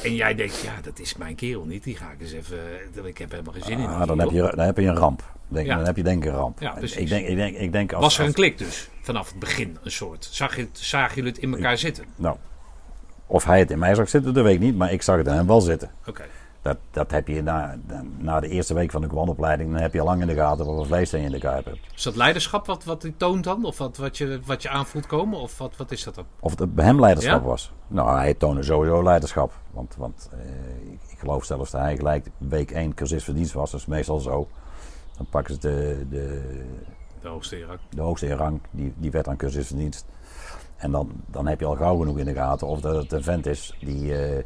[0.03, 1.83] En jij denkt, ja, dat is mijn kerel niet.
[1.83, 2.57] Die ga ik eens even.
[3.03, 3.85] Ik heb helemaal geen zin in.
[3.85, 5.23] Ah, dan, heb je, dan heb je een ramp.
[5.47, 5.75] Denk, Ja.
[5.75, 6.59] Dan heb je denk ik een ramp.
[6.59, 6.97] Ja, precies.
[6.97, 9.77] ik denk, ik denk, ik denk als, Was er een klik dus vanaf het begin
[9.83, 10.27] een soort?
[10.31, 12.05] Zag je, zagen jullie het in elkaar zitten?
[12.15, 12.35] Nou,
[13.27, 14.77] of hij het in mij zag zitten, dat weet ik niet.
[14.77, 15.91] Maar ik zag het in hem wel zitten.
[16.05, 16.23] Oké.
[16.63, 17.75] Dat, dat heb je na,
[18.17, 19.71] na de eerste week van de commandoopleiding.
[19.71, 21.65] Dan heb je al lang in de gaten wat voor vlees er in de kuip
[21.65, 21.79] hebt.
[21.95, 23.65] Is dat leiderschap wat, wat hij toont dan?
[23.65, 25.39] Of wat, wat, je, wat je aanvoelt komen?
[25.39, 26.25] Of wat, wat is dat dan?
[26.39, 27.47] Of het bij hem leiderschap Ja?
[27.47, 27.71] was.
[27.87, 29.51] Nou, hij toonde sowieso leiderschap.
[29.71, 33.71] Want, want eh, ik, geloof zelfs dat hij gelijk week 1 cursus verdienst was.
[33.71, 34.47] Dat is meestal zo.
[35.17, 36.41] Dan pakken ze de, de,
[37.21, 37.81] De hoogste hierarch.
[37.89, 40.05] de hoogste in rang, die, die werd aan cursusverdienst.
[40.77, 43.23] En dan, dan heb je al gauw genoeg in de gaten of dat het een
[43.23, 44.43] vent is die, eh,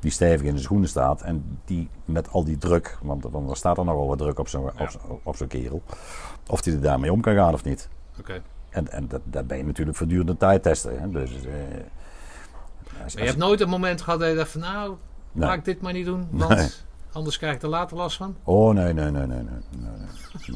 [0.00, 1.22] die stevig in de schoenen staat.
[1.22, 4.48] En die met al die druk, want, want er staat er nogal wat druk op
[4.48, 4.82] zo'n Ja.
[4.84, 5.82] op, zo'n- op zo'n kerel.
[6.46, 7.88] Of die er daarmee om kan gaan of niet.
[8.18, 8.42] Oké.
[8.70, 11.00] En, en dat, dat ben je natuurlijk voortdurend tijd testen.
[11.00, 11.10] Hè?
[11.10, 14.94] Dus, eh, als- je hebt nooit een moment gehad dat je dacht van nou,
[15.32, 15.48] Nee.
[15.48, 16.28] laat ik dit maar niet doen.
[16.30, 16.68] Want Nee.
[17.12, 18.36] Anders krijg ik er later last van.
[18.44, 19.42] Oh, nee, nee, nee, nee.
[19.42, 19.90] nee, nee,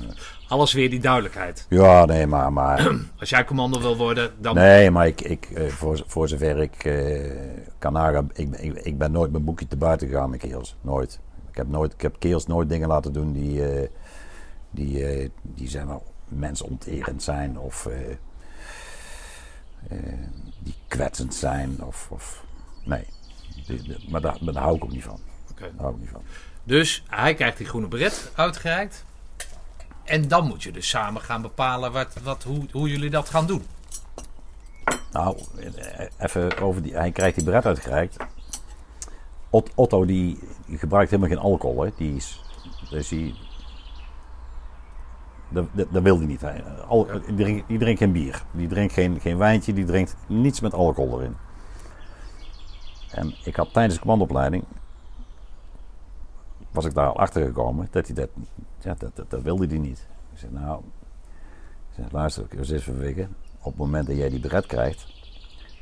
[0.05, 0.07] nee.
[0.49, 1.67] Alles weer die duidelijkheid.
[1.69, 2.53] Ja, nee, maar...
[2.53, 2.91] maar
[3.21, 4.55] Als jij commando wil worden, dan...
[4.55, 7.31] Nee, maar ik, ik, eh, voor, voor zover ik eh,
[7.79, 10.77] kan nagaan, ik, ben- ik, ik ben nooit mijn boekje te buiten gegaan met keels.
[10.81, 11.21] Nooit.
[11.51, 13.89] Ik heb, nooit, ik heb keels nooit dingen laten doen die, eh,
[14.71, 15.99] die, eh, die zeg maar,
[16.29, 18.11] mensonterend zijn of eh,
[19.89, 19.99] eh,
[20.59, 21.83] die kwetsend zijn.
[21.85, 22.45] Of, of,
[22.85, 23.05] nee,
[24.09, 25.19] maar, daar, maar daar hou ik ook niet van.
[25.65, 25.73] Oké.
[25.75, 26.23] Daar hou ik niet van.
[26.65, 29.05] Dus hij krijgt die groene beret uitgereikt.
[30.05, 33.47] En dan moet je dus samen gaan bepalen wat, wat, hoe, hoe jullie dat gaan
[33.47, 33.67] doen.
[35.13, 35.39] Nou,
[36.19, 36.95] even over die.
[36.95, 38.17] Hij krijgt die beret uitgereikt.
[39.51, 40.39] Ot- Otto die
[40.71, 41.83] gebruikt helemaal geen alcohol.
[41.83, 41.91] Hè.
[41.97, 42.43] Die is,
[42.91, 43.35] dus die,
[45.49, 46.41] dat, dat, dat wil hij niet.
[46.41, 48.43] Hij, al, die, drinkt, die drinkt geen bier.
[48.51, 49.73] Die drinkt geen, geen wijntje.
[49.73, 51.37] Die drinkt niets met alcohol erin.
[53.11, 54.65] En ik had tijdens de commandoopleiding.
[56.75, 58.29] Was ik daar al achter gekomen dat hij dat.
[58.79, 60.07] Ja, dat, dat, dat wilde hij niet.
[60.33, 60.83] Ik zei, nou.
[61.91, 63.37] Ik zeg, luister, eens even weken.
[63.59, 65.07] Op het moment dat jij die beret krijgt,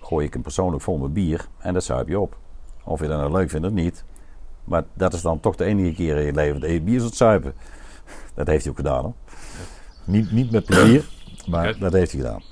[0.00, 2.38] gooi ik hem persoonlijk vol met bier en dat zuip je op.
[2.84, 4.04] Of je dat nou leuk vindt of niet.
[4.64, 7.14] Maar dat is dan toch de enige keer in je leven dat je bier zult
[7.14, 7.54] zuipen.
[8.34, 9.14] Dat heeft hij ook gedaan hoor.
[10.04, 11.08] Niet, niet met plezier,
[11.48, 12.42] maar dat heeft hij gedaan.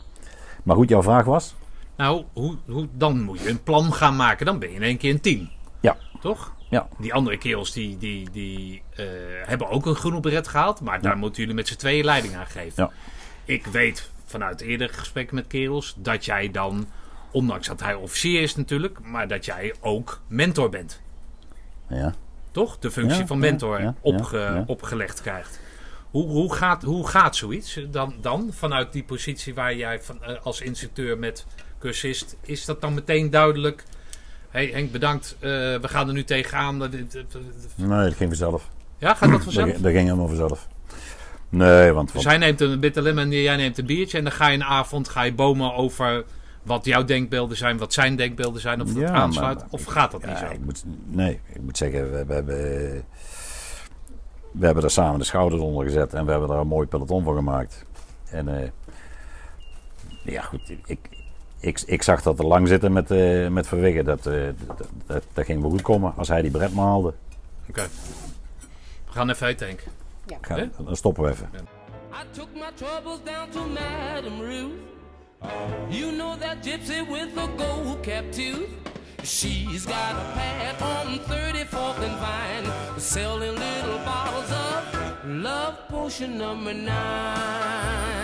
[0.63, 1.55] Maar goed, jouw vraag was?
[1.97, 4.47] Nou, hoe, hoe, dan moet je een plan gaan maken.
[4.47, 5.49] Dan ben je in één keer een team.
[5.81, 5.97] Ja.
[6.21, 6.53] Toch?
[6.71, 6.89] Ja.
[6.99, 9.07] Die andere kerels die, die, die eh,
[9.45, 10.81] hebben ook een groene beret gehaald.
[10.81, 12.85] Maar daar moeten jullie met z'n tweeën leiding aan geven.
[12.85, 12.91] Ja.
[13.45, 16.87] Ik weet vanuit eerdere gesprekken met kerels dat jij dan
[17.31, 21.01] ondanks dat hij officier is natuurlijk, maar dat jij ook mentor bent.
[21.89, 22.15] Ja.
[22.51, 22.79] Toch?
[22.79, 25.61] De functie van mentor opge- opgelegd krijgt.
[26.11, 30.43] Hoe, hoe, gaat, hoe gaat zoiets dan, dan vanuit die positie waar jij van, eh,
[30.43, 31.47] als instructeur met
[31.79, 33.85] cursist, is dat dan meteen duidelijk?
[34.51, 35.37] Hey Henk, bedankt.
[35.41, 36.83] eh, we gaan er nu tegenaan.
[36.85, 36.91] Eh,
[37.77, 38.69] Nee, dat ging vanzelf.
[38.99, 39.71] Ja, gaat dat vanzelf?
[39.73, 40.69] dat ging helemaal vanzelf.
[41.49, 42.07] Nee, want...
[42.13, 44.19] Dus want- hij neemt een bitter lemon en jij neemt een biertje.
[44.19, 46.25] En dan ga je een avond ga je bomen over
[46.63, 48.81] wat jouw denkbeelden zijn, wat zijn denkbeelden zijn.
[48.83, 49.59] Of dat Ja, aansluit.
[49.59, 50.53] maar- of gaat dat niet Ja, zo?
[50.53, 52.57] ik moet, nee, ik moet zeggen, we, we hebben,
[54.53, 57.25] we hebben er samen de schouders onder gezet en we hebben daar een mooi peloton
[57.25, 57.85] van gemaakt.
[58.31, 58.69] En eh,
[60.25, 60.99] ja, goed, ik,
[61.61, 64.05] ik, ik zag dat er lang zitten met, eh met Verwiggen.
[64.05, 67.15] Dat, eh, dat, dat, dat ging wel goed komen als hij die bret maar haalde.
[67.69, 67.83] Oké.
[69.07, 69.85] We gaan even uit, Henk.
[70.41, 70.69] Hè?
[70.85, 71.49] Dan stoppen we even.
[72.13, 74.73] I took my troubles down to Madame Ruth.
[75.89, 78.69] You know that gypsy with the gold cap tooth.
[79.23, 82.67] She's got a pad on 34th and Vine,
[82.99, 84.85] selling little bottles of
[85.27, 88.21] love potion number nine.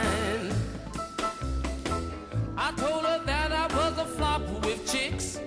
[2.58, 5.40] I told her that I was a flop with chicks.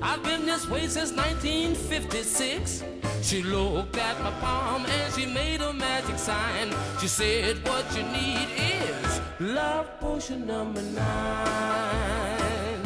[0.00, 2.84] I've been this way since 1956.
[3.22, 6.72] She looked at my palm and she made a magic sign.
[7.00, 12.80] She said, What you need is love potion number nine.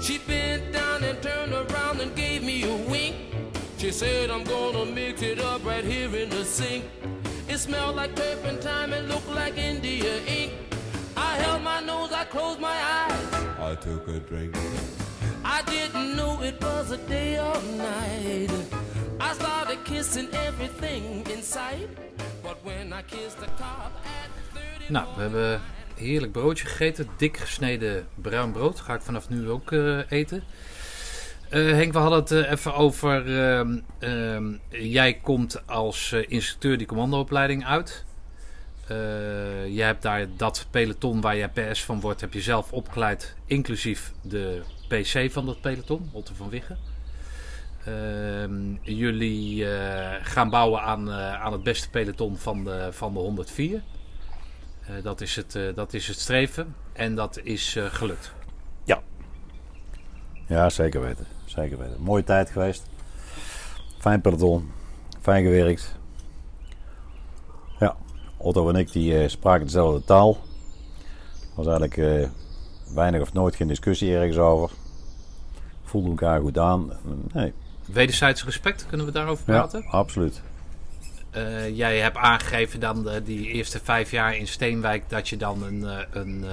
[0.00, 3.16] She bent down and turned around and gave me a wink.
[3.76, 6.84] She said, I'm gonna mix it up right here in the sink.
[7.48, 10.52] It smelled like turpentine and looked like India ink.
[11.32, 13.28] I held my nose, I closed my eyes.
[13.70, 14.54] I took a drink.
[15.44, 18.50] I didn't know it was a day or night.
[19.20, 21.04] I started kissing everything
[21.34, 21.88] in sight.
[22.42, 24.30] But when I kissed the top at
[24.78, 25.60] 30 Nou, we hebben
[25.94, 27.08] heerlijk broodje gegeten.
[27.16, 28.80] Dik gesneden bruin brood.
[28.80, 30.42] Ga ik vanaf nu ook eh, eten.
[31.48, 33.38] Eh, Henk, we hadden het eh, even over.
[33.48, 38.04] ehm, ehm, jij komt als instructeur die commandoopleiding uit.
[38.88, 43.36] Eh, jij hebt daar dat peloton waar jij PS van wordt, heb je zelf opgeleid.
[43.46, 46.78] Inclusief de PC van dat peloton, Otto van Wiggen.
[47.84, 53.18] Ehm, jullie eh, gaan bouwen aan, eh, aan het beste peloton van de, van de
[53.18, 53.82] 104.
[54.86, 58.32] Eh, dat, is het, dat is het streven en dat is gelukt.
[60.46, 61.26] Ja, zeker weten.
[61.44, 62.00] Zeker weten.
[62.00, 62.86] Mooie tijd geweest.
[63.98, 64.70] Fijn peloton.
[65.20, 65.94] Fijn gewerkt.
[68.42, 70.30] Ja, Otto en ik die, eh, spraken dezelfde taal.
[71.40, 72.28] Er was eigenlijk eh,
[72.94, 74.70] weinig of nooit geen discussie ergens over.
[75.84, 76.92] Voelden elkaar goed aan.
[77.32, 77.52] Nee,
[77.92, 79.84] Wederzijds respect, kunnen we daarover ja, praten?
[79.84, 80.42] absoluut.
[81.32, 85.62] Eh, jij hebt aangegeven dan eh, die eerste vijf jaar in Steenwijk dat je dan
[85.62, 86.44] een, een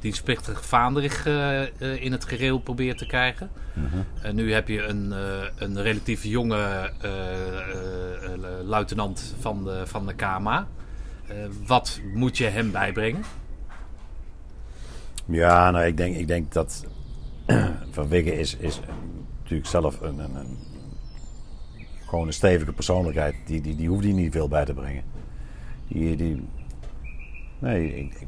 [0.00, 3.50] dienstplichtig vaanderig eh, in het gereel probeert te krijgen.
[4.22, 5.14] En nu heb je een,
[5.56, 6.90] een relatief jonge
[8.64, 10.66] luitenant van de, van de KMA.
[11.28, 11.36] Eh,
[11.66, 13.22] wat moet je hem bijbrengen?
[15.24, 16.84] Ja, nou, ik denk, ik denk dat
[17.90, 18.80] Van Wiggen is, is
[19.40, 20.58] natuurlijk zelf een, een, een-
[22.06, 23.34] gewoon een stevige persoonlijkheid.
[23.46, 25.02] Die, die, die hoeft hij niet veel bij te brengen.
[25.88, 26.48] Die, die,
[27.58, 28.20] nee, ik,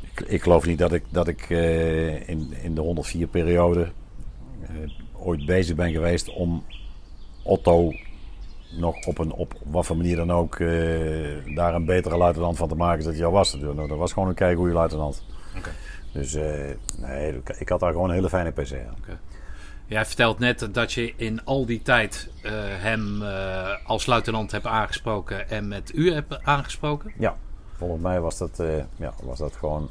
[0.00, 3.88] ik, ik, geloof niet dat ik, dat ik eh, in, in de 104-periode
[5.12, 6.64] ooit bezig ben geweest om
[7.42, 7.92] Otto
[8.70, 12.68] nog op, een, op wat voor manier dan ook eh, daar een betere luitenant van
[12.68, 13.60] te maken dan dat hij al was.
[13.60, 15.24] Dat dat was gewoon een kei goede luitenant.
[16.12, 19.18] Dus eh, nee, ik had daar gewoon een hele fijne PC aan.
[19.86, 23.22] Jij vertelt net dat je in al die tijd eh, hem
[23.86, 27.12] als luitenant hebt aangesproken en met u hebt aangesproken.
[27.18, 27.36] Ja,
[27.76, 28.62] volgens mij was dat,
[28.96, 29.90] ja, was dat gewoon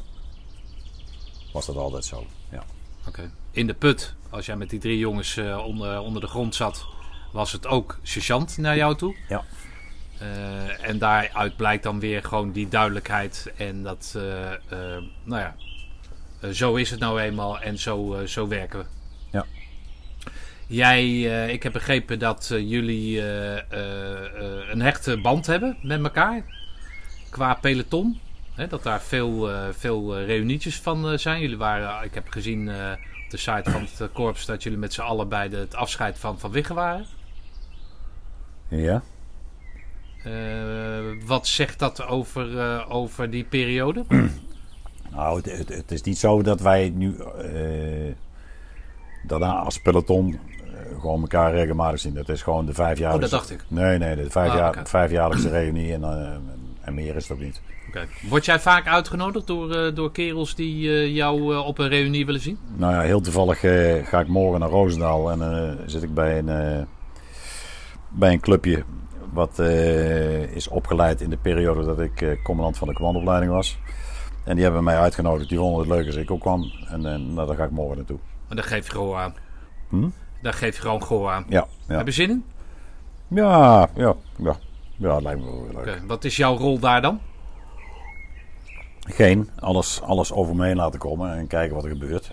[1.54, 2.24] was dat altijd zo.
[2.52, 2.64] Ja.
[3.08, 3.32] Oké.
[3.52, 6.86] In de put, als jij met die drie jongens onder, onder de grond zat,
[7.38, 9.16] was het ook sergeant naar jou toe.
[9.28, 9.44] Ja.
[10.20, 15.56] Eh, en daaruit blijkt dan weer gewoon die duidelijkheid en dat, eh, eh, nou ja,
[16.52, 18.86] zo is het nou eenmaal en zo, zo werken we.
[19.32, 19.46] Ja.
[20.68, 23.22] Jij, ik heb begrepen dat jullie
[24.72, 26.42] een hechte band hebben met elkaar
[27.30, 28.20] qua peloton.
[28.54, 31.42] Hè, dat daar veel, veel reunietjes van zijn.
[31.42, 35.02] Jullie waren, ik heb gezien op de site van het korps dat jullie met z'n
[35.02, 37.06] allen bij de, het afscheid van Van Wiggen waren.
[38.68, 39.02] Ja.
[40.24, 44.06] Eh, wat zegt dat over, eh, over die periode?
[45.12, 48.14] Nou, het, het, het is niet zo dat wij nu eh,
[49.24, 50.40] daarna als peloton
[51.00, 52.14] gewoon elkaar regelmatig zien.
[52.14, 53.36] Dat is gewoon de vijfjaarlijkse...
[53.36, 53.66] Oh, dat dacht ik.
[53.68, 55.94] Nee, nee, de vijf Ah, vijfjaarlijkse reunie.
[55.94, 56.32] En, eh,
[56.82, 57.62] En meer is het ook niet.
[57.88, 58.08] Oké.
[58.30, 62.58] Word jij vaak uitgenodigd door, door kerels die jou op een reunie willen zien?
[62.76, 63.60] Nou ja, heel toevallig
[64.10, 66.88] ga ik morgen naar Roosendaal en zit ik bij een,
[68.18, 68.84] bij een clubje
[69.34, 73.80] wat eh, is opgeleid in de periode dat ik eh, commandant van de commandoopleiding was.
[74.44, 75.50] En die hebben mij uitgenodigd.
[75.50, 76.72] Die vonden het leuk als ik ook kwam.
[76.88, 78.20] En eh, nou, daar ga ik morgen naartoe.
[78.48, 79.36] Maar daar geef je gewoon aan.
[79.90, 80.10] Hm?
[80.42, 81.46] Daar geef je gewoon gewoon aan.
[81.50, 81.98] Ja, ja.
[81.98, 82.46] Heb je zin in?
[83.28, 84.56] Ja, ja, ja.
[84.96, 85.78] Ja, dat lijkt me wel leuk.
[85.78, 86.06] Oké.
[86.08, 87.20] Wat is jouw rol daar dan?
[89.10, 92.32] Geen, alles, alles over me heen laten komen en kijken wat er gebeurt.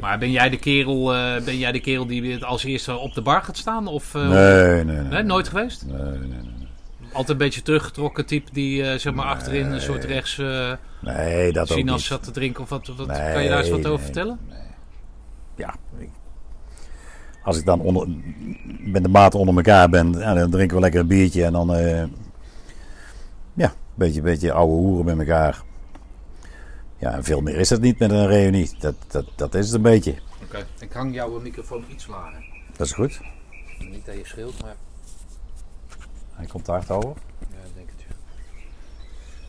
[0.00, 3.22] Maar ben jij de kerel, eh, ben jij de kerel die als eerste op de
[3.22, 3.86] bar gaat staan?
[3.86, 5.02] Of, eh, Nee, nee, nee.
[5.08, 5.86] nee, nooit geweest?
[5.86, 6.68] Nee, nee, nee.
[7.12, 10.36] Altijd een beetje teruggetrokken type die eh, zeg maar achterin een soort rechts
[11.00, 12.00] Nee, dat ook niet.
[12.00, 12.62] zat te drinken.
[12.62, 14.38] Of wat, wat, Nee, kan je daar eens wat over vertellen?
[15.56, 16.08] Ja, ik-
[17.44, 18.08] als ik dan onder,
[18.78, 21.66] met de maat onder elkaar ben, ja, dan drinken we lekker een biertje en dan,
[23.54, 25.62] ja, een beetje, beetje oude hoeren met elkaar.
[27.00, 28.70] Ja, en veel meer is het niet met een reunie.
[28.78, 30.14] Dat, dat, dat is het een beetje.
[30.44, 32.44] Oké, ik hang jouw microfoon iets lager.
[32.76, 33.20] Dat is goed.
[33.78, 34.74] Niet dat je scheelt, maar
[36.34, 37.12] Hij komt hard over.
[37.40, 38.04] ja, ik denk het.
[38.08, 38.14] ja.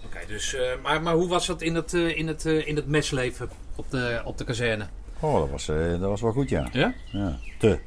[0.05, 2.75] Oké, dus, eh, maar, maar hoe was dat in het, eh, in het, eh, in
[2.75, 4.85] het mesleven op de, op de kazerne?
[5.19, 6.67] Oh, dat was, dat was wel goed, ja.
[6.71, 6.93] Ja?
[7.05, 7.37] ja.
[7.59, 7.79] Te.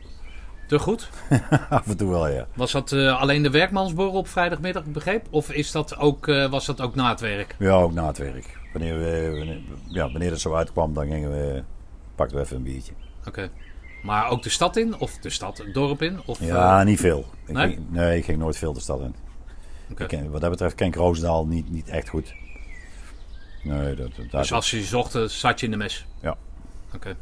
[0.68, 1.08] Te goed?
[1.70, 2.46] Af en toe wel, ja.
[2.54, 5.26] Was dat alleen de werkmansborrel op vrijdagmiddag, begreep?
[5.30, 7.56] Of is dat ook, was dat ook na het werk?
[7.58, 8.62] Ja, ook na het werk.
[8.74, 11.62] Wanneer, we, wanneer, ja, wanneer het zo uitkwam, dan gingen we,
[12.14, 12.92] pakten we even een biertje.
[13.26, 13.50] Oké.
[14.02, 14.98] Maar ook de stad in?
[14.98, 16.20] Of de stad, het dorp in?
[16.26, 17.24] Of, Ja, eh, niet veel.
[17.46, 17.66] Ik nee?
[17.68, 19.14] ging, nee, ik ging nooit veel de stad in.
[19.90, 20.02] oké.
[20.02, 22.34] Ik ken- wat dat betreft ken ik Roosendaal niet, niet echt goed.
[23.62, 26.06] Nee, dat, dat, Dus als je zocht, eh, zat je in de mes?
[26.20, 26.36] Ja.
[26.94, 27.16] Oké.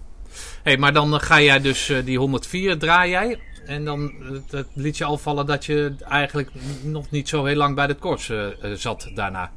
[0.62, 3.38] hey, maar dan eh, ga jij dus die 104 draai jij.
[3.66, 4.12] En dan
[4.50, 6.50] dat liet je al vallen dat je eigenlijk
[6.82, 7.86] nog niet zo heel lang bij
[8.28, 9.50] eh, eh, zat daarna.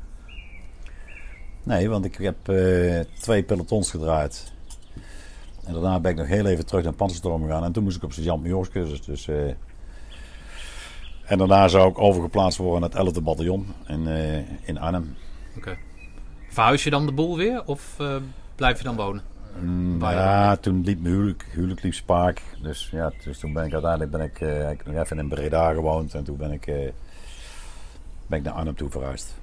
[1.65, 4.51] Nee, want ik heb eh, twee pelotons gedraaid.
[5.63, 7.63] En daarna ben ik nog heel even terug naar Panzerstorm gegaan.
[7.63, 9.01] En toen moest ik op sergeant majorscursus.
[9.01, 9.47] Dus, eh,
[11.25, 15.15] en daarna zou ik overgeplaatst worden naar het 11e bataljon in, eh, in Arnhem.
[15.57, 15.77] Oké.
[16.49, 17.63] Verhuis je dan de boel weer?
[17.65, 17.97] Of
[18.55, 19.23] blijf je dan wonen?
[19.61, 22.41] Mm, ja, toen liep mijn huwelijk, huwelijk liep spaak.
[22.61, 24.21] Dus ja, dus toen ben ik uiteindelijk ben
[24.71, 26.13] ik, nog even in Breda gewoond.
[26.13, 26.65] En toen ben ik,
[28.27, 29.35] ben ik naar Arnhem toe verhuisd.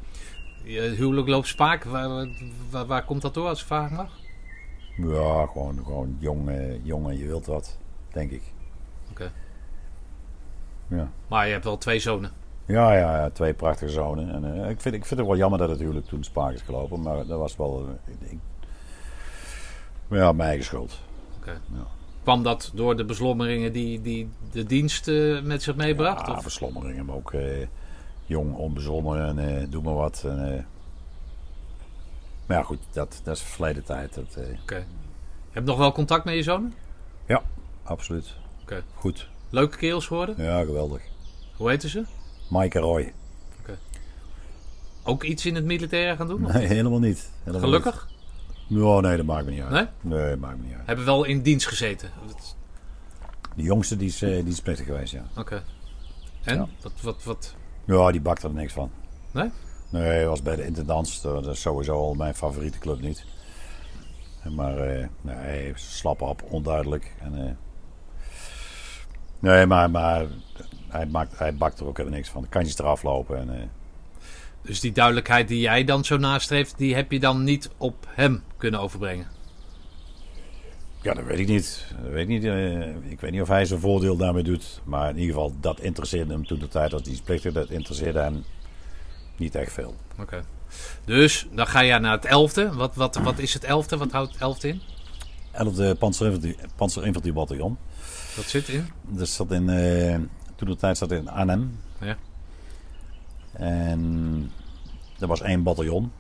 [0.65, 1.85] Je huwelijk loopt spaak.
[1.85, 2.29] Waar,
[2.71, 4.11] waar, waar komt dat door als ik vragen mag?
[4.97, 7.79] Ja, gewoon, gewoon jong, eh, jong en je wilt wat,
[8.13, 8.43] denk ik.
[9.11, 9.33] Oké.
[10.89, 11.11] Ja.
[11.29, 12.31] Maar je hebt wel twee zonen.
[12.67, 14.31] Ja, ja, ja, twee prachtige zonen.
[14.31, 16.61] En, eh, ik, vind, ik vind het wel jammer dat het huwelijk toen spaak is
[16.63, 17.03] gelopen.
[17.03, 17.87] Maar dat was wel...
[18.05, 18.39] eh, ik,
[20.11, 21.01] ja, mijn eigen schuld.
[22.23, 25.07] Kwam dat door de beslommeringen die, die de dienst
[25.43, 26.27] met zich meebracht?
[26.27, 26.43] Ja, of?
[26.43, 27.33] verslommeringen, maar ook
[28.27, 30.23] jong, onbezonnen en eh, doe maar wat.
[30.27, 30.63] En, eh,
[32.47, 34.15] maar ja, goed, dat, dat is verleden tijd.
[34.15, 34.77] Dat, eh, Oké.
[34.77, 36.75] Je hebt nog wel contact met je zonen?
[37.27, 37.43] ja,
[37.83, 38.35] absoluut.
[38.63, 38.83] Oké.
[38.95, 39.29] Goed.
[39.51, 40.35] Leuke kerels geworden?
[40.39, 41.03] Ja, geweldig.
[41.57, 42.05] Hoe heten ze?
[42.49, 43.13] Mike en Roy.
[45.05, 46.45] Ook iets in het militaire gaan doen?
[46.47, 46.53] of?
[46.53, 47.31] Nee, helemaal niet.
[47.39, 48.09] Helemaal Gelukkig?
[48.69, 48.81] Niet.
[49.01, 49.71] Nee, dat maakt me niet uit.
[49.71, 49.87] Nee?
[50.01, 50.87] Nee, dat maakt me niet uit.
[50.87, 52.11] Hebben wel in dienst gezeten.
[53.57, 55.25] De jongste die is, die is plechtig geweest, ja.
[55.37, 55.63] Oké.
[56.43, 56.57] En?
[56.57, 56.69] Ja.
[56.83, 57.55] Wat, wat, wat?
[57.85, 58.91] Ja, die bakt er niks van.
[59.31, 59.51] Nee?
[59.89, 61.21] Nee, hij was bij de intendants.
[61.21, 63.25] Dat is sowieso al mijn favoriete club niet.
[64.51, 67.13] Maar eh nee, slap op, onduidelijk.
[67.21, 67.53] En, eh,
[69.39, 70.27] nee, maar, maar
[70.89, 72.43] hij, maakt, hij bakt er ook helemaal niks van.
[72.43, 73.39] De kantjes eraf lopen.
[73.39, 73.67] En, eh,
[74.63, 78.43] Dus die duidelijkheid die jij dan zo nastreeft, die heb je dan niet op hem
[78.57, 79.27] kunnen overbrengen?
[81.03, 81.87] Ja, dat weet ik niet.
[82.03, 84.81] Dat weet ik, niet eh, ik weet niet of hij zijn voordeel daarmee doet.
[84.85, 87.53] Maar in ieder geval, dat interesseerde hem toen de tijd is plechtig.
[87.53, 88.45] Dat interesseerde hem
[89.37, 89.95] niet echt veel.
[90.21, 90.45] Oké.
[91.05, 92.73] Dus dan ga je naar het elfde.
[92.75, 93.97] Wat, wat, wat is het elfde?
[93.97, 94.81] Wat houdt het elfde in?
[95.53, 97.79] 11e panzerinfanterie- panzerinfanteriebataljon.
[98.37, 98.87] Wat zit in?
[99.03, 100.19] Dat in, eh,
[100.57, 101.79] toen de tijd zat in Arnhem.
[102.01, 102.17] Ja.
[103.53, 104.51] En
[105.19, 106.13] er was één bataljon.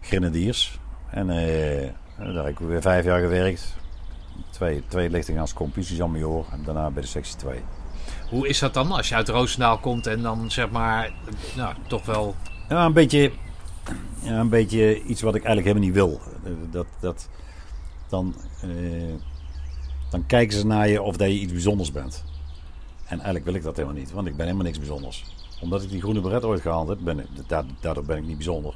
[0.00, 0.78] Grenadiers.
[1.10, 3.76] En eh, daar heb ik weer vijf jaar gewerkt.
[4.50, 5.54] Twee, twee lichtingen als
[5.98, 6.44] Major.
[6.52, 7.60] En daarna bij de sectie 2.
[8.30, 11.12] Hoe is dat dan als je uit Roosendaal komt en dan zeg maar,
[11.56, 12.34] nou, toch wel...
[12.68, 13.32] Ja, een beetje,
[14.20, 16.20] ja, een beetje iets wat ik eigenlijk helemaal niet wil.
[16.70, 17.28] Dat, dat,
[18.08, 19.14] dan, eh,
[20.10, 22.24] dan kijken ze naar je of dat je iets bijzonders bent.
[23.04, 25.24] En eigenlijk wil ik dat helemaal niet, want ik ben helemaal niks bijzonders.
[25.60, 28.36] Omdat ik die groene beret ooit gehaald heb, ben ik, da- daardoor ben ik niet
[28.36, 28.74] bijzonder.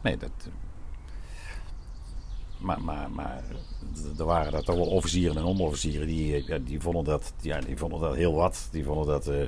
[0.00, 0.30] Nee, dat.
[2.60, 3.42] Maar, maar, maar
[4.18, 7.60] er waren dat toch wel officieren en onderofficieren die, eh, ja, die, vonden dat, ja,
[7.60, 8.68] die vonden dat heel wat.
[8.70, 9.26] Die vonden dat.
[9.28, 9.46] eh,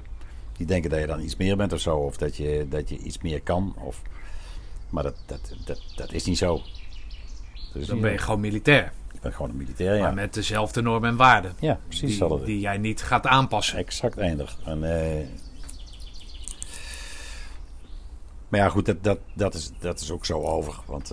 [0.57, 1.97] die denken dat je dan iets meer bent of zo.
[1.97, 3.75] Of dat je, dat je iets meer kan.
[3.79, 4.03] Of,
[4.91, 6.61] maar dat, dat, dat, dat is niet zo.
[7.75, 8.93] Is Dan ben je gewoon militair.
[9.13, 10.03] Ik ben gewoon een militair, ja.
[10.03, 11.55] Maar met dezelfde normen en waarden.
[11.61, 13.79] Ja, precies Die, die jij niet gaat aanpassen.
[13.79, 14.59] Exact eindig.
[14.65, 15.27] En, eh,
[18.49, 20.81] maar ja, goed, dat, dat, dat, is, dat is ook zo over.
[20.87, 21.13] Want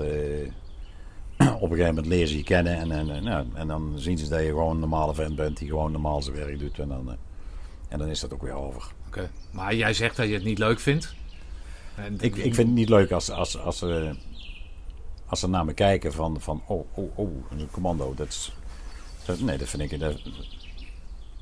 [1.40, 2.78] op een gegeven moment leren ze je kennen.
[2.78, 5.58] En, en, en, nou, en dan zien ze dat je gewoon een normale vent bent
[5.58, 6.80] die gewoon normaal zijn werk doet.
[6.80, 7.16] En dan, eh,
[7.88, 8.92] en dan is dat ook weer over.
[9.08, 9.30] Oké.
[9.52, 11.16] Maar jij zegt dat je het niet leuk vindt.
[11.96, 14.16] En Ik, ik vind het niet leuk als, als, als, ze
[15.26, 18.14] als ze naar me kijken van, van oh, oh, oh, een commando.
[18.16, 18.54] Dat is,
[19.26, 20.22] dat, nee, dat vind ik, dat,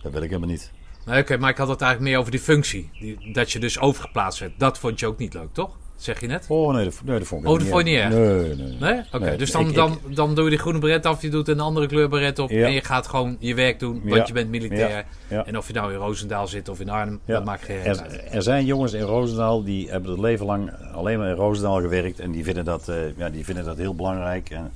[0.02, 0.72] dat wil ik helemaal niet.
[1.06, 2.90] Nee, Oké, maar ik had het eigenlijk meer over die functie.
[3.00, 4.60] Die, dat je dus overgeplaatst werd.
[4.60, 5.78] Dat vond je ook niet leuk, toch?
[5.98, 6.46] Zeg je net?
[6.48, 8.10] Oh nee, dat, nee, dat vond ik Oh, dat vond je niet?
[8.10, 8.78] Nee, nee.
[8.80, 9.02] Nee?
[9.12, 11.60] Oké, dus dan, ik- dan, dan doe je die groene beret af, je doet een
[11.60, 12.66] andere kleur beret op Ja.
[12.66, 14.24] en je gaat gewoon je werk doen, want Ja.
[14.26, 15.06] je bent militair.
[15.28, 15.46] Ja.
[15.46, 18.22] En of je nou in Roosendaal zit of in Arnhem, dat maakt geen Er, uit.
[18.32, 22.20] er zijn jongens in Roosendaal die hebben het leven lang alleen maar in Roosendaal gewerkt.
[22.20, 24.50] En die vinden dat, eh, ja, die vinden dat heel belangrijk.
[24.50, 24.72] En,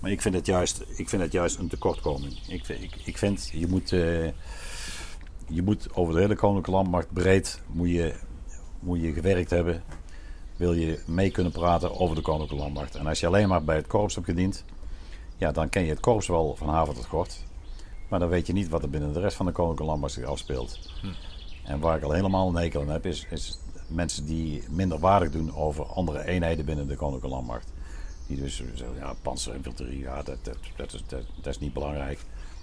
[0.00, 2.38] maar ik vind het juist, ik vind het juist een tekortkoming.
[2.48, 4.00] Ik, ik, ik vind, je moet, eh,
[5.48, 8.12] je moet over de hele Koninklijke Landmacht breed moet je,
[8.80, 9.82] moet je gewerkt hebben.
[10.62, 12.94] Wil je mee kunnen praten over de Koninklijke Landmacht.
[12.94, 14.64] En als je alleen maar bij het korps hebt gediend,
[15.36, 17.44] ja, dan ken je het korps wel van haven tot gort.
[18.08, 20.24] Maar dan weet je niet wat er binnen de rest van de Koninklijke Landmacht zich
[20.24, 20.78] afspeelt.
[21.64, 25.30] En waar ik al helemaal een hekel aan heb, is, is mensen die minder waardig
[25.30, 27.72] doen over andere eenheden binnen de Koninklijke Landmacht.
[28.26, 32.18] Die dus zeggen, ja, panzerinfanterie, ja, dat, dat, dat, is, dat, dat is niet belangrijk.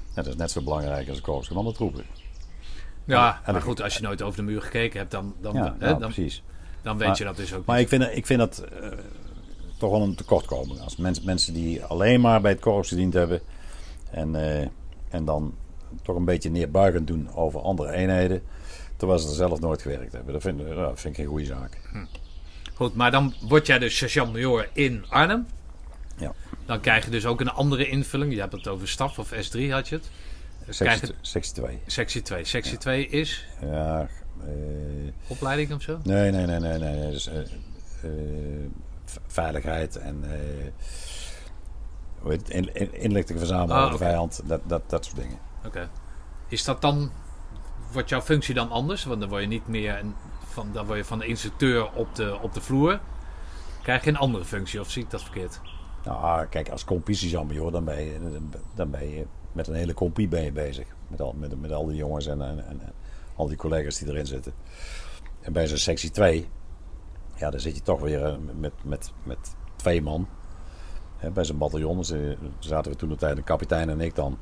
[0.10, 2.06] Ja, dat is net zo belangrijk als de korpscommandotroepen.
[3.06, 5.76] Ja, en maar goed, als je nooit over de muur gekeken hebt, dan, dan, Ja,
[5.80, 6.44] hè, ja, dan, precies.
[6.82, 7.92] Dan weet Maar- je dat dus ook Maar niet.
[7.92, 8.88] ik vind, ik vind dat eh,
[9.78, 10.80] toch wel een tekortkoming.
[10.82, 13.42] Als mensen, mensen die alleen maar bij het korps gediend hebben
[14.12, 14.68] en, eh,
[15.10, 15.56] en dan
[16.04, 18.42] toch een beetje neerbuigend doen over andere eenheden,
[18.98, 20.34] terwijl ze er zelf nooit gewerkt hebben.
[20.34, 21.78] Dat vind, dat vind ik geen goede zaak.
[22.74, 25.48] Goed, maar dan word jij dus sergeant-major in Arnhem.
[26.18, 26.34] Ja.
[26.66, 28.34] Dan krijg je dus ook een andere invulling.
[28.34, 30.10] Je hebt het over staf of S3 had je het.
[30.70, 31.80] Sectie, je- sectie 2.
[31.86, 32.46] Sectie 2.
[32.46, 34.08] Sectie 2 is Ja,
[35.28, 36.00] opleiding of zo?
[36.04, 36.78] nee, nee, nee, nee.
[36.80, 37.12] nee.
[37.12, 38.70] Dus, eh, eh,
[39.28, 40.72] veiligheid en eh,
[42.20, 42.50] hoe heet het?
[42.50, 44.42] In, in, inlichtingen verzamelen Ah, over de vijand.
[44.46, 45.38] Dat, dat, dat soort dingen.
[45.66, 45.90] Oké.
[46.48, 47.12] Is dat dan,
[47.92, 49.04] wordt jouw functie dan anders?
[49.04, 52.16] Want dan word je niet meer een, van, dan word je van de instructeur op
[52.16, 53.00] de, op de vloer.
[53.82, 55.60] Krijg je een andere functie of zie ik dat verkeerd?
[56.06, 58.40] Nou, kijk, als compie-sergeant-major, dan ben je,
[58.76, 60.88] dan ben je met een hele compie ben je bezig.
[61.08, 62.82] Met al, met, met al die jongens en, en, en
[63.40, 64.54] al die collega's die erin zitten.
[65.42, 66.48] En bij zo'n sectie 2,
[67.36, 69.38] ja, dan zit je toch weer eh, met, met, met
[69.76, 70.28] twee man.
[71.18, 72.20] Hè, bij zo'n bataljon dus, eh,
[72.60, 74.38] zaten we toen de tijd, een kapitein en ik dan.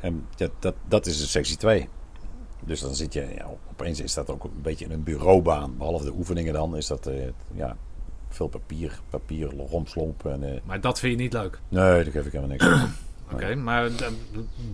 [0.00, 1.88] En dat, dat, dat is een sectie 2.
[2.64, 5.76] Dus dan zit je, ja, opeens is dat ook een beetje een bureaubaan.
[5.76, 7.76] Behalve de oefeningen dan, is dat eh, ja,
[8.28, 10.26] veel papier, papier romslomp.
[10.26, 11.60] En, Maar dat vind je niet leuk.
[11.68, 12.66] nee, daar geef ik helemaal niks.
[13.32, 13.90] Oké, maar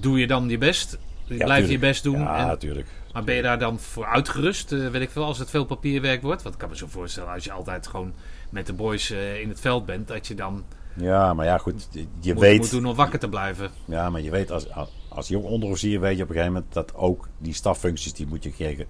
[0.01, 0.99] doe je dan je best?
[1.25, 1.81] Ja, je je tuurlijk.
[1.81, 2.19] best doen?
[2.19, 2.89] Ja, natuurlijk.
[3.13, 4.73] maar ben je daar dan voor uitgerust?
[4.73, 6.43] eh, weet ik veel, als het veel papierwerk wordt?
[6.43, 8.13] Want ik kan me zo voorstellen, als je altijd gewoon
[8.51, 10.65] met de boys eh, in het veld bent, dat je dan
[10.97, 11.89] Ja, maar ja, goed.
[11.91, 13.71] Je je moet, weet, moet doen om wakker te blijven.
[13.85, 14.67] ja, maar je weet als,
[15.09, 18.43] als jong onderofficier weet je op een gegeven moment dat ook die staffuncties die moet
[18.43, 18.87] je krijgen,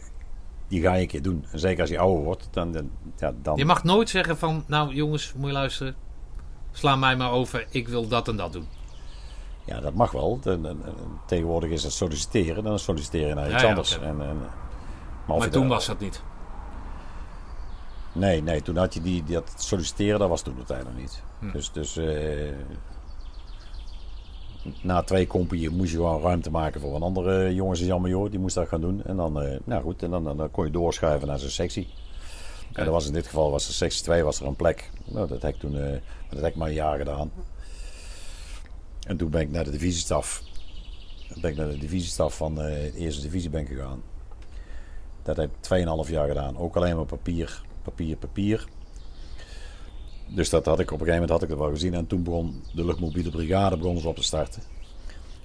[0.68, 1.44] die ga je een keer doen.
[1.52, 4.64] En zeker als je ouder wordt, dan, dan, ja, dan Je mag nooit zeggen van,
[4.66, 5.94] nou jongens, moet je luisteren.
[6.72, 8.66] Sla mij maar over, ik wil dat en dat doen.
[9.64, 10.40] Ja, dat mag wel.
[10.40, 10.92] De- de- de-
[11.26, 13.98] tegenwoordig is het solliciteren, dan solliciteren je naar iets Ja, ja, anders.
[13.98, 14.38] En, en,
[15.26, 16.22] maar of Maar toen was dat niet.
[18.12, 20.96] Nee, nee, toen had je die, die dat solliciteren, dat was toen de tijd nog
[20.96, 21.22] niet.
[21.38, 21.50] Hm.
[21.52, 22.54] Dus, dus eh,
[24.82, 28.30] na twee kompieën moest je gewoon ruimte maken voor een andere jongens en Major.
[28.30, 29.04] Die moest dat gaan doen.
[29.04, 31.88] En dan, eh, nou goed, en dan, dan, dan kon je doorschuiven naar zijn sectie.
[32.72, 34.90] En dat was in dit geval, was de sectie 2, was er een plek.
[35.04, 37.30] Nou, dat heb ik toen, eh, dat heb ik maar een jaar gedaan.
[39.06, 40.42] En toen ben ik naar de divisiestaf.
[41.40, 44.02] Ben ik naar de divisiestaf van de eerste divisie ben gegaan.
[45.22, 46.56] Dat heb ik 2,5 jaar gedaan.
[46.58, 48.66] Ook alleen maar papier, papier, papier.
[50.28, 51.94] Dus dat had ik op een gegeven moment had ik dat wel gezien.
[51.94, 54.62] En toen begon de luchtmobiele brigade begon ze op te starten.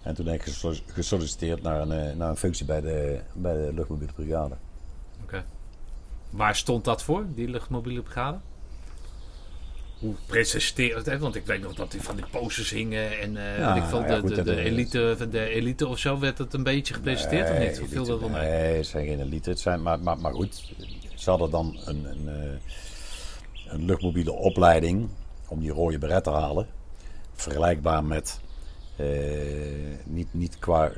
[0.01, 3.53] En toen heb ik geso- gesolliciteerd naar een, eh, naar een functie bij de, bij
[3.53, 4.55] de luchtmobiele brigade.
[5.23, 5.45] Oké.
[6.29, 8.37] Waar stond dat voor, die luchtmobiele brigade?
[9.99, 11.19] Hoe presenteerde het?
[11.21, 14.15] Want ik weet nog dat die van die posters hingen en Ja, weet ik ja,
[14.15, 17.59] de, goed, de, is- elite, de elite of zo werd het een beetje gepresenteerd of
[17.59, 17.81] niet?
[17.81, 18.41] Of viel dat wel mee?
[18.49, 19.49] Nee, het zijn geen elite.
[19.49, 20.73] Het zijn, maar, maar, maar goed,
[21.15, 25.09] ze hadden dan een, een, eh, een luchtmobiele opleiding
[25.47, 26.67] om die rode beret te halen.
[27.33, 28.39] Vergelijkbaar met,
[28.95, 29.07] eh,
[30.05, 30.91] niet, niet qua,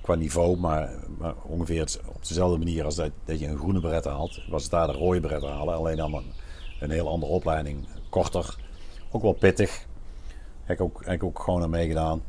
[0.00, 3.80] qua niveau, maar, maar ongeveer het- op dezelfde manier als dat, dat je een groene
[3.80, 5.74] beret haalt, was het daar de rode beret halen.
[5.74, 6.32] Alleen dan een,
[6.80, 7.86] een heel andere opleiding,
[8.22, 8.56] korter,
[9.10, 9.86] ook wel pittig.
[10.64, 12.22] Heb ik ook, heb ik ook gewoon aan meegedaan.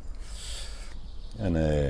[1.36, 1.88] En eh,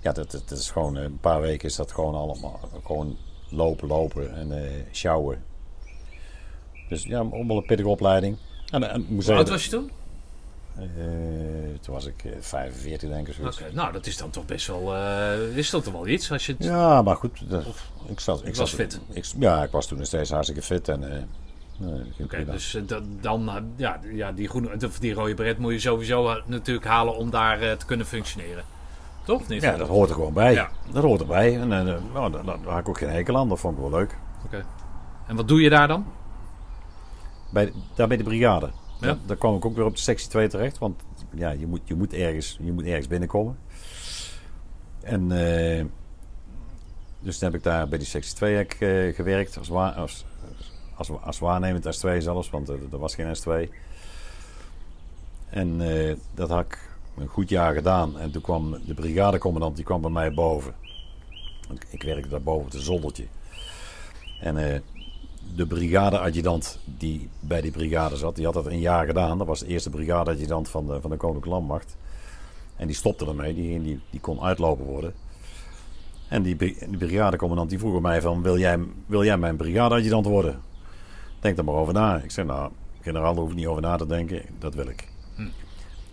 [0.00, 3.16] ja, dat, dat, dat is gewoon, eh, een paar weken is dat gewoon allemaal, gewoon
[3.50, 5.44] lopen, lopen en eh sjouwen.
[6.88, 8.36] Dus ja, ook wel een pittige opleiding.
[8.70, 9.90] En, en Hoe oud was je toen?
[11.80, 13.36] toen was ik eh, 45 denk ik.
[13.46, 14.94] Oké, nou dat is dan toch best wel,
[15.54, 16.64] is dat toch wel iets als je het...
[16.64, 17.50] Ja, maar goed.
[17.50, 17.64] dat-
[18.06, 19.00] ik zat, ik was zat, fit?
[19.08, 20.88] Ik, ja, ik was toen nog steeds hartstikke fit.
[20.88, 21.28] En,
[21.78, 25.58] nee, Oké, dus eh, da- dan, eh, ja, ja die, groene, of die rode beret
[25.58, 28.64] moet je sowieso eh, natuurlijk halen om daar te kunnen functioneren.
[29.24, 29.40] Toch?
[29.40, 29.62] of Niet?
[29.62, 30.52] ja, dat hoort er gewoon bij.
[30.52, 30.70] Ja.
[30.92, 31.60] Dat hoort erbij.
[31.60, 33.48] En nou, daar, daar had ik ook geen hekel aan.
[33.48, 34.18] Dat vond ik wel leuk.
[34.44, 34.64] Oké.
[35.26, 36.06] En wat doe je daar dan?
[37.50, 38.66] Bij, daar bij de brigade.
[38.66, 39.06] Ja.
[39.06, 40.78] Daar, daar kwam ik ook weer op de sectie 2 terecht.
[40.78, 41.02] Want
[41.34, 43.58] ja, je, moet, je, moet ergens, je moet ergens binnenkomen.
[45.02, 45.84] En eh,
[47.20, 49.58] dus toen heb ik daar bij die sectie 2 heb ik, eh, gewerkt.
[49.58, 50.24] Als, als,
[50.96, 52.50] als, als waarnemend S2 zelfs.
[52.50, 53.72] Want er, was geen S2.
[55.50, 58.18] En eh, dat had ik een goed jaar gedaan.
[58.18, 60.74] En toen kwam de brigadecommandant die kwam bij mij boven.
[61.68, 63.26] Want Ik werkte daar boven het zoldertje.
[64.40, 64.80] En eh,
[65.54, 69.38] de brigadeadjudant die bij die brigade zat, die had dat een jaar gedaan.
[69.38, 71.96] Dat was de eerste brigadeadjudant van de, van de Koninklijke Landmacht.
[72.76, 75.14] En die stopte ermee, die, die, die kon uitlopen worden.
[76.28, 80.60] En die, die brigadecommandant die vroeg mij van, wil jij, wil jij mijn brigadeadjudant worden?
[81.40, 82.16] Denk er maar over na.
[82.22, 84.42] Ik zei, nou, generaal, daar hoef ik niet over na te denken.
[84.58, 85.08] Dat wil ik.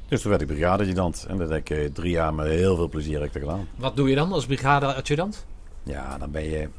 [0.07, 1.25] Dus toen werd ik brigadeadjudant.
[1.29, 3.67] En dat heb ik eh, drie jaar met heel veel plezier heb ik gedaan.
[3.75, 5.45] Wat doe je dan als brigade-adjudant?
[5.83, 6.69] Ja, dan ben je.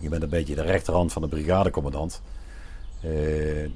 [0.00, 2.22] Je bent een beetje de rechterhand van de brigadecommandant.
[3.00, 3.74] Eh, in,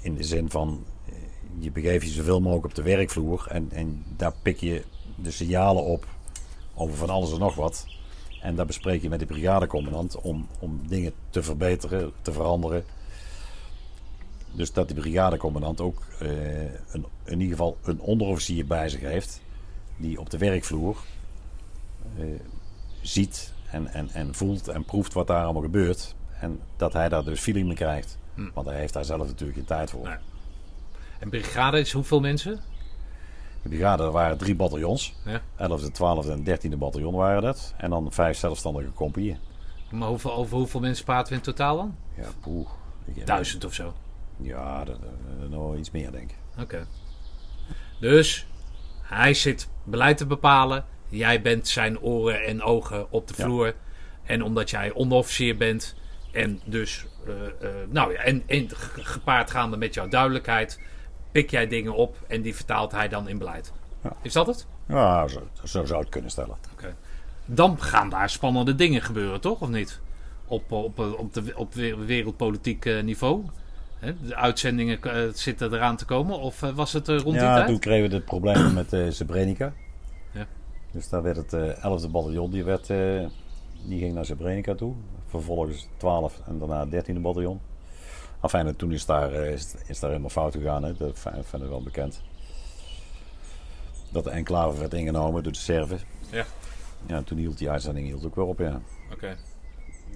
[0.00, 0.84] in de zin van.
[1.08, 1.14] eh,
[1.58, 3.46] Je begeeft je zoveel mogelijk op de werkvloer.
[3.48, 4.82] En, en daar pik je
[5.14, 6.06] de signalen op.
[6.74, 7.86] Over van alles en nog wat.
[8.42, 10.20] En daar bespreek je met de brigadecommandant.
[10.20, 12.84] Om, om dingen te verbeteren, te veranderen.
[14.52, 19.40] Dus dat de brigadecommandant ook eh, een, in ieder geval een onderofficier bij zich heeft.
[19.96, 20.96] Die op de werkvloer
[22.18, 22.24] eh,
[23.00, 26.14] ziet en, en, en voelt en proeft wat daar allemaal gebeurt.
[26.40, 28.18] En dat hij daar dus feeling mee krijgt.
[28.54, 30.08] Want hij heeft daar zelf natuurlijk geen tijd voor.
[30.08, 30.16] Nee.
[31.18, 32.60] En brigade is hoeveel mensen?
[33.62, 35.14] Brigade, er waren drie bataljons.
[35.24, 35.40] Ja.
[35.40, 37.74] 11e, 12e en 13e bataljon waren dat.
[37.76, 39.38] En dan vijf zelfstandige compagnieën.
[39.90, 41.96] Maar hoeveel, over hoeveel mensen praten we in totaal dan?
[42.16, 42.68] Ja, poeh.
[43.24, 43.94] Duizend of zo.
[44.36, 46.36] Ja, dat, dat- nog iets meer denk ik.
[46.60, 46.86] Oké.
[48.00, 48.46] Dus
[49.02, 50.84] hij zit beleid te bepalen.
[51.08, 53.44] Jij bent zijn oren en ogen op de Ja.
[53.44, 53.74] vloer.
[54.22, 55.94] En omdat jij onderofficier bent
[56.32, 57.32] en dus eh,
[57.68, 60.80] eh, nou ja, en, en ge- gepaard gaande met jouw duidelijkheid,
[61.32, 63.72] pik jij dingen op en die vertaalt hij dan in beleid.
[64.02, 64.12] Ja.
[64.22, 64.66] Is dat het?
[64.88, 66.56] Ja, zo, zo zou het kunnen stellen.
[66.72, 66.94] Oké.
[67.46, 69.60] Dan gaan daar spannende dingen gebeuren, toch?
[69.60, 70.00] Of niet?
[70.46, 73.44] Op, op, op, de, op we- wereldpolitiek eh, niveau.
[74.26, 76.38] De uitzendingen eh, zitten eraan te komen.
[76.38, 77.66] Of eh, was het eh, rond die Ja, tijd?
[77.66, 79.72] toen kregen we het probleem met eh Srebrenica.
[80.30, 80.46] Ja.
[80.90, 83.26] Dus daar werd het eh 11e bataljon, die, werd, eh,
[83.84, 84.94] die ging naar Srebrenica toe.
[85.26, 87.60] Vervolgens 12 en daarna 13e bataljon.
[88.42, 90.82] Enfin, en toen is daar, eh, is, is daar helemaal fout gegaan.
[90.82, 90.94] Hè.
[90.96, 92.22] Dat vind ik wel bekend.
[94.10, 96.00] Dat de enclave werd ingenomen door de Serven.
[96.30, 96.44] Ja.
[97.06, 98.80] Ja, toen hield die uitzending hield ook weer op, ja.
[99.12, 99.36] Oké.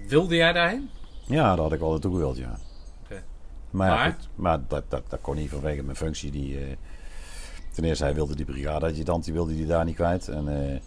[0.07, 0.89] Wilde jij daarheen?
[1.25, 2.57] Ja, daar had ik wel naartoe gewild, ja.
[3.71, 4.11] Maar, Maar?
[4.11, 6.31] goed, maar dat, dat, dat kon niet vanwege mijn functie.
[6.31, 6.75] Die, eh,
[7.73, 10.27] ten eerste, hij wilde die brigadeadjudant, die wilde die daar niet kwijt.
[10.27, 10.79] En, eh,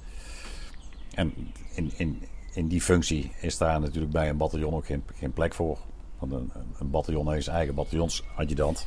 [1.14, 1.34] en
[1.74, 2.22] in, in,
[2.54, 5.78] in die functie is daar natuurlijk bij een bataljon ook geen, geen plek voor.
[6.20, 8.86] Want een, een bataljon heeft zijn eigen bataljonsadjudant.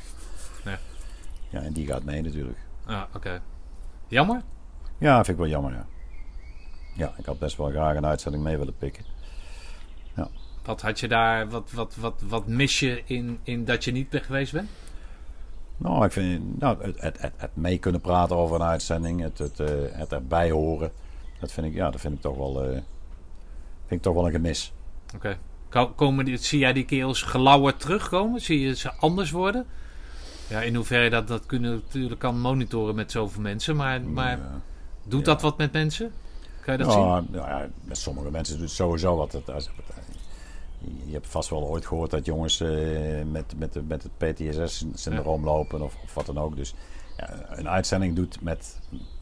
[0.66, 0.80] Ja.
[1.50, 2.58] Ja, en die gaat mee natuurlijk.
[2.86, 3.42] Ah, oké.
[4.08, 4.42] Jammer?
[4.98, 5.86] Ja, vind ik wel jammer, ja.
[6.96, 9.14] Ja, ik had best wel graag een uitzending mee willen pikken.
[10.64, 14.12] Wat had je daar, wat, wat, wat, wat mis je in, in dat je niet
[14.12, 14.70] weg geweest bent?
[15.78, 19.38] Nou, ik vind nou, het, het, het, het mee kunnen praten over een uitzending, het,
[19.38, 20.92] het, eh, het erbij horen,
[21.40, 22.82] dat vind ik, ja, dat vind ik toch wel, eh, vind
[23.90, 24.74] ik toch wel een gemis.
[25.16, 25.38] Oké.
[25.96, 28.42] Komen die, zie jij die kerels gelauwerd terugkomen?
[28.42, 29.66] Zie je ze anders worden?
[30.48, 33.76] Ja, in hoeverre dat, dat kunnen natuurlijk kan monitoren met zoveel mensen.
[33.76, 34.62] Maar, maar Ja.
[35.04, 35.26] doet ja.
[35.26, 36.12] dat wat met mensen?
[36.62, 37.02] Kan je dat zien?
[37.02, 39.32] Ja, nou ja, met sommige mensen doet het sowieso wat.
[39.32, 39.70] Het, als,
[41.06, 42.70] je hebt vast wel ooit gehoord dat jongens eh,
[43.32, 46.56] met, met, met het PTSS-syndroom lopen of, of wat dan ook.
[46.56, 46.74] Dus
[47.18, 48.80] ja, een uitzending doet met,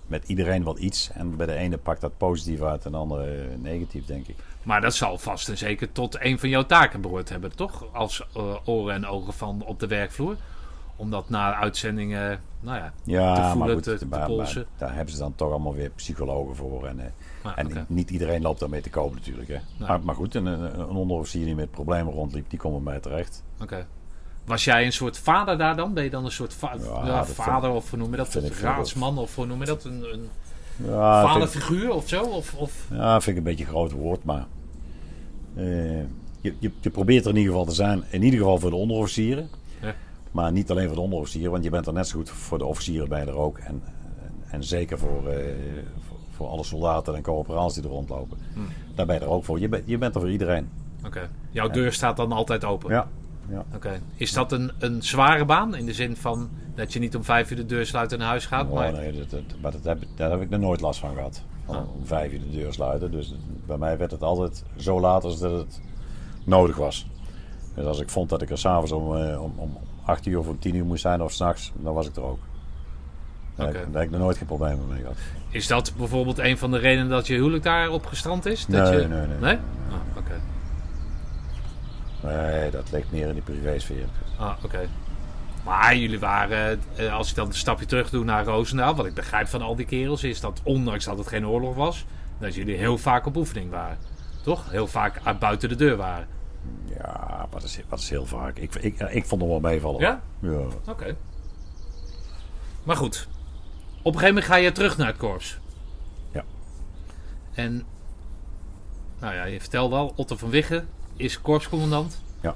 [0.07, 1.09] met iedereen wel iets.
[1.13, 4.35] En bij de ene pakt dat positief uit en de andere eh, negatief, denk ik.
[4.63, 7.85] Maar dat zal vast en zeker tot een van jouw taken behoord hebben, toch?
[7.93, 10.35] Als eh, oren en ogen van op de werkvloer.
[10.95, 14.27] om dat na uitzendingen, nou ja, Ja, te voelen, maar goed, te, te maar- maar
[14.27, 14.65] polsen.
[14.77, 16.85] daar hebben ze dan toch allemaal weer psychologen voor.
[16.87, 17.05] En, eh,
[17.43, 19.47] Maar, en niet iedereen loopt daarmee te koop natuurlijk.
[19.47, 19.57] Hè.
[19.79, 23.43] Maar, maar goed, een, een onderofficier die met problemen rondliep, die komt bij mij terecht.
[23.61, 23.87] Oké.
[24.45, 25.93] Was jij een soort vader daar dan?
[25.93, 26.75] Ben je dan een soort va-
[27.05, 28.33] Ja, vader vind- of hoe noem je dat?
[28.33, 29.83] Een raadsman of hoe noem je dat?
[29.83, 30.29] Een, een
[30.85, 32.23] Ja, ik- vaderfiguur of zo?
[32.23, 32.87] Of, of...
[32.91, 34.45] ja, vind ik een beetje een groot woord, maar
[35.55, 35.99] eh,
[36.41, 38.03] je, je, je probeert er in ieder geval te zijn.
[38.09, 39.49] In ieder geval voor de onderofficieren.
[39.81, 39.95] Ja.
[40.31, 42.65] Maar niet alleen voor de onderofficieren, want je bent er net zo goed voor de
[42.65, 43.57] officieren bij er ook.
[43.57, 43.81] En,
[44.23, 45.45] en, en zeker voor, eh,
[46.07, 48.37] voor, voor alle soldaten en corporals die er rondlopen.
[48.53, 48.67] Hmm.
[48.95, 49.59] Daar ben je er ook voor.
[49.59, 50.69] Je, bent je bent er voor iedereen.
[51.05, 51.29] Oké.
[51.51, 52.89] Jouw deur staat dan altijd open?
[52.89, 53.07] Ja.
[53.49, 53.65] Ja.
[53.75, 53.99] Oké.
[54.15, 55.75] Is dat een, een zware baan?
[55.75, 58.27] In de zin van dat je niet om vijf uur de deur sluit en naar
[58.27, 58.67] huis gaat?
[58.67, 58.91] Oh, maar...
[58.91, 61.43] nee, dat, dat- maar dat heb, daar heb ik er nooit last van gehad.
[61.65, 61.95] Om Ah.
[61.95, 63.11] om vijf uur de deur sluiten.
[63.11, 63.35] Dus
[63.65, 65.81] bij mij werd het altijd zo laat als dat het
[66.43, 67.07] nodig was.
[67.75, 70.47] Dus als ik vond dat ik er s'avonds om, eh, om, om acht uur of
[70.47, 72.39] om tien uur moest zijn of s'nachts, dan was ik er ook.
[73.55, 73.85] Daar, heb, Oké.
[73.85, 75.17] ik- daar heb ik er nooit geen problemen mee gehad.
[75.49, 78.65] Is dat bijvoorbeeld een van de redenen dat je huwelijk daarop gestrand is?
[78.65, 79.07] Dat Nee, je...
[79.07, 79.37] nee, nee.
[79.39, 79.55] Nee?
[79.55, 80.31] Ah, oké.
[82.23, 84.05] Nee, dat ligt meer in die privésfeer.
[84.37, 84.89] Ah, oké.
[85.63, 89.13] Maar jullie waren, eh, als ik dan een stapje terug doe naar Roosendaal, wat ik
[89.13, 92.05] begrijp van al die kerels, is dat ondanks dat het geen oorlog was,
[92.39, 93.97] dat jullie heel vaak op oefening waren.
[94.43, 94.71] Toch?
[94.71, 96.27] Heel vaak uit buiten de deur waren.
[96.97, 98.57] Ja, wat is, wat is heel vaak.
[98.57, 100.01] Ik, ik, ik vond hem wel meevallen.
[100.01, 100.21] Ja?
[100.39, 100.61] Ja.
[100.87, 101.15] Oké.
[102.83, 103.27] Maar goed.
[104.03, 105.59] Op een gegeven moment ga je terug naar het korps.
[106.31, 106.43] Ja.
[107.53, 107.83] En,
[109.19, 110.87] nou ja, je vertelde al, Otto van Wiggen
[111.21, 112.21] is korpscommandant.
[112.41, 112.55] Ja.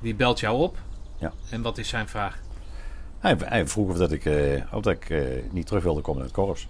[0.00, 0.76] Die belt jou op.
[1.18, 1.32] Ja.
[1.50, 2.38] En wat is zijn vraag?
[3.18, 5.20] Hij, hij vroeg of, dat ik, eh, of dat ik eh,
[5.50, 6.68] niet terug wilde komen in het korps.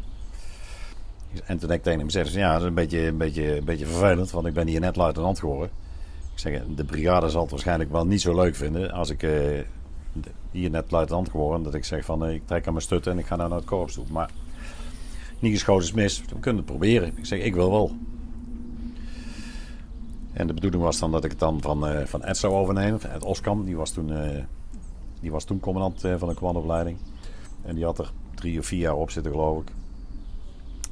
[1.44, 3.86] En toen ik tegen hem gezegd, ja, dat is een beetje, een, beetje, een beetje
[3.86, 5.70] vervelend, want ik ben hier net luitenant geworden.
[6.32, 9.32] Ik zeg, de brigade zal het waarschijnlijk wel niet zo leuk vinden als ik eh,
[10.50, 11.62] hier net luitenant geworden.
[11.62, 13.66] Dat ik zeg van, ik trek aan mijn stutten en ik ga nou naar het
[13.66, 14.04] korps toe.
[14.10, 14.30] Maar
[15.38, 17.12] niet geschoten is mis, we kunnen het proberen.
[17.16, 17.96] Ik zeg, ik wil wel.
[20.38, 23.10] En de bedoeling was dan dat ik het dan van, eh van Ed zou overnemen.
[23.12, 24.12] Ed Oskam, die was toen...
[24.12, 24.44] eh,
[25.20, 26.98] die was toen commandant eh, van de commandoopleiding.
[27.62, 29.68] En die had er drie of vier jaar op zitten, geloof ik.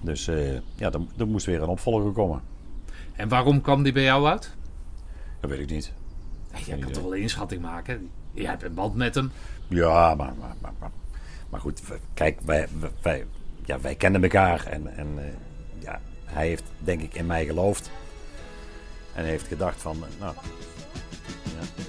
[0.01, 0.25] Dus
[0.75, 2.41] ja, er, er moest weer een opvolger komen.
[3.13, 4.55] En waarom kwam die bij jou uit?
[5.41, 5.93] Dat weet ik niet.
[6.65, 8.11] Jij kan toch wel een inschatting maken?
[8.33, 9.31] Jij hebt een band met hem.
[9.69, 10.91] Ja, maar, maar, maar, maar,
[11.51, 11.83] maar goed,
[12.15, 12.69] kijk, wij,
[13.03, 13.27] wij,
[13.65, 14.67] ja, wij kennen elkaar.
[14.67, 15.09] En, en
[15.79, 17.91] ja, hij heeft denk ik in mij geloofd.
[19.17, 20.35] En heeft gedacht van, nou...
[21.43, 21.83] Ja,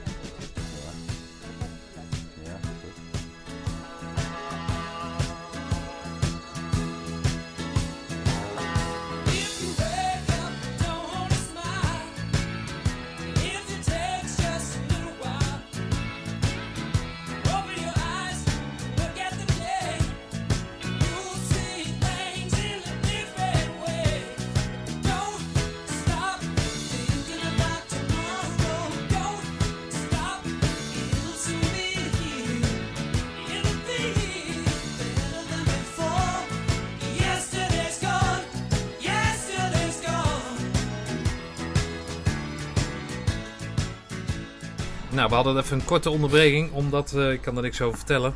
[45.43, 48.33] hadden even een korte onderbreking, omdat eh, ik kan er niks over vertellen.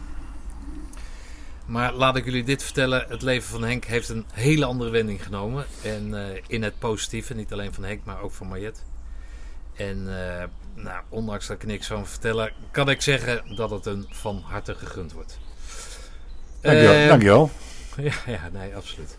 [1.72, 3.06] Maar laat ik jullie dit vertellen.
[3.10, 5.66] Het leven van Henk heeft een hele andere wending genomen.
[5.84, 8.80] En eh, in het positieve, niet alleen van Henk, maar ook van Mariette.
[9.76, 14.06] En eh, nou, ondanks dat ik niks van vertellen, kan ik zeggen dat het een
[14.10, 15.40] van harte gegund wordt.
[16.62, 16.94] Dankjewel.
[16.94, 17.52] Eh, dankjewel.
[18.10, 19.18] ja, ja, nee, absoluut.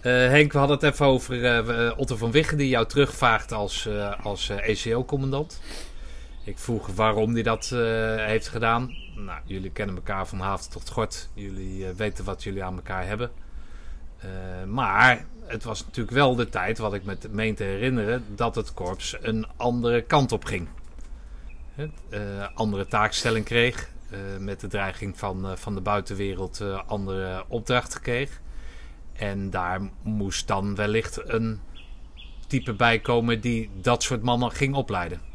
[0.00, 3.88] Henk, we hadden het even over Otto van Wiggen die jou terugvaagt als,
[4.22, 5.60] als ECO-commandant.
[6.48, 7.80] Ik vroeg waarom hij dat eh,
[8.16, 8.94] heeft gedaan.
[9.14, 11.28] Nou, jullie kennen elkaar van haven tot gort.
[11.34, 13.30] Jullie eh, weten wat jullie aan elkaar hebben.
[14.18, 14.28] Eh,
[14.66, 18.74] maar het was natuurlijk wel de tijd, wat ik me meen te herinneren, dat het
[18.74, 20.68] korps een andere kant op ging.
[22.08, 22.20] Eh,
[22.54, 23.90] andere taakstelling kreeg.
[24.38, 28.40] met de dreiging van, van de buitenwereld andere opdrachten kreeg.
[29.12, 31.60] En daar moest dan wellicht een
[32.46, 35.27] type bij komen die dat soort mannen ging opleiden.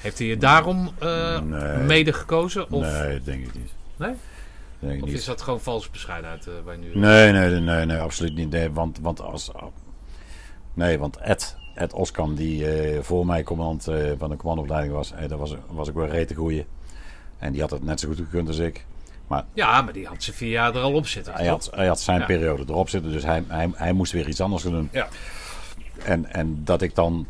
[0.00, 1.76] Heeft hij je daarom eh, Nee.
[1.78, 2.70] mede gekozen?
[2.70, 3.72] Of, Nee, denk ik niet.
[3.96, 4.12] Nee?
[4.78, 5.18] Denk ik of niet.
[5.18, 6.98] is dat gewoon valse bescheidenheid eh, waar je nu...
[6.98, 8.50] Nee, nee, nee, nee, absoluut niet.
[8.50, 9.50] Nee, want, want als.
[10.74, 15.12] Nee, want Ed, Ed Oskam, die eh, voor mij commandant eh, van de commandoopleiding was,
[15.12, 16.66] eh, dat was, was ik wel rete goeie.
[17.38, 18.84] En die had het net zo goed gekund als ik.
[19.54, 21.32] Ja, maar die had ze vier jaar er al op zitten.
[21.32, 22.26] Hij had, hij had zijn Ja.
[22.26, 24.88] periode erop zitten, dus hij, hij, hij moest weer iets anders gaan doen.
[24.92, 25.08] Ja.
[26.04, 27.26] En, en dat ik dan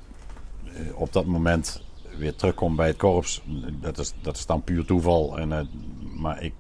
[0.65, 1.83] eh, op dat moment
[2.19, 3.43] weer terugkom bij het korps,
[3.81, 5.39] dat is, dat is dan puur toeval.
[5.39, 5.67] En, eh,
[6.15, 6.53] maar ik,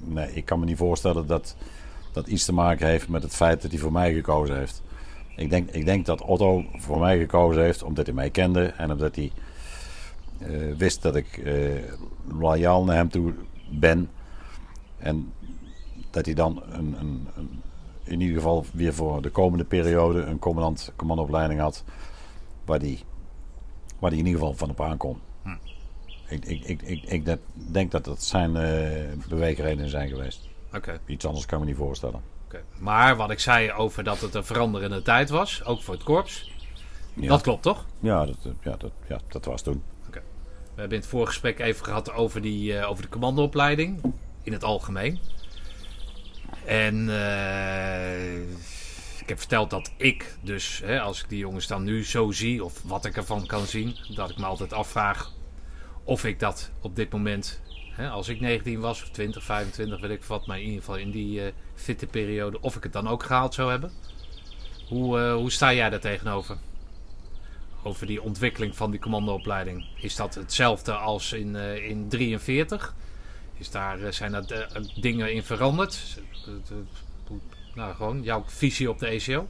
[0.00, 1.56] nee, ik kan me niet voorstellen dat
[2.14, 4.82] dat iets te maken heeft met het feit dat hij voor mij gekozen heeft.
[5.36, 8.90] Ik denk, ik denk dat Otto voor mij gekozen heeft omdat hij mij kende en
[8.92, 9.32] omdat hij
[10.38, 11.54] eh, wist dat ik eh,
[12.38, 13.34] loyaal naar hem toe
[13.70, 14.10] ben.
[14.98, 15.32] En
[16.10, 17.28] dat hij dan een, een,
[18.04, 21.84] in ieder geval weer voor de komende periode een commandant, commandoopleiding had.
[22.64, 22.98] Waar hij
[24.04, 25.20] waar die in ieder geval van op aankom.
[26.28, 30.48] Ik, ik, ik, ik, ik dat- denk dat dat zijn eh beweegredenen zijn geweest.
[30.74, 31.00] Oké.
[31.06, 32.20] Iets anders kan ik me niet voorstellen.
[32.44, 32.62] Oké.
[32.78, 36.50] Maar wat ik zei over dat het een veranderende tijd was, ook voor het korps,
[37.14, 37.84] Ja, dat klopt toch?
[38.00, 39.82] ja, dat, ja, dat, ja, dat was toen.
[40.10, 44.00] We hebben in het voorgesprek even gehad over, die, eh, over de commandoopleiding
[44.42, 45.18] in het algemeen.
[46.64, 48.40] En eh,
[49.24, 52.64] ik heb verteld dat ik dus, hè, als ik die jongens dan nu zo zie,
[52.64, 55.32] of wat ik ervan kan zien, dat ik me altijd afvraag
[56.02, 57.60] of ik dat op dit moment,
[57.90, 60.96] hè, als ik 19 was, of 20, 25, weet ik wat, maar in ieder geval
[60.96, 63.92] in die eh, fitte periode, of ik het dan ook gehaald zou hebben.
[64.88, 66.56] Hoe, eh, hoe sta jij daar tegenover?
[67.86, 69.86] over die ontwikkeling van die commandoopleiding.
[70.00, 72.94] Is dat hetzelfde als in, eh in 43?
[73.54, 76.20] Is daar, zijn eh, dingen in veranderd?
[77.74, 79.46] Nou, gewoon jouw visie op de ECO?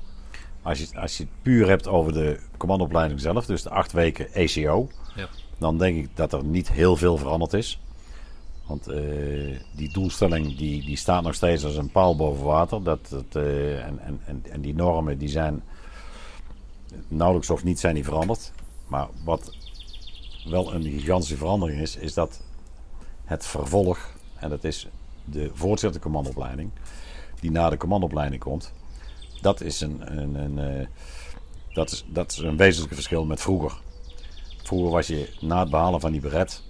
[0.63, 4.33] Als je, als je het puur hebt over de commandoopleiding zelf, dus de acht weken
[4.33, 5.29] ECO, Ja.
[5.59, 7.81] dan denk ik dat er niet heel veel veranderd is.
[8.67, 12.83] Want eh, die doelstelling die, die staat nog steeds als een paal boven water.
[12.83, 15.63] Dat, dat, eh, en, en, en, die normen die zijn
[17.09, 18.53] nauwelijks of niet zijn die veranderd.
[18.87, 19.57] Maar wat
[20.45, 22.43] wel een gigantische verandering is, is dat
[23.25, 23.99] het vervolg,
[24.37, 24.89] en dat is
[25.25, 26.71] de voortgezette commandoopleiding,
[27.45, 28.73] die na de commandoopleiding komt,
[29.41, 30.87] dat is een, een, een, eh,
[31.73, 33.81] dat is, dat is een wezenlijk verschil met vroeger.
[34.63, 36.63] Vroeger was je na het behalen van die beret,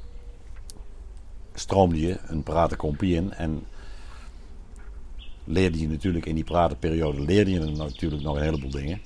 [1.54, 3.66] stroomde je een paratenkompie in en
[5.44, 9.00] leerde je natuurlijk in die pratenperiode leerde je natuurlijk nog een heleboel dingen.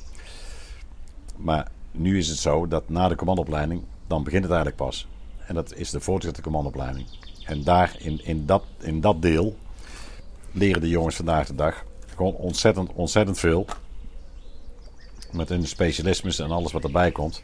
[1.36, 5.06] Maar nu is het zo dat na de commandoopleiding, dan begint het eigenlijk pas.
[5.46, 7.06] En dat is de voortgezette commandoopleiding.
[7.44, 9.56] En daar, in, in, dat, in dat deel,
[10.52, 11.84] leren de jongens vandaag de dag
[12.18, 13.66] gewoon ontzettend, ontzettend veel.
[15.32, 17.42] Met hun specialismes en alles wat erbij komt.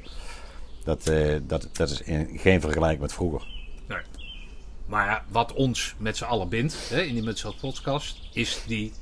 [0.84, 3.46] Dat, eh, dat, dat is in, geen vergelijking met vroeger.
[3.88, 3.98] Nee.
[4.86, 8.92] Maar ja, wat ons met z'n allen bindt hè, in die Mutself podcast, is die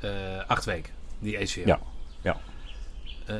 [0.00, 0.10] eh,
[0.46, 1.62] acht weken, die ECO.
[1.64, 1.80] Ja,
[2.22, 2.40] ja.
[3.26, 3.36] Eh,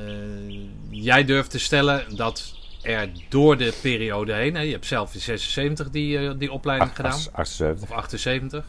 [0.90, 5.20] jij durft te stellen dat er door de periode heen, hè, je hebt zelf in
[5.20, 7.18] 76 die, die opleiding gedaan.
[7.32, 7.90] 78.
[7.90, 8.64] of 78.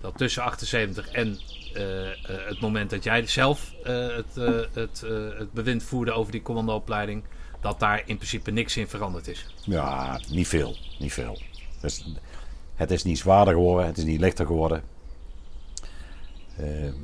[0.00, 1.38] Dat tussen 78 en
[1.74, 2.14] eh, eh,
[2.48, 4.34] het moment dat jij zelf eh, het,
[4.72, 5.00] het,
[5.38, 7.22] het bewind voerde over die commandoopleiding,
[7.60, 9.54] dat daar in principe niks in veranderd is.
[9.64, 10.76] Ja, niet veel.
[10.98, 11.38] Niet veel.
[11.80, 12.04] Dus,
[12.74, 14.82] het is niet zwaarder geworden, het is niet lichter geworden.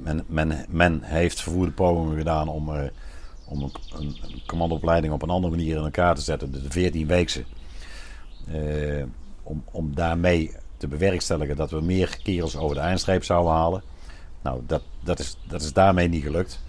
[0.02, 2.68] Men, men, men heeft vervoerde pogingen gedaan om,
[3.44, 4.16] om een,
[4.46, 6.52] commandoopleiding op een andere manier in elkaar te zetten.
[6.52, 7.44] De 14 weekse.
[8.46, 9.04] Eh,
[9.42, 13.82] om, om daarmee te bewerkstelligen dat we meer kerels over de eindstreep zouden halen.
[14.42, 16.60] Nou, dat, dat, is, dat is daarmee niet gelukt.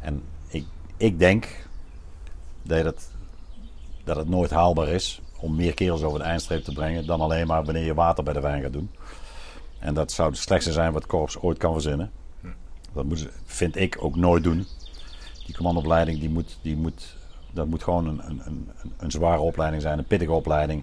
[0.00, 0.64] En ik,
[0.96, 1.66] ik denk
[2.62, 3.10] dat het,
[4.04, 7.46] dat het nooit haalbaar is om meer kerels over de eindstreep te brengen dan alleen
[7.46, 8.90] maar wanneer je water bij de wijn gaat doen.
[9.78, 12.10] En dat zou het slechtste zijn wat korps ooit kan verzinnen.
[12.92, 14.66] Dat moet, vind ik ook nooit doen.
[15.46, 17.16] Die commandoopleiding, die moet, die moet,
[17.50, 20.82] dat moet gewoon een, een, een, een zware opleiding zijn, een pittige opleiding.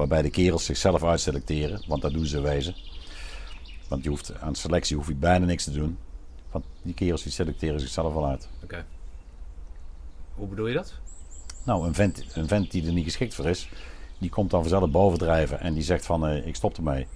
[0.00, 2.74] Waarbij de kerels zichzelf uitselecteren, want dat doen ze wezen.
[3.88, 5.98] Want je hoeft, aan selectie hoef je bijna niks te doen.
[6.50, 8.48] Want die kerels die selecteren zichzelf wel uit.
[8.62, 8.84] Oké.
[10.34, 10.94] Hoe bedoel je dat?
[11.64, 13.68] Nou, een vent, een vent die er niet geschikt voor is,
[14.18, 17.06] die komt dan vanzelf bovendrijven en die zegt van eh, ik stop ermee.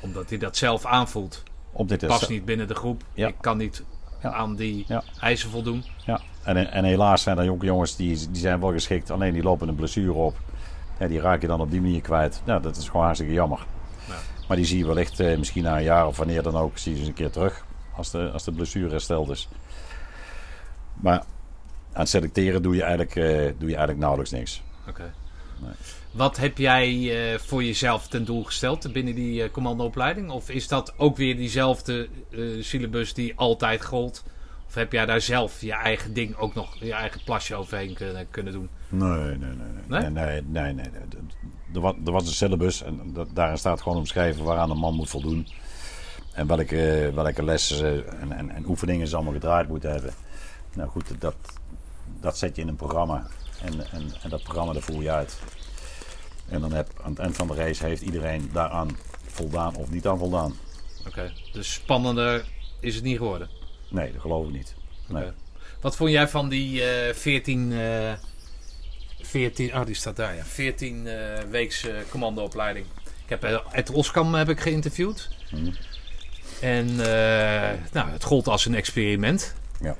[0.00, 1.42] Omdat hij dat zelf aanvoelt.
[1.72, 3.02] Om dit Past niet binnen de groep.
[3.14, 3.28] Ja.
[3.28, 3.82] Ik kan niet
[4.22, 4.32] Ja.
[4.32, 5.02] aan die Ja.
[5.20, 5.84] eisen voldoen.
[6.06, 9.42] Ja, en, en helaas zijn er jonge jongens die, die zijn wel geschikt, alleen die
[9.42, 10.36] lopen een blessure op.
[10.98, 12.42] Ja, die raak je dan op die manier kwijt.
[12.44, 13.66] Nou, dat is gewoon hartstikke jammer.
[14.08, 14.14] Ja.
[14.48, 16.94] Maar die zie je wellicht eh, misschien na een jaar of wanneer dan ook, zie
[16.94, 17.64] je ze een keer terug.
[17.96, 19.48] Als de, als de blessure hersteld is.
[20.94, 21.18] Maar
[21.92, 23.24] aan het selecteren doe je eigenlijk, eh,
[23.58, 24.62] doe je eigenlijk nauwelijks niks.
[24.88, 25.12] Oké.
[25.60, 25.72] Nee.
[26.10, 26.92] Wat heb jij
[27.32, 30.30] eh, voor jezelf ten doel gesteld binnen die eh, commandoopleiding?
[30.30, 34.24] Of is dat ook weer diezelfde eh, syllabus die altijd gold?
[34.68, 38.30] Of heb jij daar zelf je eigen ding ook nog, je eigen plasje overheen kunnen,
[38.30, 38.68] kunnen doen?
[38.88, 40.00] Nee, nee, nee.
[40.00, 40.10] Nee?
[40.10, 40.72] Nee, nee, nee.
[40.72, 40.90] nee.
[41.74, 44.94] Er, was, er was een syllabus en dat, daarin staat gewoon omschreven waaraan een man
[44.94, 45.48] moet voldoen.
[46.32, 50.12] En welke, welke lessen en, en, en oefeningen ze allemaal gedraaid moeten hebben.
[50.74, 51.34] Nou goed, dat,
[52.20, 53.26] dat zet je in een programma.
[53.62, 55.38] En, en, en dat programma dat voer je uit.
[56.48, 58.96] En dan heb, aan het eind van de race heeft iedereen daaraan
[59.26, 60.54] voldaan of niet aan voldaan.
[61.06, 62.44] Oké, dus spannender
[62.80, 63.57] is het niet geworden.
[63.90, 64.74] Nee, dat geloof ik niet.
[65.06, 65.22] Nee.
[65.22, 65.34] Oké.
[65.80, 68.12] Wat vond jij van die eh 14, eh
[69.20, 72.86] 14, oh die staat daar ja, 14 eh weeks eh, commandoopleiding.
[73.24, 75.28] Ik heb eh, Ed Roskam heb ik geïnterviewd.
[75.50, 75.70] Mhm.
[76.60, 79.54] En eh, nou, het gold als een experiment.
[79.80, 79.96] Ja.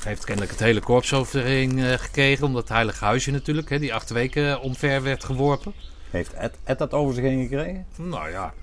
[0.00, 3.78] Hij heeft kennelijk het hele korps overheen eh, gekregen, omdat het heilige huisje natuurlijk, hè,
[3.78, 5.74] die acht weken omver werd geworpen.
[6.10, 7.86] Heeft Ed, Ed dat over zich heen gekregen?
[7.96, 8.54] Nou ja,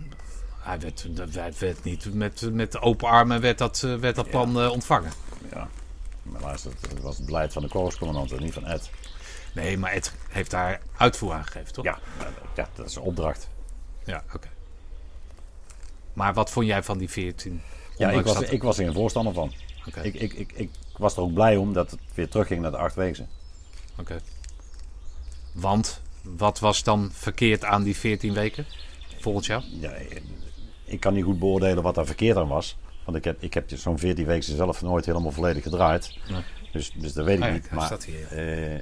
[0.61, 4.61] hij werd, werd, werd niet met, met open armen werd dat, eh, werd dat plan
[4.61, 5.11] eh, ontvangen.
[5.51, 5.69] Ja.
[6.23, 8.89] Maar luister, het was het beleid van de korpscommandant en niet van Ed.
[9.53, 11.85] Nee, maar Ed heeft daar uitvoer aan gegeven, toch?
[11.85, 11.99] Ja,
[12.55, 13.47] ja dat is een opdracht.
[14.05, 14.47] Ja, oké.
[16.13, 17.61] Maar wat vond jij van die 14?
[17.97, 19.53] Ja, ik was, ik was er een voorstander van.
[19.87, 22.71] Oké, Ik, ik, ik, ik was er ook blij om dat het weer terugging naar
[22.71, 23.29] de acht weken.
[23.97, 24.21] oké.
[25.51, 28.65] Want wat was dan verkeerd aan die 14 weken?
[29.19, 29.63] Volgens jou?
[29.63, 29.93] Ja,
[30.91, 32.77] ik kan niet goed beoordelen wat daar verkeerd aan was.
[33.03, 36.17] Want ik heb, ik heb zo'n 14 weken zelf nooit helemaal volledig gedraaid.
[36.29, 36.41] Nee.
[36.71, 37.71] Dus, dus dat weet ik Ah ja, niet.
[37.71, 38.79] Maar eh,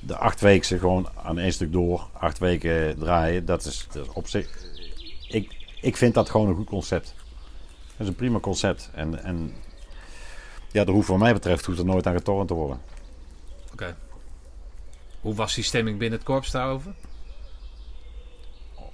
[0.00, 4.12] de acht weken gewoon aan één stuk door, acht weken draaien, dat is, dat is
[4.12, 4.48] op zich.
[5.28, 7.14] Ik, ik vind dat gewoon een goed concept.
[7.96, 8.90] Dat is een prima concept.
[8.94, 9.52] En, en
[10.72, 12.80] ja, er hoeft, wat mij betreft, hoeft er nooit aan getornd te worden.
[13.72, 13.96] Oké.
[15.20, 16.94] Hoe was die stemming binnen het korps daarover?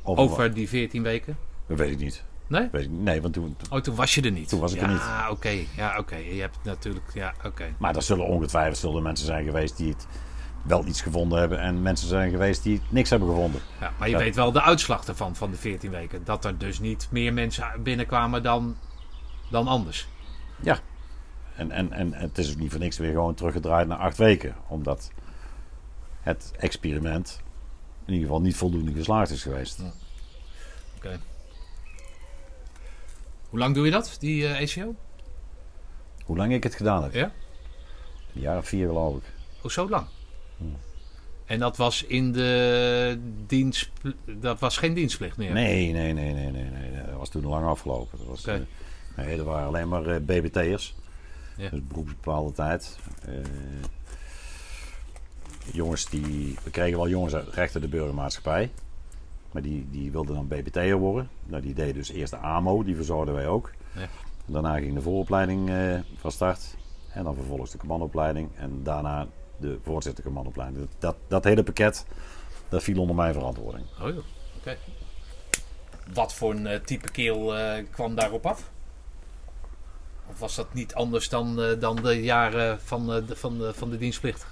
[0.02, 1.38] Over, Over die 14 weken?
[1.66, 2.22] Dat weet ik niet.
[2.46, 2.68] Nee?
[2.72, 3.00] Weet ik, niet.
[3.00, 4.48] nee, want toen, Oh, toen was je er niet.
[4.48, 4.98] Toen was ik er niet.
[4.98, 5.64] Ja, oké.
[5.76, 6.16] Ja, oké.
[6.16, 7.10] Je hebt natuurlijk...
[7.14, 7.74] Ja, oké.
[7.78, 10.06] Maar er zullen ongetwijfeld zullen mensen zijn geweest die het
[10.62, 11.60] wel iets gevonden hebben.
[11.60, 13.60] En mensen zijn geweest die niks hebben gevonden.
[13.80, 16.24] Ja, maar je weet wel de uitslag ervan, van de 14 weken.
[16.24, 18.76] Dat er dus niet meer mensen binnenkwamen dan,
[19.50, 20.08] dan anders.
[20.62, 20.78] Ja.
[21.56, 24.54] En, en, en het is ook niet voor niks weer gewoon teruggedraaid naar acht weken.
[24.68, 25.10] Omdat
[26.20, 27.40] het experiment
[28.04, 29.82] in ieder geval niet voldoende geslaagd is geweest.
[30.96, 31.20] Oké.
[33.48, 34.94] Hoe lang doe je dat, die eh ACO?
[36.24, 37.14] Hoe lang ik het gedaan heb?
[37.14, 37.32] Ja?
[38.34, 39.22] Een jaar of vier geloof ik.
[39.62, 40.06] Oh, zo lang?
[41.44, 43.90] En dat was in de dienst...
[44.26, 45.52] Dat was geen dienstplicht meer?
[45.52, 47.02] Nee, nee, nee, nee, nee, nee.
[47.06, 48.18] Dat was toen lang afgelopen.
[48.18, 48.66] Dat was, Oké.
[49.16, 50.94] eh, nee, er waren alleen maar eh, BBT'ers.
[51.56, 51.68] Ja.
[51.70, 52.98] Dus beroepsbepaalde tijd.
[55.72, 56.56] Jongens die...
[56.62, 58.70] We kregen wel jongens uit recht uit de burgermaatschappij.
[59.56, 61.30] Maar die, die wilden dan BBT'er worden.
[61.44, 62.82] Nou, die deden dus eerst de AMO.
[62.82, 63.70] Die verzorgden wij ook.
[63.94, 64.08] Ja.
[64.46, 66.76] Daarna ging de vooropleiding eh, van start.
[67.12, 68.48] En dan vervolgens de commandoopleiding.
[68.56, 69.26] En daarna
[69.56, 70.80] de voortzitter commandoopleiding.
[70.80, 72.06] Dat, dat, dat hele pakket,
[72.68, 73.86] dat viel onder mijn verantwoording.
[74.00, 74.24] Oh joh,
[74.56, 74.76] oké.
[76.12, 78.70] Wat voor een eh, type keel eh, kwam daarop af?
[80.26, 83.98] Of was dat niet anders dan, dan de jaren van, de, van, de, van de
[83.98, 84.46] dienstplicht?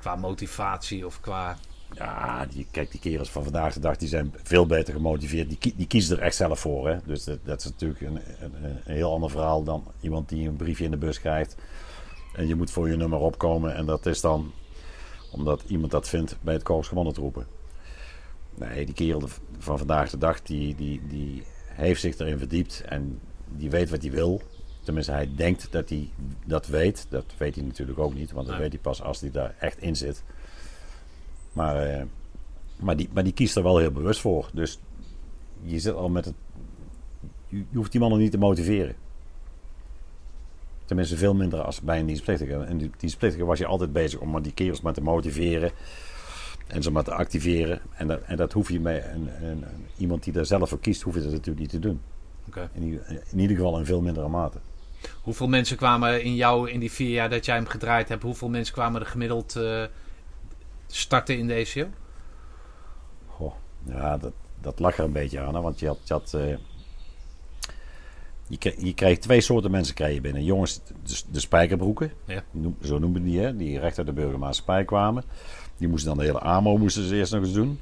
[0.00, 1.56] Qua motivatie of qua...
[1.94, 5.48] Ja, die, kijk, die kerels van vandaag de dag die zijn veel beter gemotiveerd.
[5.48, 6.88] Die, die kiezen er echt zelf voor.
[6.88, 6.96] Hè?
[7.04, 10.56] Dus dat, dat is natuurlijk een, een, een heel ander verhaal dan iemand die een
[10.56, 11.56] briefje in de bus krijgt.
[12.34, 13.74] En je moet voor je nummer opkomen.
[13.74, 14.52] En dat is dan
[15.32, 17.46] omdat iemand dat vindt bij het Korps Commandotroepen.
[18.54, 19.22] Nee, die kerel
[19.58, 22.82] van vandaag de dag die, die, die heeft zich erin verdiept.
[22.88, 24.42] En die weet wat hij wil.
[24.82, 26.10] Tenminste, hij denkt dat hij
[26.46, 27.06] dat weet.
[27.08, 28.32] Dat weet hij natuurlijk ook niet.
[28.32, 28.64] Want dat Nee.
[28.64, 30.22] weet hij pas als hij daar echt in zit.
[31.52, 32.02] Maar, eh,
[32.80, 34.50] maar, die, maar die kiest er wel heel bewust voor.
[34.52, 34.78] Dus
[35.62, 36.34] je zit al met het.
[37.48, 38.94] Je, je hoeft die mannen niet te motiveren.
[40.84, 42.54] Tenminste, veel minder als bij een dienstplichtige.
[42.54, 45.70] En die dienstplichtige was je altijd bezig om maar die kerels maar te motiveren.
[46.66, 47.80] En ze maar te activeren.
[47.94, 49.64] En dat, en dat hoef je bij een,
[49.96, 52.00] iemand die daar zelf voor kiest, hoef je dat natuurlijk niet te doen.
[52.72, 54.58] In, ieder- in ieder geval in veel mindere mate.
[55.22, 58.22] Hoeveel mensen kwamen in jou in die vier jaar dat jij hem gedraaid hebt?
[58.22, 59.84] Hoeveel mensen kwamen er gemiddeld eh,
[60.98, 61.88] starten in de?
[63.26, 63.52] Goh,
[63.84, 65.54] ja, dat, dat lag er een beetje aan.
[65.54, 65.60] Hè?
[65.60, 65.98] Want je had.
[66.04, 66.56] Je, had eh,
[68.46, 70.44] je, kreeg, je kreeg twee soorten mensen kreeg je binnen.
[70.44, 72.12] Jongens, de, de spijkerbroeken.
[72.24, 72.42] Ja.
[72.50, 73.56] Noem- Zo noemen die, hè?
[73.56, 75.24] Die recht uit de burgermaatschappij kwamen.
[75.76, 77.80] Die moesten dan de hele AMO moesten ze eerst nog eens doen.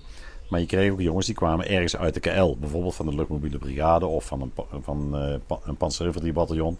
[0.49, 2.57] Maar je kreeg ook jongens die kwamen ergens uit de KL.
[2.61, 5.11] Bijvoorbeeld van de luchtmobiele brigade of van een, van,
[5.47, 6.79] pa- een panzerinfanteriebataljon.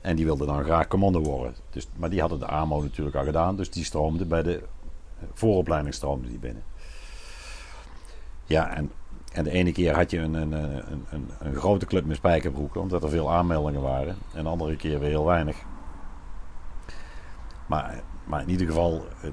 [0.00, 1.54] En die wilden dan graag commando worden.
[1.70, 3.56] Dus, maar die hadden de AMO natuurlijk al gedaan.
[3.56, 4.62] Dus die stroomden bij de
[5.32, 6.64] vooropleiding stroomden die binnen.
[8.44, 8.92] Ja, en,
[9.32, 12.80] en de ene keer had je een, een, een, een, een grote club met spijkerbroeken,
[12.80, 14.16] omdat er veel aanmeldingen waren.
[14.34, 15.56] En de andere keer weer heel weinig.
[17.66, 19.30] Maar, maar in ieder geval, eh,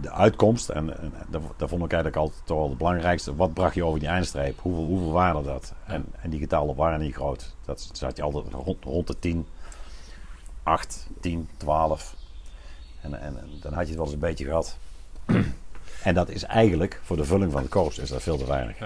[0.00, 3.36] de uitkomst, en, en dat vond ik eigenlijk altijd toch wel het belangrijkste.
[3.36, 4.60] Wat bracht je over die eindstreep?
[4.60, 5.74] Hoeveel, hoeveel waren dat?
[5.86, 7.56] En, en die getallen waren niet groot.
[7.64, 9.46] Dat zat je altijd rond, rond de 10,
[10.62, 12.16] 8, 10, 12.
[13.00, 14.78] En, en, en dan had je het wel eens een beetje gehad.
[16.02, 18.76] En dat is eigenlijk, voor de vulling van het korps, is dat veel te weinig.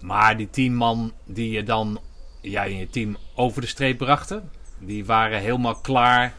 [0.00, 2.00] Maar die tien man die je dan,
[2.40, 6.34] jij en je team, over de streep brachten, die waren helemaal klaar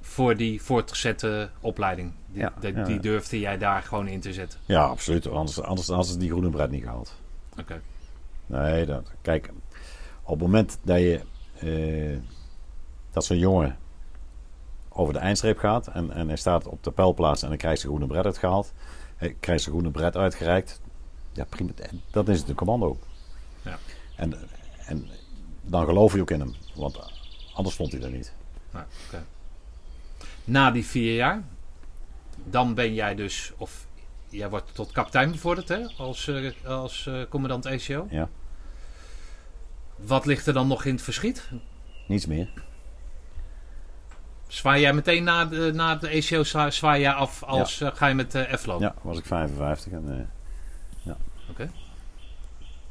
[0.00, 2.12] voor die voortgezette opleiding.
[2.26, 3.00] Die, Ja, die, ja, die ja.
[3.00, 4.60] durfde jij daar gewoon in te zetten.
[4.64, 5.28] Ja, absoluut.
[5.28, 7.14] Anders, anders hadden ze die groene bret niet gehaald.
[7.58, 7.80] Oké.
[8.46, 9.50] Nee, dat, kijk,
[10.22, 11.20] op het moment dat je
[11.58, 12.18] eh,
[13.12, 13.76] dat zo'n jongen
[14.96, 17.92] over de eindstreep gaat en, en hij staat op de pijlplaats en dan krijgt zijn
[17.92, 18.72] groene bret uitgehaald,
[19.16, 20.80] hij krijgt zijn groene bret uitgereikt,
[21.32, 21.72] ja prima,
[22.10, 22.98] dat is het een commando.
[23.62, 23.78] Ja.
[24.16, 24.34] En,
[24.86, 25.08] en
[25.62, 26.98] dan geloof je ook in hem, want
[27.54, 28.32] anders stond hij er niet.
[28.74, 29.24] Oké.
[30.44, 31.42] Na die vier jaar,
[32.44, 33.86] dan ben jij dus, of
[34.28, 38.06] jij wordt tot kapitein bevorderd hè, als, eh, als eh, commandant ECO.
[38.10, 38.28] Ja.
[39.96, 41.50] Wat ligt er dan nog in het verschiet?
[42.06, 42.48] Niets meer.
[44.46, 48.06] Zwaai jij meteen na de, na de ECO zwa- zwaai jij af als eh, ga
[48.06, 48.86] je met eh F lopen?
[48.86, 50.28] Ja, was ik 55 en
[51.56, 51.66] eh,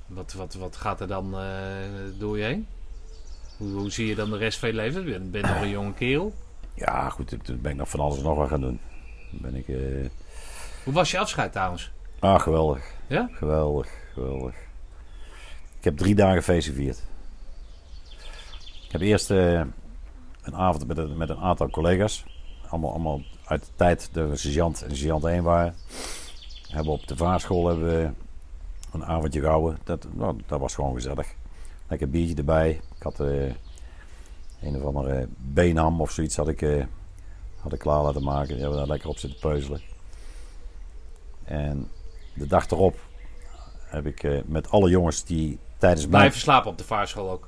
[0.07, 1.41] Wat, wat, wat gaat er dan eh,
[2.17, 2.67] door je heen?
[3.57, 5.07] Hoe, hoe zie je dan de rest van je leven?
[5.07, 6.33] Je bent nog een jonge kerel.
[6.73, 8.79] ja goed, toen ben ik nog van alles nog wat gaan doen.
[9.31, 10.09] Ben ik, eh,
[10.83, 11.91] Hoe was je afscheid trouwens?
[12.19, 12.83] ah geweldig.
[13.07, 13.29] Ja?
[13.33, 14.53] Geweldig, geweldig.
[15.77, 17.03] Ik heb drie dagen feest gevierd.
[18.85, 19.61] Ik heb eerst eh,
[20.45, 22.25] een avond met een, met een aantal collega's.
[22.69, 25.75] Allemaal, allemaal uit de tijd dat we sergeant en sergeant 1 waren.
[26.69, 28.09] Hebben op de vaarschool hebben we
[28.91, 29.79] een avondje gehouden.
[29.83, 31.33] Dat, nou, dat was gewoon gezellig.
[31.87, 32.69] Lekker biertje erbij.
[32.69, 33.45] Ik had eh,
[34.61, 36.83] een of andere beenham of zoiets had ik, eh,
[37.59, 38.47] had ik klaar laten maken.
[38.47, 39.81] Die hebben we daar lekker op zitten peuzelen.
[41.43, 41.89] En
[42.33, 42.99] de dag erop
[43.85, 46.07] heb ik eh, met alle jongens die tijdens.
[46.07, 47.47] Blijven slapen op de vaarschool ook.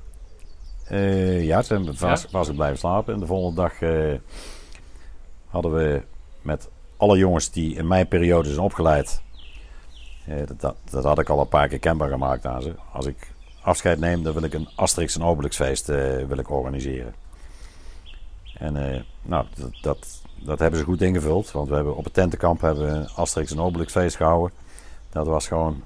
[0.88, 2.28] Eh, ja, ze hebben vast, Ja?
[2.30, 3.14] vast blijven slapen.
[3.14, 4.14] En de volgende dag eh,
[5.46, 6.02] hadden we
[6.42, 9.22] met alle jongens die in mijn periode zijn opgeleid.
[10.26, 12.74] eh, dat, dat, dat had ik al een paar keer kenbaar gemaakt aan ze.
[12.92, 13.30] Als ik
[13.62, 15.86] afscheid neem, dan wil ik een Asterix en Obelix feest
[16.26, 17.14] wil ik organiseren.
[18.58, 21.50] En nou, dat, dat, dat hebben ze goed ingevuld.
[21.52, 24.56] Want we hebben op het tentenkamp hebben we een Asterix en Obelix feest gehouden.
[25.10, 25.82] Dat was gewoon...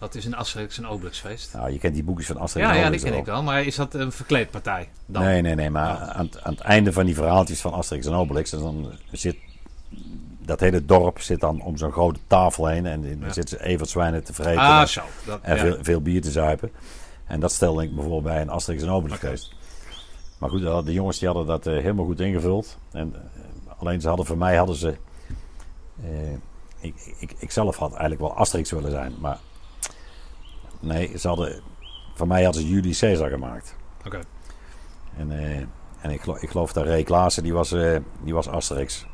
[0.00, 1.52] Dat is een Asterix en Obelix feest.
[1.54, 3.20] Nou, je kent die boekjes van Asterix Ja, en ja, die Obelix ken wel.
[3.20, 3.42] ik wel.
[3.54, 5.22] Maar is dat een verkleedpartij dan?
[5.22, 5.70] Nee, nee, nee.
[5.70, 8.50] Maar aan, het- aan het einde van die verhaaltjes van Asterix en Obelix...
[8.50, 9.36] Dan zit
[10.38, 12.86] dat hele dorp zit dan om zo'n grote tafel heen...
[12.86, 13.32] en dan Ja.
[13.32, 15.00] zitten ze evertzwijnen te vreten Ah, en, zo.
[15.26, 15.60] Dat, en ja.
[15.62, 16.70] veel, veel bier te zuipen.
[17.26, 19.52] En dat stelde ik me voor bij een Asterix en Obelix feest.
[20.38, 22.78] Maar goed, de jongens die hadden dat eh, helemaal goed ingevuld.
[22.92, 24.94] En, eh, alleen ze hadden voor mij hadden ze...
[26.04, 26.32] eh,
[26.80, 29.38] ik, ik, ik zelf had eigenlijk wel Asterix willen zijn, maar...
[30.80, 31.60] Nee, ze hadden...
[32.14, 33.76] Voor mij hadden ze Julius Caesar gemaakt.
[34.06, 34.20] Oké.
[35.16, 35.56] En, eh,
[36.00, 39.06] en ik, geloof, ik geloof dat Ray Klaassen, die was, eh, die was Asterix.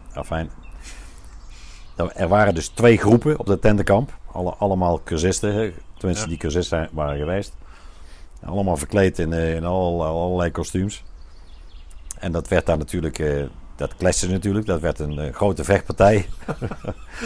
[1.96, 4.18] Nou, er waren dus twee groepen op de tentenkamp.
[4.32, 6.30] Alle, allemaal cursisten, tenminste Ja.
[6.30, 7.54] die cursisten waren geweest.
[8.44, 11.04] Allemaal verkleed in, eh, in al, allerlei kostuums.
[12.18, 16.28] En dat werd daar natuurlijk, dat kletste natuurlijk, dat werd een grote vechtpartij.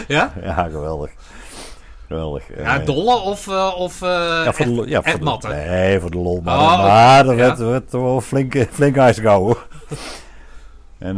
[0.08, 0.32] Ja?
[0.42, 1.10] ja, geweldig.
[2.10, 2.44] Geweldig.
[2.56, 4.08] Ja, Eh, dolle of, eh, of eh,
[4.44, 5.48] ja, voor de, ja, voor de?
[5.48, 6.40] Nee, voor de lol.
[6.44, 7.36] Maar, Oh, maar er ja.
[7.36, 9.56] werd, werd wel flink, flink ijs gehouden.
[10.98, 11.16] en,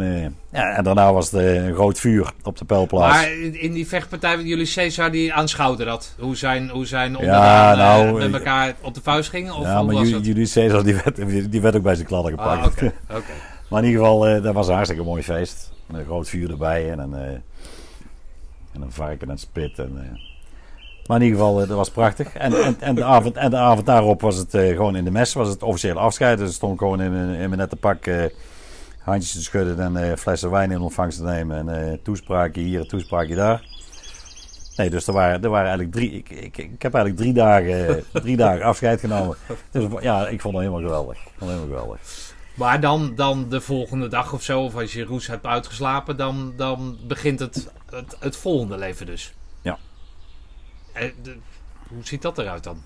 [0.51, 3.15] ja, en daarna was het een groot vuur op de pijlplaats.
[3.17, 6.15] Maar in die vechtpartij met jullie Caesar, die aanschouwde dat.
[6.19, 9.53] Hoe zijn, hoe zijn Ja, onderdaan eh, nou, met elkaar op de vuist gingen?
[9.55, 10.25] Of ja, hoe maar was Ju- het?
[10.25, 12.93] Julius Caesar die werd, die werd ook bij zijn kladden Ah, gepakt.
[13.69, 15.71] maar in ieder geval, dat was een hartstikke mooi feest.
[15.93, 17.13] Een groot vuur erbij en een,
[18.73, 19.79] en een varken en spit.
[19.79, 20.19] En.
[21.07, 22.33] Maar in ieder geval, eh, dat was prachtig.
[22.33, 25.11] En, en, en, de avond, en de avond daarop was het eh, gewoon in de
[25.11, 26.37] mes, was het officiële afscheid.
[26.37, 28.23] Dus stond gewoon in, in mijn nette pak eh,
[28.99, 31.69] handjes te schudden en flessen wijn in ontvangst te nemen.
[31.69, 33.71] En toespraakje hier, toespraakje daar.
[34.75, 36.11] Nee, dus er waren, er waren eigenlijk drie.
[36.11, 39.37] Ik, ik, ik heb eigenlijk drie dagen, drie dagen afscheid genomen.
[39.71, 41.17] Dus ja, ik vond het helemaal geweldig.
[41.39, 41.99] Helemaal geweldig.
[42.53, 46.53] Maar dan, dan de volgende dag of zo, of als je roes hebt uitgeslapen, dan,
[46.57, 49.33] dan begint het, het, het volgende leven dus.
[50.93, 51.09] Eh,
[51.87, 52.77] hoe ziet dat eruit dan?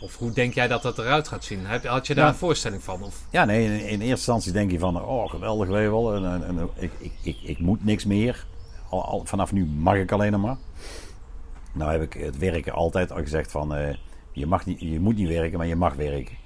[0.00, 1.66] Of hoe denk jij dat dat eruit gaat zien?
[1.66, 2.30] Had je daar Ja.
[2.30, 3.02] een voorstelling van?
[3.02, 6.14] Of, Ja, nee, in, in eerste instantie denk je van, oh geweldig, wel.
[6.14, 8.46] En, en, en ik, ik, ik, ik moet niks meer.
[8.88, 10.56] Al, al, vanaf nu mag ik alleen maar.
[11.72, 13.94] Nou heb ik het werken altijd al gezegd van, eh,
[14.32, 16.36] je, mag niet, je moet niet werken, maar je mag werken.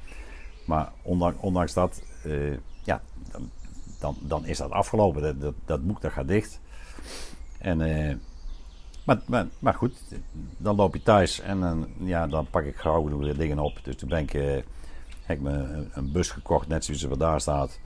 [0.64, 2.52] Maar ondanks, ondanks dat, eh,
[2.82, 3.50] ja, dan,
[4.00, 5.22] dan, dan is dat afgelopen.
[5.22, 6.60] Dat, dat, dat boek dat gaat dicht.
[7.58, 7.80] En,
[9.06, 9.98] maar, maar, maar goed,
[10.56, 13.78] dan loop je thuis en dan, ja, dan pak ik gauw de dingen op.
[13.82, 14.42] Dus toen ben ik, eh,
[15.22, 17.78] heb ik me een, bus gekocht, net zoals er daar staat.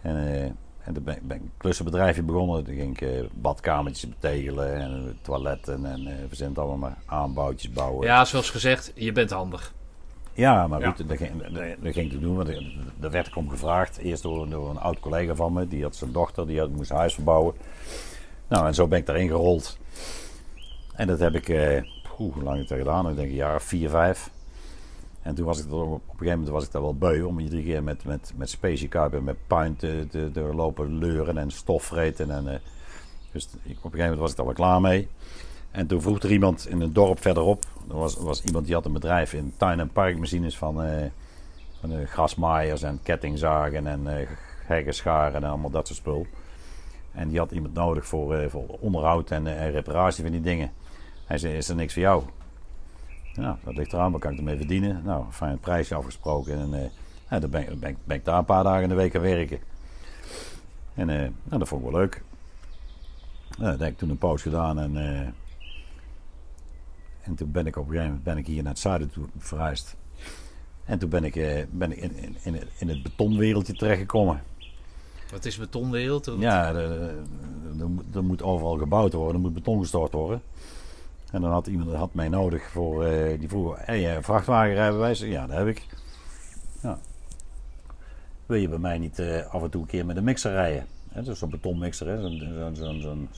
[0.00, 0.50] En eh,
[0.84, 2.64] en toen ben, ben ik een klussenbedrijfje begonnen.
[2.64, 7.72] Toen ging ik eh, badkamertjes betegelen en eh, toiletten en uh, verzint allemaal maar aanbouwtjes
[7.72, 8.06] bouwen.
[8.06, 9.74] Ja, zoals gezegd, je bent handig.
[10.32, 10.90] Ja, maar Ja.
[10.90, 11.52] goed, dat ging, dat,
[11.82, 12.36] dat ging ik doen.
[12.36, 13.96] Want er- daar werd ik om gevraagd.
[13.96, 15.68] Eerst door, door een oud collega van me.
[15.68, 17.54] Die had zijn dochter, die had, moest huis verbouwen.
[18.48, 19.78] Nou, en zo ben ik daarin gerold.
[20.92, 23.08] En dat heb ik, eh, hoe lang heb ik dat gedaan?
[23.08, 24.30] Ik denk een jaar of vier, vijf.
[25.22, 27.38] En toen was ik er, op een gegeven moment was ik daar wel beu om
[27.38, 32.30] iedere keer met, met, met speciekuip en met puin te, te, lopen leuren en stofvreten.
[32.30, 32.58] En, eh,
[33.32, 35.08] dus op een gegeven moment was ik daar wel klaar mee.
[35.70, 37.64] En toen vroeg er iemand in een dorp verderop.
[37.88, 41.06] Er was, was iemand die had een bedrijf in tuin- en parkmachines van, eh
[41.80, 44.28] van eh, grasmaaiers en kettingzagen en eh
[44.66, 46.26] heggenscharen en allemaal dat soort spul.
[47.12, 50.70] En die had iemand nodig voor, voor onderhoud en, en reparatie van die dingen.
[51.32, 52.22] Hij zei, is er niks voor jou?
[53.34, 55.02] Nou, dat ligt eraan, wat kan ik ermee verdienen?
[55.04, 56.58] Nou, fijn prijsje afgesproken.
[56.58, 56.90] En eh,
[57.30, 59.20] ja, dan ben, ik- ben, ben ik daar een paar dagen in de week gaan
[59.20, 59.58] werken.
[60.94, 62.22] En eh, nou, dat vond ik wel leuk.
[63.58, 64.96] Nou, dat heb ik toen een pauze gedaan en...
[64.96, 65.20] eh,
[67.22, 69.24] en toen ben ik op een gegeven moment ben ik hier naar het zuiden toe
[69.38, 69.96] verhuisd.
[70.84, 74.42] En toen ben ik, ben ik in, in, in, het- in het betonwereldje terechtgekomen.
[75.30, 76.30] Wat is betonwereld?
[76.38, 77.14] Ja, er,
[77.88, 80.42] moet- er moet overal gebouwd worden, er moet beton gestort worden.
[81.32, 85.20] En dan had iemand dat had mij nodig voor, eh, die vroeg, hey, eh, vrachtwagenrijbewijs?
[85.20, 85.86] Ja, dat heb ik.
[86.82, 86.98] Ja.
[88.46, 90.86] Wil je bij mij niet eh, af en toe een keer met een mixer rijden?
[91.08, 92.18] Hè, dus zo'n betonmixer?
[92.72, 93.28] Zo'n,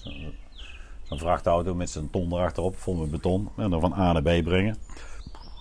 [1.03, 3.49] zo'n vrachtauto met zijn ton erachterop, vol met beton.
[3.57, 4.77] En dan van A naar B brengen.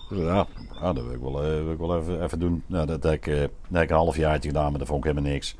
[0.08, 2.62] Dus Ja, dat wil ik wel, even, even doen.
[2.66, 5.56] Dat heb ik, dat heb een half jaartje gedaan, maar dat vond ik helemaal niks.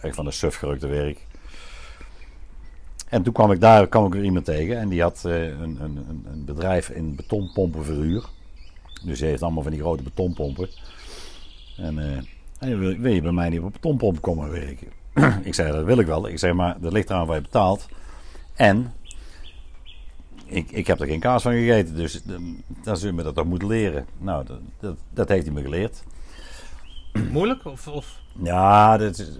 [0.00, 1.25] Echt van de suf werk.
[3.08, 5.78] En toen kwam ik daar kwam ik weer iemand tegen en die had eh, een,
[5.80, 8.24] een, een, bedrijf in betonpompenverhuur.
[9.04, 10.68] Dus hij heeft allemaal van die grote betonpompen.
[11.76, 11.96] En
[12.58, 14.88] hij wil, wil je bij mij niet op een betonpomp komen werken?
[15.48, 16.28] ik zei, dat wil ik wel.
[16.28, 17.88] Ik zeg, maar dat ligt eraan waar je betaalt.
[18.54, 18.92] En
[20.44, 22.34] ik, ik heb er geen kaas van gegeten, dus eh,
[22.82, 24.06] dan zul je me dat toch moeten leren.
[24.18, 26.02] Nou, dat, dat, dat heeft hij me geleerd.
[27.30, 27.64] Moeilijk?
[27.64, 28.20] Of, of?
[28.42, 29.38] Ja, dat is,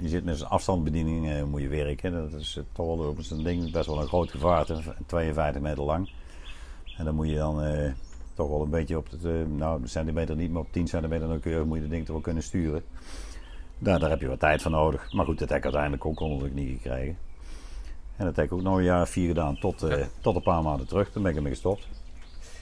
[0.00, 2.12] je zit met zo'n afstandsbediening eh, moet je werken.
[2.12, 6.10] Dat is toch wel op ding best wel een groot gevaarte, 52 meter lang.
[6.96, 7.92] En dan moet je dan eh,
[8.34, 11.66] toch wel een beetje op eh, nou een centimeter niet, maar op 10 centimeter nauwkeurig
[11.66, 12.82] moet je dat ding toch wel kunnen sturen.
[13.78, 15.12] Daar, daar heb je wat tijd voor nodig.
[15.12, 17.18] Maar goed, dat heb ik uiteindelijk ook onder de knie gekregen.
[18.16, 20.42] En dat heb ik ook nog een jaar of vier gedaan, tot, eh, tot een
[20.42, 21.10] paar maanden terug.
[21.10, 21.88] Toen ben ik ermee gestopt.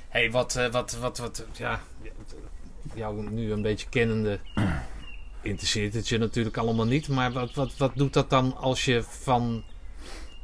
[0.09, 1.81] hey, wat, eh, wat, wat, wat, ja,
[2.95, 4.39] jou nu een beetje kennende
[5.43, 7.09] interesseert het je natuurlijk allemaal niet.
[7.09, 9.65] Maar wat, wat, wat doet dat dan als je van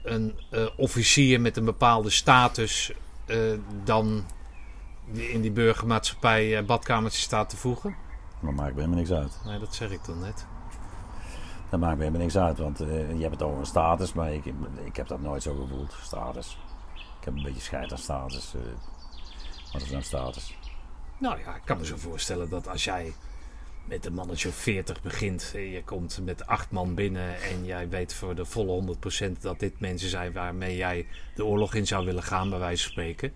[0.03, 2.93] een eh, officier met een bepaalde status
[3.27, 3.39] eh,
[3.85, 4.25] dan
[5.13, 7.97] in die burgermaatschappij eh, badkamertje staat te voegen?
[8.41, 9.41] Maar maakt me helemaal niks uit.
[9.45, 10.47] Nee, dat zeg ik dan net.
[11.71, 14.45] Dat maakt me helemaal niks uit, want je hebt het over een status, maar ik,
[14.85, 16.59] ik heb dat nooit zo gevoeld, status.
[16.95, 18.55] Ik heb een beetje scheid aan status.
[19.73, 20.57] wat is nou status?
[21.19, 23.15] Nou ja, ik kan me zo voorstellen dat als jij
[23.85, 25.51] met een mannetje of 40 begint.
[25.53, 28.97] Je komt met acht man binnen en jij weet voor de volle
[29.29, 32.83] 100% dat dit mensen zijn waarmee jij de oorlog in zou willen gaan, bij wijze
[32.83, 33.33] van spreken.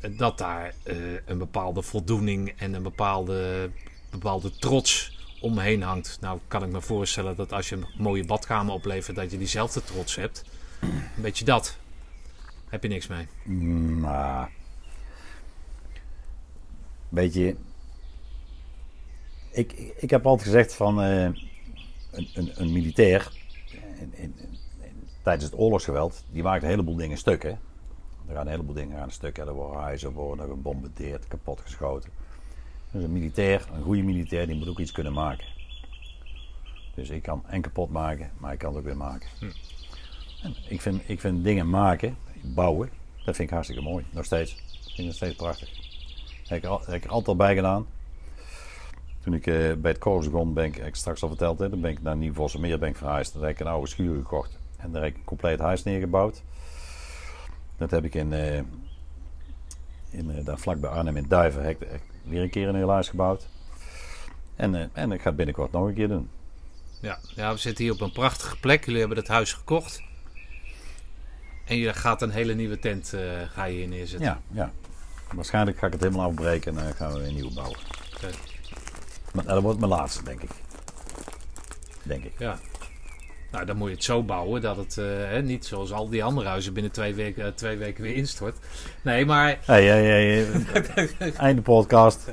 [0.00, 3.70] eh, Dat daar eh, een bepaalde voldoening en een bepaalde,
[4.10, 6.18] bepaalde trots omheen hangt.
[6.20, 9.82] Nou kan ik me voorstellen dat als je een mooie badkamer oplevert, dat je diezelfde
[9.84, 10.44] trots hebt.
[10.80, 11.76] Een beetje dat.
[12.68, 13.26] Heb je niks mee.
[13.96, 14.50] Maar.
[17.08, 17.56] Weet je.
[19.50, 21.02] Ik, ik heb altijd gezegd van.
[21.02, 23.32] eh, een, een, een militair.
[23.98, 24.58] In, in, in-
[25.22, 26.24] tijdens het oorlogsgeweld.
[26.30, 27.42] die maakt een heleboel dingen stuk.
[27.42, 27.48] Hè?
[27.48, 29.36] Er gaan een heleboel dingen aan stuk.
[29.36, 29.46] Hè?
[29.46, 32.10] Er worden huizen worden gebombardeerd, kapotgeschoten.
[32.90, 35.46] Dus een militair, een goede militair, die moet ook iets kunnen maken.
[36.94, 39.28] Dus ik kan en kapot maken, maar ik kan het ook weer maken.
[40.42, 42.90] En ik, vind, ik vind dingen maken, bouwen,
[43.24, 44.04] dat vind ik hartstikke mooi.
[44.10, 44.52] Nog steeds.
[44.52, 45.70] Ik vind het nog steeds prachtig.
[46.46, 47.86] Heb ik, al, heb ik er altijd al bij gedaan.
[49.30, 51.90] Toen ik eh, bij het korps begon, ben ik, straks al verteld, hè, dan ben
[51.90, 53.32] ik naar Nieuw-Vossemeer ben ik verhuisd.
[53.32, 54.58] Daar heb ik een oude schuur gekocht.
[54.76, 56.42] En daar heb ik een compleet huis neergebouwd.
[57.76, 58.56] Dat heb ik in, eh,
[60.10, 62.90] in eh, daar vlak bij Arnhem in Duiven heb ik, weer een keer een heel
[62.90, 63.48] huis gebouwd.
[64.56, 66.30] En, en ik ga het binnenkort nog een keer doen.
[67.00, 68.84] Ja, ja, we zitten hier op een prachtige plek.
[68.84, 70.02] Jullie hebben het huis gekocht.
[71.64, 74.28] En je gaat een hele nieuwe tent eh, ga je hier neerzetten.
[74.28, 74.72] Ja, ja.
[75.34, 77.78] Waarschijnlijk ga ik het helemaal afbreken en dan gaan we weer een nieuwe bouwen.
[79.34, 80.50] Maar dat wordt mijn laatste, denk ik.
[82.02, 82.32] Denk ik.
[82.38, 82.58] Ja.
[83.50, 86.48] Nou, dan moet je het zo bouwen dat het eh, niet zoals al die andere
[86.48, 88.56] huizen binnen twee weken, eh, twee weken weer instort.
[89.02, 90.46] Nee, maar Hey, hey, hey,
[91.18, 91.32] hey.
[91.36, 92.26] Einde podcast.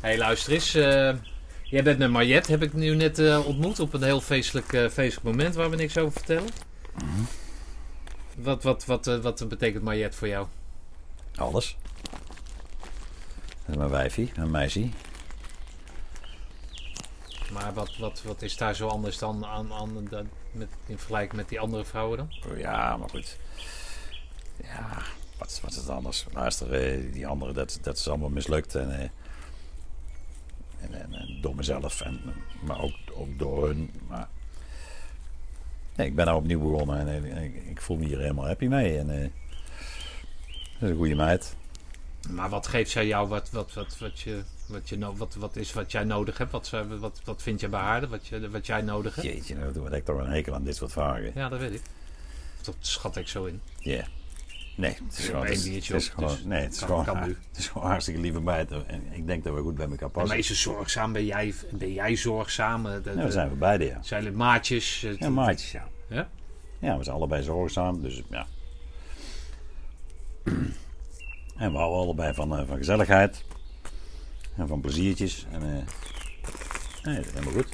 [0.00, 0.74] hey, luister eens.
[0.74, 1.14] eh,
[1.62, 5.54] Jij bent met Mariette, heb ik nu net ontmoet op een heel feestelijk, feestelijk moment
[5.54, 6.48] waar we niks over vertellen.
[6.94, 7.22] Mhm.
[8.36, 10.46] Wat, wat, wat, wat betekent Mariette voor jou?
[11.36, 11.76] Alles.
[13.64, 14.88] Dat is mijn wijfie, mijn meisje.
[17.52, 21.36] Maar wat, wat, wat is daar zo anders dan aan, aan, dan met, in vergelijking
[21.36, 22.28] met die andere vrouwen dan?
[22.48, 23.38] Oh, Ja, maar goed.
[24.62, 25.02] Ja,
[25.38, 26.26] wat is, wat is het anders?
[26.32, 28.74] Luister, eh, die andere, dat, dat is allemaal mislukt.
[28.74, 29.08] En, eh,
[30.80, 32.20] en, en, en door mezelf, en,
[32.60, 33.90] maar ook, ook door hun.
[34.08, 34.28] Maar,
[35.96, 38.98] ik ben nou opnieuw begonnen en eh, ik, ik voel me hier helemaal happy mee.
[38.98, 41.56] En, dat is een goede meid.
[42.30, 45.72] Maar wat geeft zij jou, wat, wat, wat, wat, je, wat, je, wat, wat is
[45.72, 46.50] wat jij nodig hebt?
[46.50, 49.26] Wat, wat, wat vind je bij haar, wat, je, wat jij nodig hebt?
[49.26, 51.32] Jeetje, nou, had ik toch een hekel aan dit soort vragen.
[51.34, 51.82] Ja, dat weet ik.
[52.62, 53.60] Dat schat ik zo in.
[53.78, 54.04] Ja.
[54.76, 56.62] Nee, het is gewoon, maar het is, één biertje het is op, gewoon, dus nee,
[56.62, 57.36] het is kan- gewoon, kan nu.
[57.48, 58.70] het is gewoon hartstikke lieve meid.
[58.70, 60.38] En ik denk dat we goed bij elkaar Maar passen.
[60.38, 61.12] is ze zorgzaam?
[61.12, 62.86] Ben jij, ben jij zorgzaam?
[62.86, 64.02] Eh, de- Ja, we de- zijn we beide, ja.
[64.02, 65.00] Zijn het maatjes?
[65.00, 65.88] Het- Ja, maatjes, ja.
[66.08, 66.28] Ja?
[66.78, 68.46] Ja, we zijn allebei zorgzaam, dus ja.
[71.56, 73.44] En we houden allebei van, eh, van gezelligheid.
[74.56, 75.46] En van pleziertjes.
[75.50, 75.68] En, eh
[77.02, 77.68] nee, dat is helemaal goed.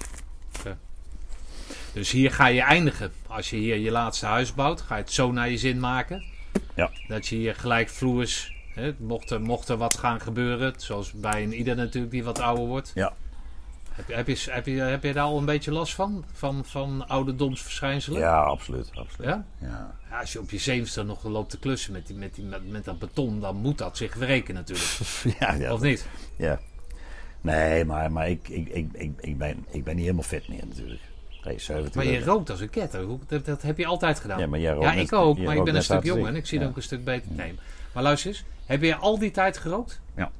[1.92, 3.12] Dus hier ga je eindigen.
[3.26, 6.24] Als je hier je laatste huis bouwt, ga je het zo naar je zin maken.
[6.74, 6.90] Ja.
[7.08, 11.42] Dat je hier gelijk vloers, hè, mocht, er, mocht er wat gaan gebeuren, zoals bij
[11.42, 12.92] een ieder natuurlijk die wat ouder wordt.
[12.94, 13.12] Ja.
[13.94, 16.24] Heb, je- heb, je, heb, je, heb je daar al een beetje last van?
[16.32, 18.20] Van, van ouderdomsverschijnselen?
[18.20, 18.90] Ja, absoluut.
[18.94, 19.28] absoluut.
[19.30, 19.44] Ja?
[19.58, 19.94] Ja.
[20.10, 22.70] Ja, Als je op je zevenste nog loopt te klussen met, die, met, die, met,
[22.70, 24.90] met dat beton, dan moet dat zich wreken natuurlijk.
[25.40, 26.06] ja, ja, Of niet?
[26.36, 26.58] Ja.
[27.40, 30.66] Nee, maar, maar ik, ik, ik, ik, ik, ben, ik ben niet helemaal fit meer
[30.66, 31.00] natuurlijk.
[31.44, 33.06] Nee, 70 Maar je rookt als een ketter.
[33.26, 34.38] Dat, dat heb je altijd gedaan.
[34.38, 36.36] Ja, maar jij rookt Ja, net- ik ook, maar ik ben een stuk jonger en
[36.36, 36.60] ik zie Ja.
[36.64, 37.58] dat ook een stuk beter neem.
[37.94, 40.00] Maar luister eens, heb je al die tijd gerookt?
[40.16, 40.30] Ja.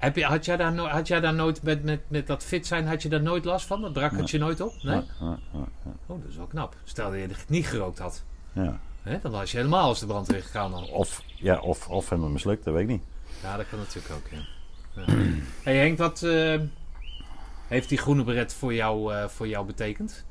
[0.00, 2.66] Heb je, had, jij daar no- had jij daar nooit met, met, met dat fit
[2.66, 3.80] zijn, had je daar nooit last van?
[3.80, 4.72] Dat brak het je nooit op?
[4.82, 4.94] Nee?
[4.94, 5.90] Ja, ja, ja, ja.
[6.06, 6.76] Oh, dat is wel knap.
[6.84, 8.24] Stel dat je het niet gerookt had.
[8.52, 8.80] Ja.
[9.02, 9.18] Hè?
[9.22, 10.88] Dan was je helemaal als de brandweer gegaan dan.
[10.88, 13.02] Of, ja, of, of helemaal mislukt, dat weet ik niet.
[13.42, 14.28] Ja, dat kan natuurlijk ook,
[15.62, 16.60] hey Henk, wat eh,
[17.68, 20.24] heeft die groene beret voor jou, eh, voor jou betekend?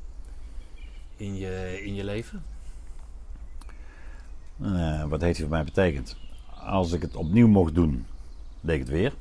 [1.15, 2.43] In je, in je leven?
[4.61, 6.17] Eh, wat heeft hij voor mij betekend?
[6.65, 8.05] Als ik het opnieuw mocht doen,
[8.61, 9.13] deed ik het weer.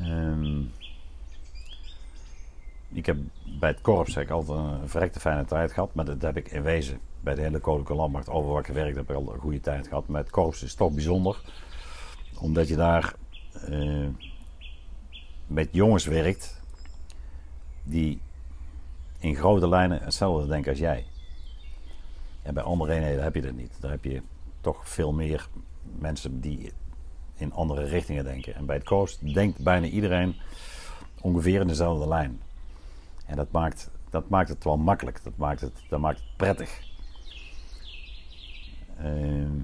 [0.00, 0.60] Ehm,
[2.92, 3.16] ik heb
[3.60, 5.94] bij het korps altijd een verrekte fijne tijd gehad.
[5.94, 8.96] Maar dat heb ik in wezen bij de hele Koninklijke Landmacht over waar ik gewerkt
[8.96, 10.08] heb, al een goede tijd gehad.
[10.08, 11.40] Maar het korps is toch bijzonder.
[12.38, 13.14] Omdat je daar
[13.52, 14.08] eh,
[15.46, 16.60] met jongens werkt
[17.82, 18.20] die
[19.18, 21.06] in grote lijnen hetzelfde denken als jij.
[22.42, 23.76] En bij andere eenheden heb je dat niet.
[23.80, 24.22] Daar heb je
[24.60, 25.48] toch veel meer
[25.98, 26.72] mensen die
[27.42, 28.54] in andere richtingen denken.
[28.54, 30.36] En bij het Coast denkt bijna iedereen
[31.20, 32.40] ongeveer in dezelfde lijn.
[33.26, 35.24] En dat maakt, dat maakt het wel makkelijk.
[35.24, 36.80] Dat maakt het, dat maakt het prettig.
[38.98, 39.58] Ehm,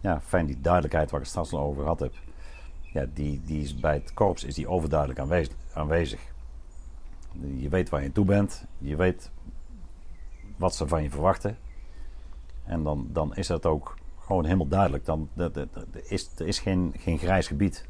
[0.00, 2.14] ja, fijn die duidelijkheid waar ik het straks al over gehad heb.
[2.92, 5.54] Ja, die, die is bij het korps is die overduidelijk aanwezig.
[5.72, 6.20] aanwezig.
[7.56, 8.64] Je weet waar je toe bent.
[8.78, 9.30] Je weet
[10.56, 11.58] wat ze van je verwachten.
[12.64, 13.98] En dan, dan is dat ook
[14.30, 15.04] gewoon helemaal duidelijk.
[15.04, 17.88] Dan, dat, dat- dat is, er is geen, geen grijs gebied.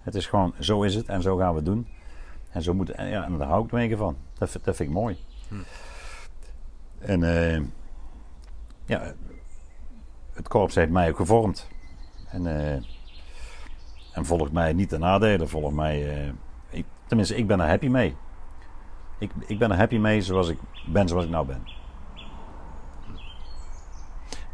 [0.00, 1.88] Het is gewoon, zo is het en zo gaan we het doen.
[2.50, 4.16] En, zo moet, en, ja, en daar hou ik mega van.
[4.38, 5.16] Dat, vind- dat vind ik mooi.
[6.98, 7.62] En eh,
[8.84, 9.14] ja,
[10.32, 11.68] het korps heeft mij ook gevormd.
[12.28, 12.72] En, eh,
[14.12, 15.46] en volgt mij niet ten nadele.
[15.46, 16.32] Volgt mij, eh,
[16.70, 18.16] ik, tenminste, ik ben er happy mee.
[19.18, 21.62] Ik, ik ben er happy mee zoals ik ben, zoals ik nou ben.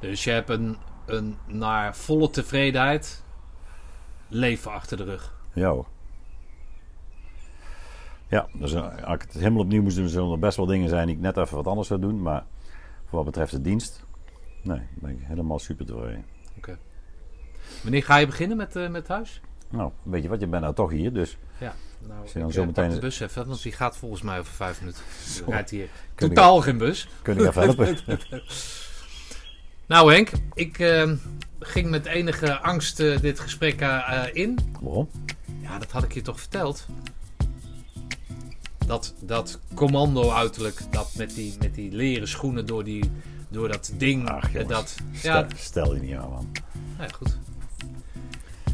[0.01, 0.77] Dus je hebt een,
[1.13, 3.23] een naar volle tevredenheid
[4.29, 5.35] leven achter de rug.
[5.53, 5.87] Ja hoor.
[8.29, 10.89] Ja, dus eh, als ik het helemaal opnieuw moest doen, zullen er best wel dingen
[10.89, 12.23] zijn die ik net even wat anders zou doen.
[12.23, 12.45] Maar
[13.07, 14.05] voor wat betreft de dienst,
[14.63, 16.25] nee, ben ik helemaal super tevreden.
[17.83, 19.41] Wanneer ga je beginnen met, eh, met huis?
[19.71, 22.55] Nou, weet je wat, je bent nou toch hier, dus Ja, nou, je dan ik
[22.55, 25.03] zo eh, meteen- de bus even, want die gaat volgens mij over vijf minuten.
[25.47, 27.09] Rijdt hier totaal geen bus.
[27.23, 27.97] kun je even helpen.
[29.91, 31.11] Nou Henk, ik eh,
[31.61, 34.59] ging met enige angst eh, dit gesprek eh, in.
[34.81, 35.09] Waarom?
[35.63, 36.87] Ja, dat had ik je toch verteld.
[38.87, 43.11] Dat, dat commando uiterlijk, dat met die, met die leren schoenen door, die,
[43.49, 44.29] door dat ding.
[44.29, 44.69] Ach, jongens.
[44.69, 46.53] dat, Stel, ja, stel je niet aan, man.
[46.99, 47.39] ja, goed.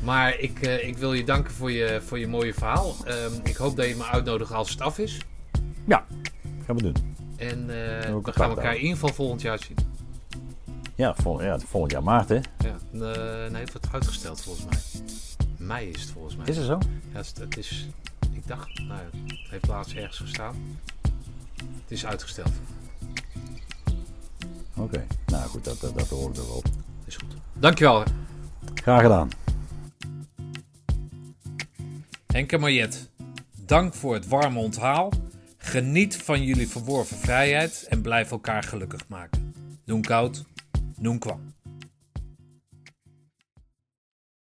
[0.02, 2.94] Maar ik, ik wil je danken voor je, voor je mooie verhaal.
[3.04, 5.18] Ehm, ik hoop dat je me uitnodigt als het af is.
[5.84, 6.06] Ja,
[6.66, 7.14] gaan we doen.
[7.36, 7.66] En
[8.06, 9.95] dan gaan we elkaar in ieder geval volgend jaar zien.
[10.96, 12.34] Ja, vol, ja volgend jaar maart, hè?
[12.34, 12.42] Ja,
[12.92, 15.02] eh, nee, het wordt uitgesteld volgens mij.
[15.58, 16.46] mei is het volgens mij.
[16.46, 16.78] Is het zo?
[17.12, 17.88] Ja, het, is- het is,
[18.32, 20.54] ik dacht, nou, ja, het heeft laatst ergens gestaan.
[21.62, 22.50] Het is uitgesteld.
[24.76, 25.06] Oké.
[25.26, 26.62] Nou goed, dat, dat, dat hoor ik er wel.
[27.04, 27.34] Is goed.
[27.52, 28.02] Dankjewel,
[28.74, 29.28] Graag gedaan.
[32.26, 32.98] Henk en Mariette.
[33.64, 35.10] Dank voor het warme onthaal.
[35.58, 39.54] Geniet van jullie verworven vrijheid en blijf elkaar gelukkig maken.
[39.84, 40.44] Noen koud,
[40.98, 41.55] noen kwam.